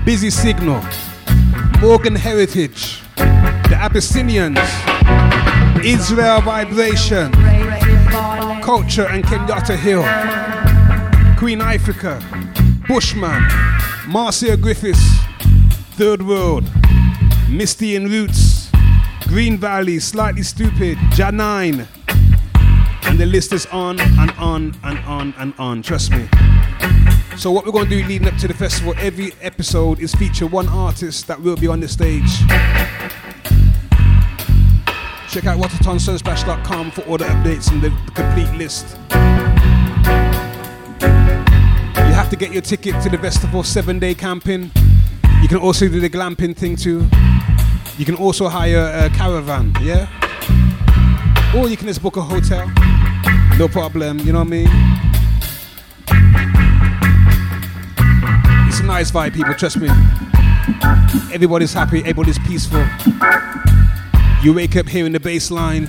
Busy 0.06 0.30
Signal, 0.30 0.82
Morgan 1.78 2.14
Heritage, 2.14 3.02
the 3.16 3.76
Abyssinians, 3.78 4.58
Israel 5.84 6.40
Vibration, 6.40 7.32
Culture 8.62 9.06
and 9.10 9.22
Kenyatta 9.24 9.76
Hill, 9.76 10.00
Queen 11.36 11.58
Ifrica, 11.58 12.18
Bushman, 12.88 13.46
Marcia 14.08 14.56
Griffiths, 14.56 15.18
Third 15.98 16.22
World, 16.22 16.64
Misty 17.50 17.94
and 17.94 18.08
Roots, 18.08 18.70
Green 19.28 19.58
Valley, 19.58 19.98
Slightly 19.98 20.40
Stoopid, 20.40 20.96
Janine, 21.12 21.86
and 23.04 23.18
the 23.18 23.26
list 23.26 23.52
is 23.52 23.66
on 23.66 24.00
and 24.00 24.30
on 24.38 24.74
and 24.82 24.98
on 25.00 25.34
and 25.36 25.52
on. 25.58 25.82
Trust 25.82 26.12
me. 26.12 26.26
So 27.40 27.50
what 27.50 27.64
we're 27.64 27.72
going 27.72 27.88
to 27.88 28.02
do 28.02 28.06
leading 28.06 28.28
up 28.28 28.36
to 28.40 28.48
the 28.48 28.52
festival, 28.52 28.92
every 28.98 29.32
episode 29.40 30.00
is 30.00 30.14
feature 30.14 30.46
one 30.46 30.68
artist 30.68 31.26
that 31.26 31.40
will 31.40 31.56
be 31.56 31.66
on 31.68 31.80
the 31.80 31.88
stage. 31.88 32.30
Check 35.30 35.46
out 35.46 35.58
rototomsunsplash.com 35.58 36.90
for 36.90 37.00
all 37.08 37.16
the 37.16 37.24
updates 37.24 37.72
and 37.72 37.80
the, 37.80 37.88
the 37.88 38.12
complete 38.12 38.52
list. 38.58 38.94
You 41.96 42.12
have 42.12 42.28
to 42.28 42.36
get 42.36 42.52
your 42.52 42.60
ticket 42.60 43.02
to 43.04 43.08
the 43.08 43.16
festival 43.16 43.62
seven 43.62 43.98
day 43.98 44.14
camping. 44.14 44.70
You 45.40 45.48
can 45.48 45.56
also 45.56 45.88
do 45.88 45.98
the 45.98 46.10
glamping 46.10 46.54
thing 46.54 46.76
too. 46.76 47.08
You 47.96 48.04
can 48.04 48.16
also 48.16 48.48
hire 48.48 49.06
a 49.06 49.08
caravan, 49.16 49.72
yeah? 49.80 50.10
Or 51.56 51.70
you 51.70 51.78
can 51.78 51.86
just 51.86 52.02
book 52.02 52.18
a 52.18 52.20
hotel. 52.20 52.70
No 53.56 53.66
problem, 53.66 54.18
you 54.18 54.34
know 54.34 54.40
what 54.40 54.48
I 54.48 54.50
mean? 54.50 55.09
Nice 58.90 59.12
vibe, 59.12 59.32
people, 59.32 59.54
trust 59.54 59.76
me. 59.76 59.88
Everybody's 61.32 61.72
happy, 61.72 62.00
everybody's 62.00 62.40
peaceful. 62.40 62.84
You 64.42 64.52
wake 64.52 64.74
up 64.74 64.88
hearing 64.88 65.12
the 65.12 65.20
bass 65.20 65.52
line. 65.52 65.82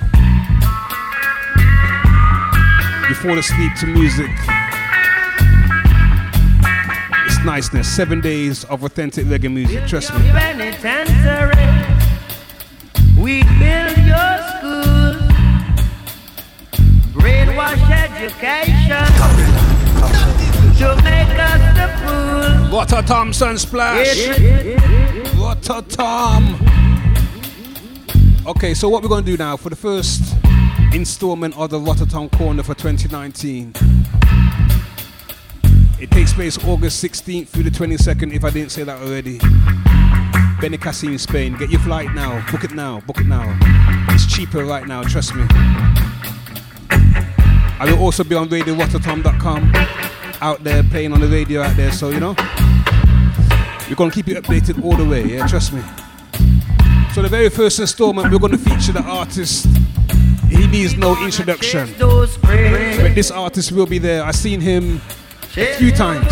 You 3.10 3.16
fall 3.16 3.40
asleep 3.40 3.74
to 3.80 3.88
music. 3.88 4.30
It's 7.26 7.44
niceness. 7.44 7.88
Seven 7.90 8.22
days 8.22 8.66
of 8.66 8.84
authentic 8.84 9.26
reggae 9.26 9.52
music, 9.52 9.88
trust 9.88 10.14
me. 10.14 10.20
We 13.20 13.42
build 13.42 13.98
your 14.12 14.34
school. 14.52 15.16
Brainwash 17.18 17.82
education. 17.90 19.08
To 20.78 20.96
make 21.04 21.38
us 21.38 21.62
the 21.78 21.91
fools. 22.02 22.70
Rototom 22.72 23.32
Sunsplash. 23.34 24.36
Rototom. 25.38 26.58
Okay, 28.46 28.74
so 28.74 28.90
what 28.90 29.04
we're 29.04 29.10
going 29.10 29.24
to 29.24 29.32
do 29.32 29.38
now 29.38 29.56
for 29.56 29.70
the 29.70 29.76
first 29.76 30.36
installment 30.94 31.58
of 31.58 31.70
the 31.70 31.80
Rototom 31.80 32.32
Corner 32.38 32.64
for 32.64 32.74
2019. 32.74 33.74
It 36.00 36.10
takes 36.10 36.34
place 36.34 36.58
August 36.66 37.04
16th 37.04 37.50
through 37.50 37.64
the 37.64 37.70
22nd, 37.70 38.34
if 38.34 38.44
I 38.44 38.50
didn't 38.50 38.72
say 38.72 38.84
that 38.84 39.00
already. 39.02 39.38
Benicassim, 40.60 41.20
Spain. 41.20 41.56
Get 41.58 41.70
your 41.70 41.80
flight 41.82 42.12
now. 42.14 42.44
Book 42.52 42.64
it 42.64 42.72
now. 42.72 43.00
Book 43.02 43.20
it 43.20 43.28
now. 43.28 43.58
It's 44.10 44.26
cheaper 44.26 44.66
right 44.66 44.88
now, 44.88 45.04
trust 45.04 45.36
me. 45.36 45.46
I 47.80 47.86
will 47.86 48.00
also 48.00 48.24
be 48.24 48.36
on 48.36 48.50
RadioRototom.com 48.50 50.11
out 50.42 50.64
there 50.64 50.84
playing 50.84 51.14
on 51.14 51.22
the 51.22 51.28
radio 51.28 51.62
out 51.62 51.78
there, 51.78 51.92
so 51.92 52.10
you 52.10 52.20
know. 52.20 52.36
We're 53.88 53.96
gonna 53.96 54.12
keep 54.12 54.28
you 54.28 54.36
updated 54.36 54.84
all 54.84 54.96
the 54.96 55.06
way, 55.06 55.24
yeah, 55.26 55.48
trust 55.48 55.74
me. 55.74 55.82
So 57.14 57.22
the 57.22 57.30
very 57.30 57.50
first 57.50 57.80
installment, 57.80 58.32
we're 58.32 58.40
gonna 58.40 58.58
feature 58.58 58.94
the 58.94 59.04
artist. 59.04 59.68
He 60.50 60.68
needs 60.68 60.98
no 60.98 61.22
introduction. 61.24 61.94
But 61.98 63.16
this 63.16 63.32
artist 63.32 63.72
will 63.72 63.86
be 63.86 63.98
there. 63.98 64.24
I've 64.24 64.36
seen 64.36 64.62
him 64.62 65.02
a 65.58 65.74
few 65.76 65.92
times. 65.92 66.28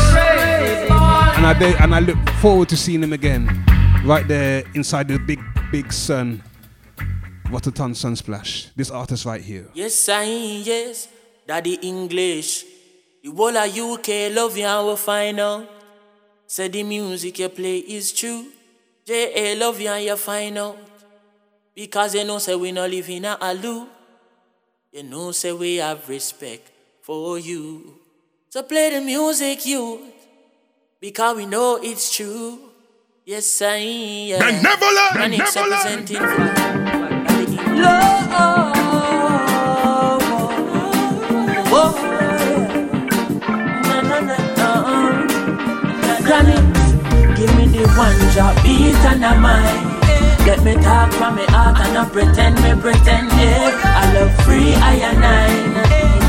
And 1.37 1.45
I 1.45 1.75
and 1.79 1.95
I 1.95 1.99
look 1.99 2.17
forward 2.41 2.69
to 2.69 2.77
seeing 2.77 3.03
him 3.03 3.13
again. 3.13 3.47
Right 4.05 4.27
there 4.27 4.63
inside 4.73 5.07
the 5.07 5.19
big, 5.19 5.39
big 5.71 5.91
sun. 5.93 6.43
Rototom 7.45 7.95
Sunsplash. 7.95 8.69
This 8.75 8.91
artist 8.91 9.25
right 9.25 9.41
here. 9.41 9.67
Yes, 9.73 10.07
I 10.07 10.23
yes, 10.23 11.07
Daddy 11.47 11.75
English. 11.81 12.68
The 13.23 13.31
whole 13.31 13.57
of 13.57 13.77
UK 13.77 14.33
love 14.33 14.57
you 14.57 14.65
and 14.65 14.87
we 14.87 14.95
find 14.95 15.39
out. 15.39 15.67
Say 16.47 16.67
the 16.67 16.83
music 16.83 17.39
you 17.39 17.49
play 17.49 17.77
is 17.79 18.11
true. 18.13 18.45
J.A. 19.05 19.55
love 19.55 19.79
you 19.79 19.89
and 19.89 20.05
you 20.05 20.15
find 20.15 20.57
out. 20.57 20.77
Because 21.75 22.15
you 22.15 22.23
know 22.23 22.37
say 22.39 22.55
we 22.55 22.71
not 22.71 22.89
live 22.89 23.09
in 23.09 23.25
a 23.25 23.37
alu. 23.39 23.85
You 24.91 25.03
know 25.03 25.31
say 25.31 25.51
we 25.51 25.75
have 25.77 26.07
respect 26.09 26.71
for 27.01 27.37
you. 27.39 27.95
So 28.49 28.63
play 28.63 28.89
the 28.91 29.01
music, 29.01 29.65
youth. 29.65 30.01
Because 30.99 31.37
we 31.37 31.45
know 31.45 31.79
it's 31.81 32.15
true. 32.15 32.59
Yes, 33.25 33.61
I 33.61 33.77
yeah. 33.77 34.39
Benevolent, 34.39 35.15
And 35.17 35.33
it's 35.35 35.53
benevolent. 35.53 36.09
representing 36.09 37.81
love. 37.81 39.18
Granny, 46.29 46.53
give 47.33 47.49
me 47.57 47.65
the 47.73 47.89
one 47.97 48.13
job 48.35 48.53
beat 48.61 48.93
and 49.09 49.25
a 49.25 49.33
mind. 49.33 49.97
Let 50.45 50.61
me 50.63 50.75
talk 50.75 51.11
from 51.13 51.37
me 51.37 51.45
heart 51.49 51.79
and 51.79 51.93
not 51.95 52.11
pretend 52.11 52.53
me 52.61 52.79
pretend 52.79 53.31
yeah. 53.33 53.73
I 53.83 54.13
love 54.13 54.35
free 54.45 54.75
I 54.75 54.93
and 55.09 55.25
I. 55.25 55.49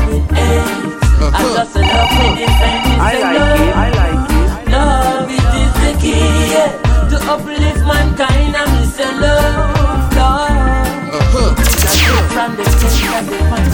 With 0.09 0.25
AIDS, 0.33 1.05
I 1.21 1.41
just 1.53 1.75
love 1.75 2.11
me 2.17 2.27
defend 2.33 2.81
it. 2.89 2.97
I 2.97 3.13
like 3.21 3.37
love. 3.37 3.61
it, 3.61 3.73
I 3.77 3.89
like 4.01 4.25
it. 4.31 4.71
Love 4.73 5.29
it 5.37 5.53
is 5.61 5.73
the 5.85 5.91
key 6.01 6.49
yeah, 6.49 6.71
to 7.09 7.17
uplift 7.29 7.85
mankind 7.85 8.55
and 8.57 8.69
me 8.73 8.83
say 8.89 9.05
love, 9.21 10.17
love. 10.17 11.61
Gift 11.93 12.25
from 12.33 12.51
the 12.57 12.65
king 12.81 13.13
and 13.13 13.27
the 13.29 13.37
man 13.53 13.65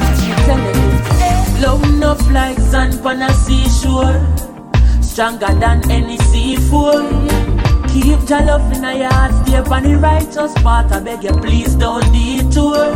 telling 0.44 0.92
it. 0.92 1.64
Love 1.64 1.84
enough 1.88 2.22
like 2.32 2.60
sand 2.60 3.00
on 3.06 3.22
a 3.22 3.34
seashore, 3.34 4.20
stronger 5.18 5.52
than 5.60 5.82
any 5.90 6.16
seafood. 6.30 7.10
Keep 7.90 8.30
your 8.30 8.44
love 8.46 8.72
in 8.72 8.84
your 8.84 9.10
heart, 9.10 9.34
stay 9.48 9.58
on 9.58 9.82
the 9.82 9.98
righteous 9.98 10.54
path. 10.62 10.94
I 10.94 11.00
beg 11.00 11.24
you, 11.24 11.32
please 11.32 11.74
don't 11.74 12.06
detour. 12.14 12.94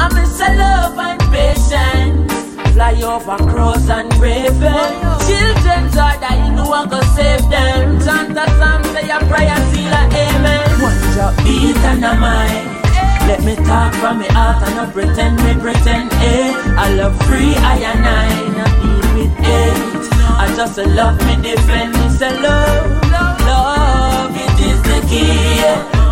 I 0.00 0.08
miss 0.14 0.40
a 0.40 0.48
love 0.56 0.96
and 0.96 1.20
patience. 1.28 2.32
Fly 2.72 2.96
over 3.02 3.36
crows 3.52 3.90
and 3.90 4.08
ravens. 4.16 5.20
Children's 5.28 5.94
are 5.98 6.16
dying, 6.18 6.56
no 6.56 6.66
one 6.66 6.88
go 6.88 7.02
save 7.12 7.46
them. 7.50 8.00
Chant 8.00 8.38
a 8.38 8.46
psalm, 8.56 8.82
say 8.94 9.10
a 9.10 9.18
prayer, 9.28 9.60
seal 9.68 9.92
a 9.92 10.02
amen. 10.24 10.80
One 10.80 11.12
drop 11.12 11.36
beat 11.44 11.76
and 11.76 12.04
a 12.06 12.14
mind. 12.14 12.73
Let 13.26 13.42
me 13.44 13.54
talk 13.56 13.94
from 13.94 14.18
me 14.20 14.26
heart 14.28 14.62
and 14.62 14.76
not 14.76 14.92
pretend 14.92 15.36
me 15.44 15.54
pretend, 15.60 16.12
eh. 16.12 16.52
I 16.76 16.94
love 16.94 17.16
free 17.26 17.54
I 17.56 17.76
and 17.90 18.04
I. 18.06 18.28
Not 18.58 18.72
be 18.82 18.90
with 19.16 19.34
it. 19.40 20.12
I 20.36 20.46
just 20.56 20.76
love 20.78 21.16
me 21.26 21.34
defend 21.42 21.92
me 21.94 22.08
say 22.10 22.32
love, 22.40 23.10
love, 23.12 24.30
it 24.34 24.58
is 24.70 24.80
the 24.82 24.98
key 25.08 25.62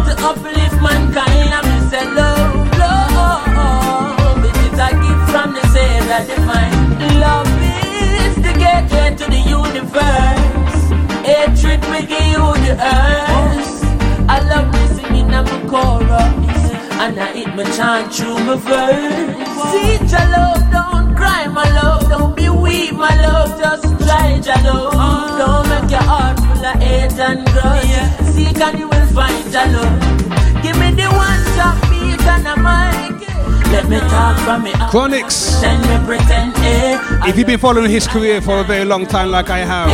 to 0.06 0.12
uplift 0.28 0.78
mankind. 0.80 1.50
I 1.52 1.60
me 1.68 1.76
say 1.90 2.04
love, 2.20 2.78
love, 2.78 4.44
it 4.48 4.56
is 4.66 4.78
a 4.78 4.90
gift 5.02 5.24
from 5.32 5.48
the 5.54 5.62
Savior 5.74 6.22
divine. 6.30 6.74
Love 7.20 7.50
is 7.60 8.34
the 8.46 8.52
gateway 8.62 9.10
to 9.20 9.24
the 9.34 9.42
universe. 9.60 10.84
Hatred 11.26 11.80
will 11.90 12.06
give 12.06 12.28
you 12.34 12.46
the 12.64 12.74
earth. 12.78 13.84
I 14.28 14.38
love 14.48 14.68
me 14.72 14.82
singing 14.96 15.34
on 15.34 15.44
my 15.44 15.58
chorus, 15.68 16.61
and 17.02 17.18
I 17.18 17.32
hit 17.32 17.48
my 17.56 17.64
chant 17.76 18.14
through 18.14 18.38
my 18.44 18.56
verse. 18.56 19.72
See, 19.72 19.92
your 20.12 20.26
love, 20.30 20.62
don't 20.70 21.16
cry, 21.16 21.46
my 21.48 21.68
love, 21.82 22.08
don't 22.08 22.36
be 22.36 22.48
weak, 22.48 22.92
my 22.92 23.14
love, 23.26 23.58
just 23.60 23.84
try, 24.04 24.40
your 24.46 24.60
love. 24.72 25.38
Don't 25.38 25.68
make 25.68 25.90
your 25.90 26.02
heart 26.02 26.38
full 26.38 26.64
of 26.64 26.76
hate 26.82 27.18
and 27.18 27.44
grudge. 27.48 28.32
Seek 28.34 28.60
and 28.60 28.78
you 28.78 28.88
will 28.88 29.06
find 29.06 29.44
your 29.52 29.66
love. 29.74 30.62
Give 30.62 30.76
me 30.78 30.90
the 30.92 31.08
one 31.10 31.42
top 31.58 31.76
beat 31.90 32.22
and 32.34 32.46
a 32.46 32.56
mic. 32.56 33.28
Let 33.72 33.88
me 33.88 33.98
talk 34.00 34.38
from 34.44 34.62
me. 34.64 34.72
Chronixx. 34.92 35.60
Then 35.60 35.80
me 35.88 36.06
pretend, 36.06 36.52
eh. 36.58 37.28
If 37.28 37.36
you've 37.36 37.46
been 37.46 37.58
following 37.58 37.90
his 37.90 38.06
career 38.06 38.40
for 38.40 38.60
a 38.60 38.64
very 38.64 38.84
long 38.84 39.06
time, 39.06 39.30
like 39.30 39.50
I 39.50 39.58
have, 39.60 39.88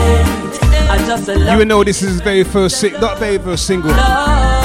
I 0.90 0.98
just 1.06 1.28
you 1.28 1.56
will 1.56 1.64
know 1.64 1.84
this 1.84 2.02
is 2.02 2.08
his 2.14 2.20
very 2.20 2.44
first, 2.44 2.80
si- 2.80 2.90
not 2.98 3.18
very 3.18 3.38
first 3.38 3.66
single. 3.66 3.92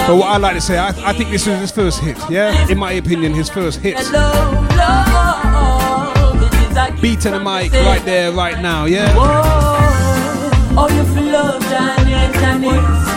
But 0.06 0.18
what 0.18 0.28
I 0.28 0.38
like 0.38 0.56
to 0.56 0.62
say, 0.62 0.78
I, 0.78 0.89
I 0.89 1.14
think 1.14 1.30
this 1.30 1.47
is 1.47 1.60
his 1.60 1.72
first 1.72 1.99
hit. 2.01 2.18
Yeah, 2.30 2.70
in 2.70 2.78
my 2.78 2.91
opinion, 2.93 3.34
his 3.34 3.49
first 3.49 3.80
hit. 3.80 3.95
Love, 4.12 4.70
love, 4.76 6.43
it 6.43 6.54
is 6.54 6.76
a 6.76 6.89
gift 6.91 7.01
Beat 7.01 7.26
and 7.26 7.36
the 7.36 7.39
mic 7.39 7.72
right 7.72 8.04
there, 8.04 8.32
right 8.34 8.62
now. 8.62 8.84
Yeah. 8.84 9.14
Oh, 9.16 10.88
love, 11.32 11.62
Johnny, 11.64 12.12
Johnny. 12.34 13.14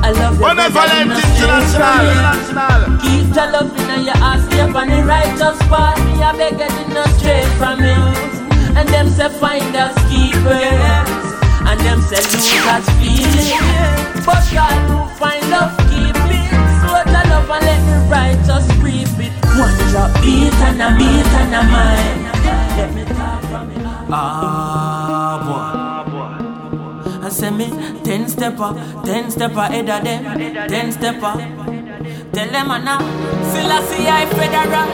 I 0.00 0.12
love 0.12 0.34
you. 0.34 0.46
Benevolent 0.46 1.10
International. 1.10 2.06
International. 2.06 2.98
Keep 3.02 3.34
your 3.34 3.50
love 3.50 3.74
in 3.74 4.04
your 4.04 4.16
ass, 4.22 4.46
step 4.46 4.74
on 4.76 4.88
the 4.88 5.02
righteous 5.02 5.58
path. 5.66 5.98
Me 6.06 6.22
a 6.22 6.32
beg 6.38 6.56
getting 6.56 6.94
no 6.94 7.02
straight 7.18 7.50
from 7.58 7.82
it. 7.82 7.98
And 8.78 8.88
them 8.88 9.08
say 9.10 9.28
find 9.28 9.74
us 9.74 9.96
keepers. 10.06 11.08
And 11.66 11.80
them 11.80 12.00
say 12.02 12.22
losers 12.30 12.86
feeling. 13.02 13.58
But 14.24 14.46
God 14.54 14.78
who 14.86 14.98
find 15.18 15.42
love 15.50 15.74
keep 15.76 15.86
it. 15.86 15.87
So 15.87 15.87
love 17.48 17.62
and 17.62 17.66
let 17.66 17.80
the 17.86 17.96
righteous 18.10 18.66
creep 18.80 19.08
it. 19.18 19.32
One 19.58 19.76
drop 19.90 20.12
beat 20.22 20.54
and 20.54 20.82
a 20.82 20.88
beat 20.98 21.26
and 21.40 21.54
a 21.54 21.62
mind. 21.62 22.20
Let 22.76 22.94
me 22.94 23.04
talk 23.04 23.42
from 23.44 23.70
it. 23.70 23.78
Ah, 24.10 25.38
boy. 25.44 25.68
Ah 25.78 26.04
boy. 26.10 27.26
I 27.26 27.28
say 27.28 27.50
me 27.50 27.68
ten 28.04 28.28
stepper, 28.28 28.74
ten 29.04 29.30
stepper 29.30 29.60
ahead 29.60 29.88
of 29.88 30.04
them, 30.04 30.68
ten 30.68 30.92
stepper. 30.92 31.34
Tell 32.32 32.48
them 32.50 32.70
I 32.70 32.78
now, 32.78 32.98
Selassie 33.50 34.06
I 34.06 34.26
federal, 34.26 34.88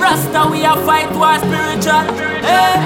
Rasta 0.00 0.50
we 0.50 0.64
a 0.64 0.76
fight 0.86 1.10
war 1.16 1.38
spiritual. 1.38 2.04
Hey. 2.44 2.76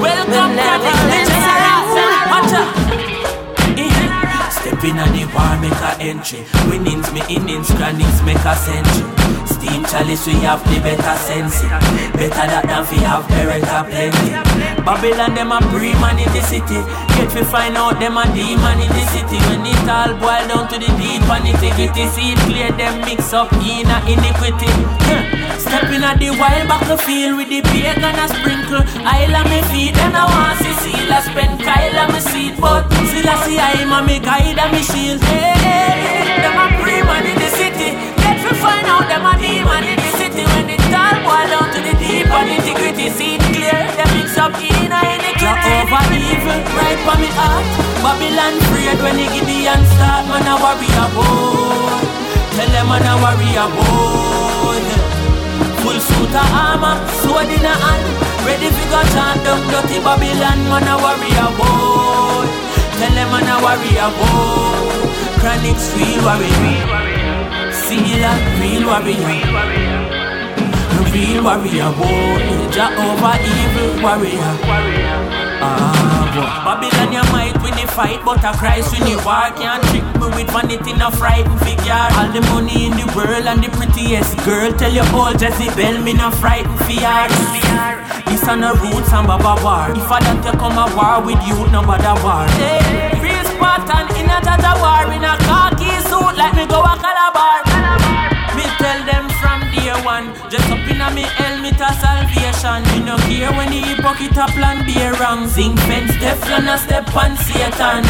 Welcome 0.00 0.56
to 0.56 0.70
the 0.82 1.20
general. 1.30 1.84
Watch 2.30 2.52
out. 2.52 3.13
Step 4.84 4.92
in 4.92 5.00
on 5.00 5.12
the 5.12 5.24
war, 5.32 5.56
make 5.62 5.72
a 5.72 5.96
entry. 5.98 6.44
Winnings, 6.68 7.10
me 7.14 7.22
innings, 7.34 7.68
Chronixx, 7.70 8.22
make 8.26 8.36
a 8.44 8.54
century. 8.54 9.23
Steam 9.46 9.84
chalice, 9.84 10.26
we 10.26 10.34
have 10.44 10.62
the 10.64 10.80
better 10.80 11.16
sense. 11.20 11.62
Better 12.16 12.46
that 12.48 12.64
than 12.64 12.84
we 12.90 12.98
have 13.04 13.24
beretta 13.28 13.84
plenty. 13.88 14.30
Babylon, 14.84 15.34
them 15.34 15.52
a 15.52 15.58
pre-man 15.72 16.18
in 16.18 16.30
the 16.32 16.42
city. 16.44 16.80
Get 17.16 17.32
we 17.34 17.42
find 17.44 17.76
out 17.76 18.00
them 18.00 18.16
a 18.16 18.24
demon 18.32 18.80
in 18.80 18.90
the 18.92 19.04
city. 19.12 19.38
When 19.48 19.64
it 19.64 19.88
all 19.88 20.12
boil 20.16 20.44
down 20.48 20.68
to 20.72 20.76
the 20.80 20.90
deep 20.96 21.24
and 21.28 21.44
integrity. 21.48 22.04
See 22.12 22.32
it 22.32 22.40
clear, 22.48 22.72
them 22.72 23.00
mix 23.04 23.32
up 23.32 23.52
in 23.60 23.88
a 23.88 23.98
iniquity. 24.08 24.70
Huh. 25.08 25.58
Step 25.58 25.88
at 25.88 26.18
the 26.20 26.30
wild 26.36 26.68
back 26.68 26.84
the 26.86 26.96
field 26.98 27.36
with 27.36 27.48
the 27.48 27.60
pagan 27.62 28.04
a 28.04 28.26
sprinkle. 28.28 28.84
Isle 29.04 29.36
of 29.40 29.44
me 29.48 29.60
feet, 29.72 29.96
and 29.96 30.16
I 30.16 30.24
want 30.28 30.58
to 30.60 30.72
see 30.82 30.98
I 31.08 31.20
spend 31.20 31.60
Kyle 31.62 31.98
on 32.00 32.12
me 32.12 32.20
seat. 32.20 32.54
But 32.60 32.88
still 33.08 33.28
I 33.28 33.36
see 33.44 33.58
I'm 33.58 33.92
a 33.92 33.98
me 34.06 34.20
guide 34.20 34.58
and 34.58 34.72
me 34.72 34.82
shield. 34.82 35.20
Hey, 35.22 35.56
hey, 35.64 36.42
them 36.42 36.73
out 38.94 39.06
them 39.10 39.26
a 39.26 39.34
demon 39.42 39.82
in 39.82 39.98
the 39.98 40.10
city. 40.14 40.44
When 40.54 40.70
it 40.70 40.94
all 40.94 41.18
boil 41.26 41.46
down 41.50 41.66
to 41.74 41.80
the 41.82 41.94
deep 41.98 42.30
and 42.30 42.50
integrity. 42.54 43.10
See 43.10 43.34
it 43.36 43.44
clear, 43.50 43.82
them 43.98 44.10
mix 44.14 44.38
up 44.38 44.54
in 44.54 44.90
a 44.94 45.00
iniquity. 45.18 45.72
over 45.82 46.04
evil, 46.14 46.60
right 46.78 47.00
for 47.02 47.16
me 47.18 47.30
heart. 47.34 47.66
Babylon 48.02 48.54
afraid 48.62 48.98
when 49.02 49.16
the 49.18 49.26
Gideon 49.34 49.82
start. 49.94 50.24
Man 50.30 50.46
a 50.46 50.54
warrior 50.62 51.08
boy. 51.16 51.98
Tell 52.54 52.70
them 52.70 52.86
man 52.90 53.06
a 53.10 53.14
warrior 53.18 53.68
boy. 53.74 54.82
Full 55.82 56.00
suit 56.00 56.34
of 56.34 56.48
armor, 56.56 56.96
sword 57.20 57.52
in 57.52 57.60
a 57.60 57.74
hand 57.76 58.06
Ready 58.46 58.72
fi 58.72 58.84
go 58.88 59.00
chant 59.12 59.44
down 59.44 59.60
dirty 59.68 60.00
Babylon 60.00 60.58
Man 60.72 60.88
a 60.88 60.96
warrior 60.96 61.50
boy 61.60 62.48
Tell 62.96 63.12
them 63.12 63.28
man 63.28 63.48
a 63.52 63.56
warrior 63.60 64.10
boy 64.16 65.04
Chronixx 65.44 65.92
real 65.94 67.03
warrior 67.96 68.34
Seal 68.58 68.82
real 68.82 68.86
warrior 68.86 69.30
A 70.90 71.10
Real 71.12 71.42
warrior 71.44 72.70
Jah 72.72 72.90
over 72.98 73.36
evil 73.38 74.02
warrior 74.02 74.54
Ah. 75.66 76.60
Babylon, 76.64 77.12
you 77.12 77.22
might 77.32 77.56
win 77.62 77.72
the 77.78 77.86
fight, 77.86 78.20
but 78.24 78.42
a 78.44 78.52
Christ 78.58 78.92
win 78.92 79.06
the 79.06 79.16
war. 79.24 79.48
Can't 79.56 79.80
trick 79.88 80.04
me 80.20 80.26
with 80.36 80.50
vanity, 80.50 80.92
no 80.92 81.08
frightened 81.10 81.58
figure. 81.60 81.94
All 82.18 82.28
the 82.28 82.42
money 82.52 82.86
in 82.86 82.92
the 82.98 83.06
world 83.16 83.46
and 83.46 83.62
the 83.62 83.70
prettiest 83.70 84.36
girl. 84.44 84.72
Tell 84.74 84.92
you 84.92 85.06
all 85.14 85.32
Jezebel, 85.32 86.02
me 86.02 86.12
no 86.12 86.30
frightened 86.32 86.76
fear. 86.84 87.30
This 88.26 88.44
on 88.48 88.60
the 88.60 88.74
roots 88.76 89.12
and 89.14 89.26
Baba 89.26 89.56
war. 89.62 89.88
If 89.96 90.10
I 90.10 90.20
don't 90.20 90.42
come 90.58 90.76
a 90.76 90.90
war 90.92 91.22
with 91.24 91.40
you, 91.46 91.56
no 91.70 91.80
bother 91.86 92.18
war. 92.20 92.44
Hey, 92.60 93.14
free 93.22 93.40
Spartan 93.54 94.10
in 94.20 94.28
a 94.28 94.42
Jaja 94.44 94.74
war. 94.82 95.06
In 95.14 95.24
a 95.24 95.38
khaki 95.48 95.96
suit, 96.10 96.34
like 96.36 96.52
me 96.58 96.66
go 96.66 96.82
a 96.82 96.92
Calabar. 96.98 97.73
Tell 98.94 99.06
them 99.10 99.26
from 99.42 99.58
day 99.74 99.90
one, 100.06 100.30
just 100.46 100.70
up 100.70 100.78
in 100.86 101.02
a 101.02 101.10
me 101.10 101.26
helmet 101.26 101.82
of 101.82 101.98
salvation. 101.98 102.78
Me 102.94 103.02
no 103.02 103.18
care 103.26 103.50
when 103.50 103.66
the 103.74 103.82
hypocrite 103.82 104.38
a 104.38 104.46
plan 104.54 104.86
be 104.86 104.94
wrong. 105.18 105.50
Zinc 105.50 105.74
fence, 105.90 106.14
Teflon 106.22 106.70
a 106.70 106.78
step 106.78 107.10
on 107.10 107.34
Satan. 107.34 108.06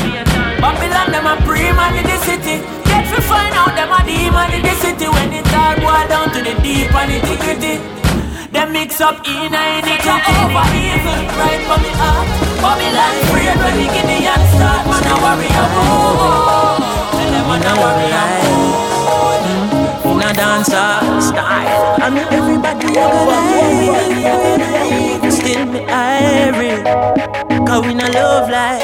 Babylon 0.61 1.09
them 1.09 1.24
a 1.24 1.40
pre-man 1.40 1.97
in 1.97 2.05
the 2.05 2.19
city. 2.28 2.61
Get 2.85 3.09
to 3.09 3.16
find 3.24 3.56
out 3.56 3.73
them 3.73 3.97
a 3.97 4.05
demon 4.05 4.52
in 4.52 4.61
the 4.61 4.77
city 4.85 5.09
when 5.09 5.32
it 5.32 5.48
all 5.56 5.73
boil 5.81 6.05
down 6.05 6.28
to 6.36 6.44
the 6.44 6.52
deep 6.61 6.93
and 6.93 7.16
integrity. 7.16 7.81
Them 8.52 8.77
mix 8.77 9.01
up 9.01 9.24
in 9.24 9.56
a 9.56 9.62
iniquity 9.81 10.32
over 10.44 10.69
evil, 10.69 11.20
right 11.40 11.65
from 11.65 11.81
the 11.81 11.93
heart. 11.97 12.28
Babylon 12.61 13.15
afraid 13.24 13.56
when 13.56 13.74
the 13.81 13.89
Gideon 13.89 14.43
start. 14.52 14.85
Man 14.85 15.09
a 15.09 15.15
warrior, 15.16 15.66
oh, 15.81 16.77
tell 17.09 17.31
them 17.32 17.44
man 17.48 17.65
a 17.65 17.73
warrior, 17.73 18.28
oh 18.52 18.84
in 20.15 20.23
a 20.23 20.32
dancer 20.32 21.20
style. 21.20 21.97
I 22.01 22.11
mean 22.11 22.27
everybody 22.31 22.86
alive, 22.95 24.03
still 25.32 25.66
me 25.66 25.81
irie. 25.81 26.85
Cause 27.66 27.82
we 27.86 27.95
not 27.95 28.12
love 28.15 28.49
life, 28.51 28.82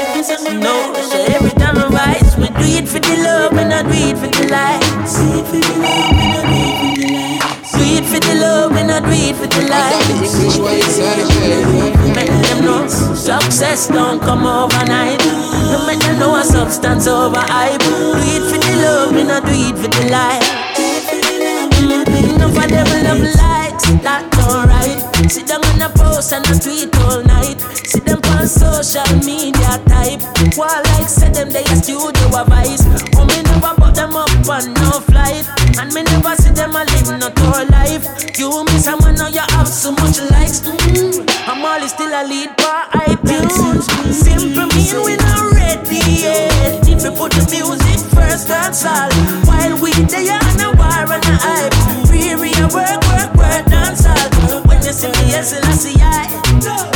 no. 0.51 0.93
So 0.93 1.17
every 1.35 1.51
time 1.51 1.77
I 1.77 1.87
rise, 1.87 2.35
we 2.37 2.47
do 2.47 2.65
it 2.77 2.87
for 2.87 2.99
the 2.99 3.15
love, 3.23 3.51
we 3.53 3.63
not 3.63 3.85
do 3.85 3.93
it 3.93 4.17
for 4.17 4.27
the 4.27 4.47
likes. 4.51 5.15
Do 7.71 7.83
it 7.83 8.05
for 8.05 8.19
the 8.19 8.35
love, 8.41 8.71
we 8.71 8.83
not 8.83 9.03
do 9.03 9.11
it 9.11 9.35
for 9.35 9.47
the 9.47 9.61
likes. 9.69 10.07
Do 10.07 10.13
it 10.15 10.25
for 10.25 10.27
the 10.27 10.31
love, 10.31 10.31
we 10.31 10.33
not 10.43 10.51
do 10.51 10.51
it 10.51 10.55
for 10.59 10.67
the 10.67 10.81
likes. 10.83 12.15
Make 12.15 12.33
them 12.43 12.59
know 12.65 12.87
success 12.87 13.87
don't 13.87 14.19
come 14.19 14.45
overnight. 14.45 15.21
No 15.71 15.79
know 16.19 16.35
a 16.35 16.43
substance 16.43 17.07
over 17.07 17.39
hype. 17.39 17.79
Do 17.79 18.13
it 18.17 18.43
for 18.51 18.57
the 18.59 18.73
love, 18.83 19.15
we 19.15 19.23
not 19.23 19.45
do 19.45 19.51
it 19.53 19.75
for 19.77 19.87
the 19.87 20.09
likes. 20.11 20.60
Love 23.11 23.35
likes, 23.35 23.91
that's 23.99 24.47
alright. 24.47 25.03
Sit 25.29 25.47
down 25.47 25.59
on 25.65 25.81
a 25.81 25.89
post 25.89 26.31
and 26.31 26.47
a 26.47 26.55
tweet 26.55 26.95
all 27.03 27.21
night. 27.21 27.59
See 27.83 27.99
them 27.99 28.23
on 28.39 28.47
social 28.47 29.03
media 29.19 29.83
type. 29.83 30.23
While 30.55 30.79
like 30.95 31.09
say 31.11 31.27
them 31.27 31.51
they 31.51 31.59
a 31.67 31.75
studio 31.75 32.07
a 32.31 32.47
vice. 32.47 32.87
Oh 33.19 33.27
me 33.27 33.43
never 33.43 33.75
put 33.75 33.95
them 33.95 34.15
up 34.15 34.31
on 34.47 34.71
no 34.79 35.03
flight. 35.03 35.43
And 35.75 35.91
me 35.93 36.03
never 36.03 36.35
see 36.39 36.55
them 36.55 36.71
a 36.71 36.87
live 36.87 37.19
no 37.19 37.27
tour 37.35 37.67
life. 37.67 38.07
You 38.39 38.63
miss 38.71 38.85
someone 38.85 39.15
now 39.15 39.27
you 39.27 39.43
have 39.59 39.67
so 39.67 39.91
much 39.91 40.21
likes. 40.31 40.61
Mm. 40.63 41.27
I'm 41.51 41.65
always 41.65 41.91
still 41.91 42.15
a 42.15 42.23
lead 42.23 42.55
by 42.55 43.11
iTunes. 43.11 43.91
Simple 44.07 44.71
mean 44.71 44.95
we 45.03 45.17
not 45.17 45.51
ready 45.51 45.99
yet. 45.99 46.87
If 46.87 47.03
we 47.03 47.11
put 47.11 47.35
the 47.35 47.43
music 47.51 47.99
first, 48.15 48.47
that's 48.47 48.85
all. 48.85 49.11
While 49.43 49.83
we 49.83 49.91
there 50.07 50.39
on 50.39 50.61
a 50.63 50.71
war 50.79 51.11
and 51.11 51.25
a 51.27 51.35
hype. 51.43 51.80
Yes, 55.41 55.53
I 55.53 56.90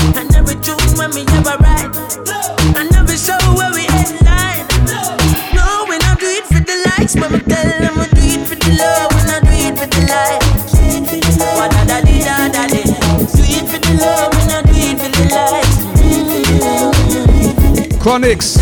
Chronixx, 18.05 18.61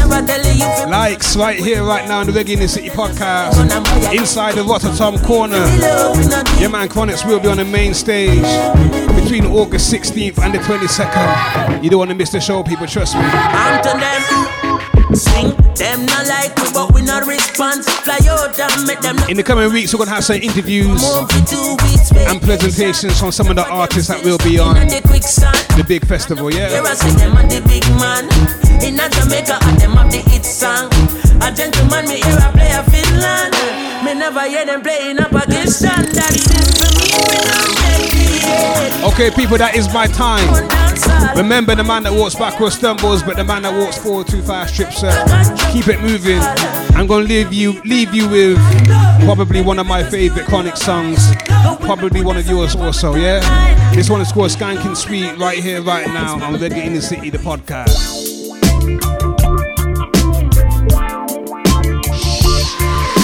likes 0.90 1.36
right 1.36 1.60
here, 1.60 1.84
right 1.84 2.08
now 2.08 2.22
in 2.22 2.28
the 2.28 2.32
Reggae 2.32 2.54
in 2.54 2.60
the 2.60 2.68
City 2.70 2.88
podcast, 2.88 3.60
inside 4.18 4.56
the 4.56 4.62
Rototom 4.62 5.22
corner. 5.22 5.58
Yeah, 6.62 6.70
man, 6.70 6.88
Chronixx 6.88 7.28
will 7.28 7.42
be 7.42 7.50
on 7.50 7.58
the 7.58 7.66
main 7.66 7.94
stage 7.94 8.40
between 9.22 9.46
August 9.48 9.94
16th 9.94 10.40
and 10.40 10.54
the 10.54 10.60
22nd. 10.60 11.84
You 11.84 11.90
don't 11.90 12.00
want 12.00 12.12
to 12.12 12.16
miss 12.16 12.32
the 12.32 12.40
show, 12.40 12.64
people, 12.64 12.88
trust 12.88 13.16
me. 13.16 13.22
And 13.22 13.84
to 13.84 13.90
them, 14.00 15.14
sing. 15.14 15.50
Them 15.76 16.06
not 16.06 16.26
like 16.28 16.56
we, 16.56 16.72
but 16.72 16.94
we 16.94 17.02
not 17.02 17.28
response. 17.28 17.90
Fly 17.90 18.20
In 19.30 19.38
the 19.38 19.44
coming 19.44 19.72
weeks, 19.74 19.94
we're 19.94 19.98
going 19.98 20.10
to 20.10 20.14
have 20.14 20.24
some 20.24 20.36
interviews 20.36 21.02
and 22.30 22.40
presentations 22.42 23.20
from 23.20 23.32
some 23.32 23.48
of 23.48 23.56
the 23.56 23.68
artists 23.68 24.10
that 24.10 24.24
will 24.24 24.38
be 24.40 24.60
on 24.60 24.76
the 24.76 25.84
big 25.88 26.06
festival, 26.06 26.54
yeah? 26.54 26.70
A 31.42 31.52
gentleman, 31.52 32.06
me 32.08 32.22
hear 32.22 32.38
a 32.38 32.52
play 32.52 32.72
a 32.72 32.84
Finland. 32.92 33.54
Me 34.06 34.14
never 34.14 34.42
hear 34.48 34.66
them 34.66 34.82
playing 34.82 35.18
a 35.20 35.28
Pakistan. 35.30 36.06
That 36.14 36.32
is 36.36 36.46
for 36.78 36.92
me, 36.94 37.83
Okay, 39.14 39.30
people, 39.32 39.58
that 39.58 39.76
is 39.76 39.94
my 39.94 40.08
time. 40.08 40.48
Remember, 41.36 41.76
the 41.76 41.84
man 41.84 42.04
that 42.04 42.14
walks 42.14 42.36
backwards 42.36 42.76
stumbles, 42.78 43.22
but 43.24 43.36
the 43.36 43.44
man 43.44 43.64
that 43.64 43.74
walks 43.74 43.98
forward 43.98 44.28
too 44.28 44.42
fast 44.42 44.76
trips 44.76 45.04
up. 45.04 45.28
Keep 45.72 45.88
it 45.88 46.02
moving. 46.02 46.40
I'm 46.96 47.08
gonna 47.08 47.26
leave 47.26 47.52
you 47.52 47.82
leave 47.84 48.14
you 48.14 48.30
with 48.30 48.58
probably 49.26 49.62
one 49.62 49.80
of 49.80 49.88
my 49.88 50.04
favorite 50.04 50.46
chronic 50.46 50.78
songs. 50.78 51.36
Probably 51.82 52.24
one 52.24 52.38
of 52.38 52.48
yours 52.48 52.76
also, 52.76 53.16
yeah? 53.16 53.94
This 53.94 54.10
one 54.10 54.22
is 54.22 54.32
called 54.32 54.52
Skanking 54.52 54.96
Sweet 54.96 55.38
right 55.38 55.58
here, 55.58 55.82
right 55.82 56.08
now 56.08 56.36
on 56.36 56.56
Reggae 56.56 56.86
in 56.86 56.94
the 56.94 57.02
City, 57.02 57.30
the 57.30 57.40
podcast. 57.40 58.24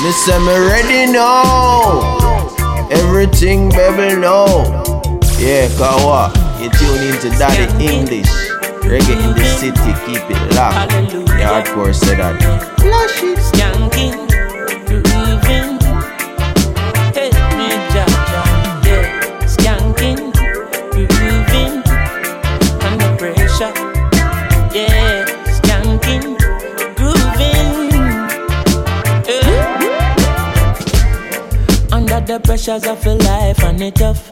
Listen, 0.04 0.46
me 0.46 0.58
ready 0.58 1.12
now. 1.12 2.48
Everything, 2.90 3.70
baby, 3.70 4.20
know. 4.20 4.89
Yeah, 5.40 5.70
Kawa, 5.78 6.34
you 6.62 6.70
tune 6.70 7.02
into 7.08 7.30
Daddy 7.40 7.64
English. 7.82 8.28
Reggae 8.84 9.16
in 9.24 9.32
the 9.36 9.46
city, 9.58 9.94
keep 10.06 10.20
it 10.30 10.42
locked. 10.54 10.92
The 10.92 11.44
hardcore 11.48 11.96
said 11.96 12.18
that. 12.20 12.36
Skanking, 13.48 14.28
grooving. 14.86 15.80
Hey, 17.16 17.32
me 17.56 17.68
Jaja, 17.94 18.44
yeah. 18.86 19.08
Skanking, 19.48 20.22
grooving. 20.92 21.76
Under 22.84 23.12
pressure, 23.18 23.74
yeah. 24.76 25.24
Skanking, 25.56 26.26
grooving. 26.98 27.96
Eh. 29.26 29.44
Under 31.94 32.20
the 32.20 32.38
pressures 32.44 32.86
of 32.86 33.06
a 33.06 33.16
life 33.16 33.64
and 33.64 33.82
it 33.82 33.96
tough. 33.96 34.32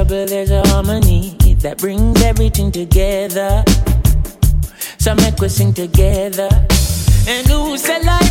trouble 0.00 0.24
there's 0.24 0.50
a 0.50 0.66
harmony 0.68 1.36
that 1.60 1.76
brings 1.76 2.22
everything 2.22 2.72
together. 2.72 3.62
So 4.96 5.14
make 5.14 5.38
we 5.38 5.48
sing 5.50 5.74
together. 5.74 6.48
And 7.28 7.46
who 7.46 7.76
say 7.76 8.02
life 8.02 8.29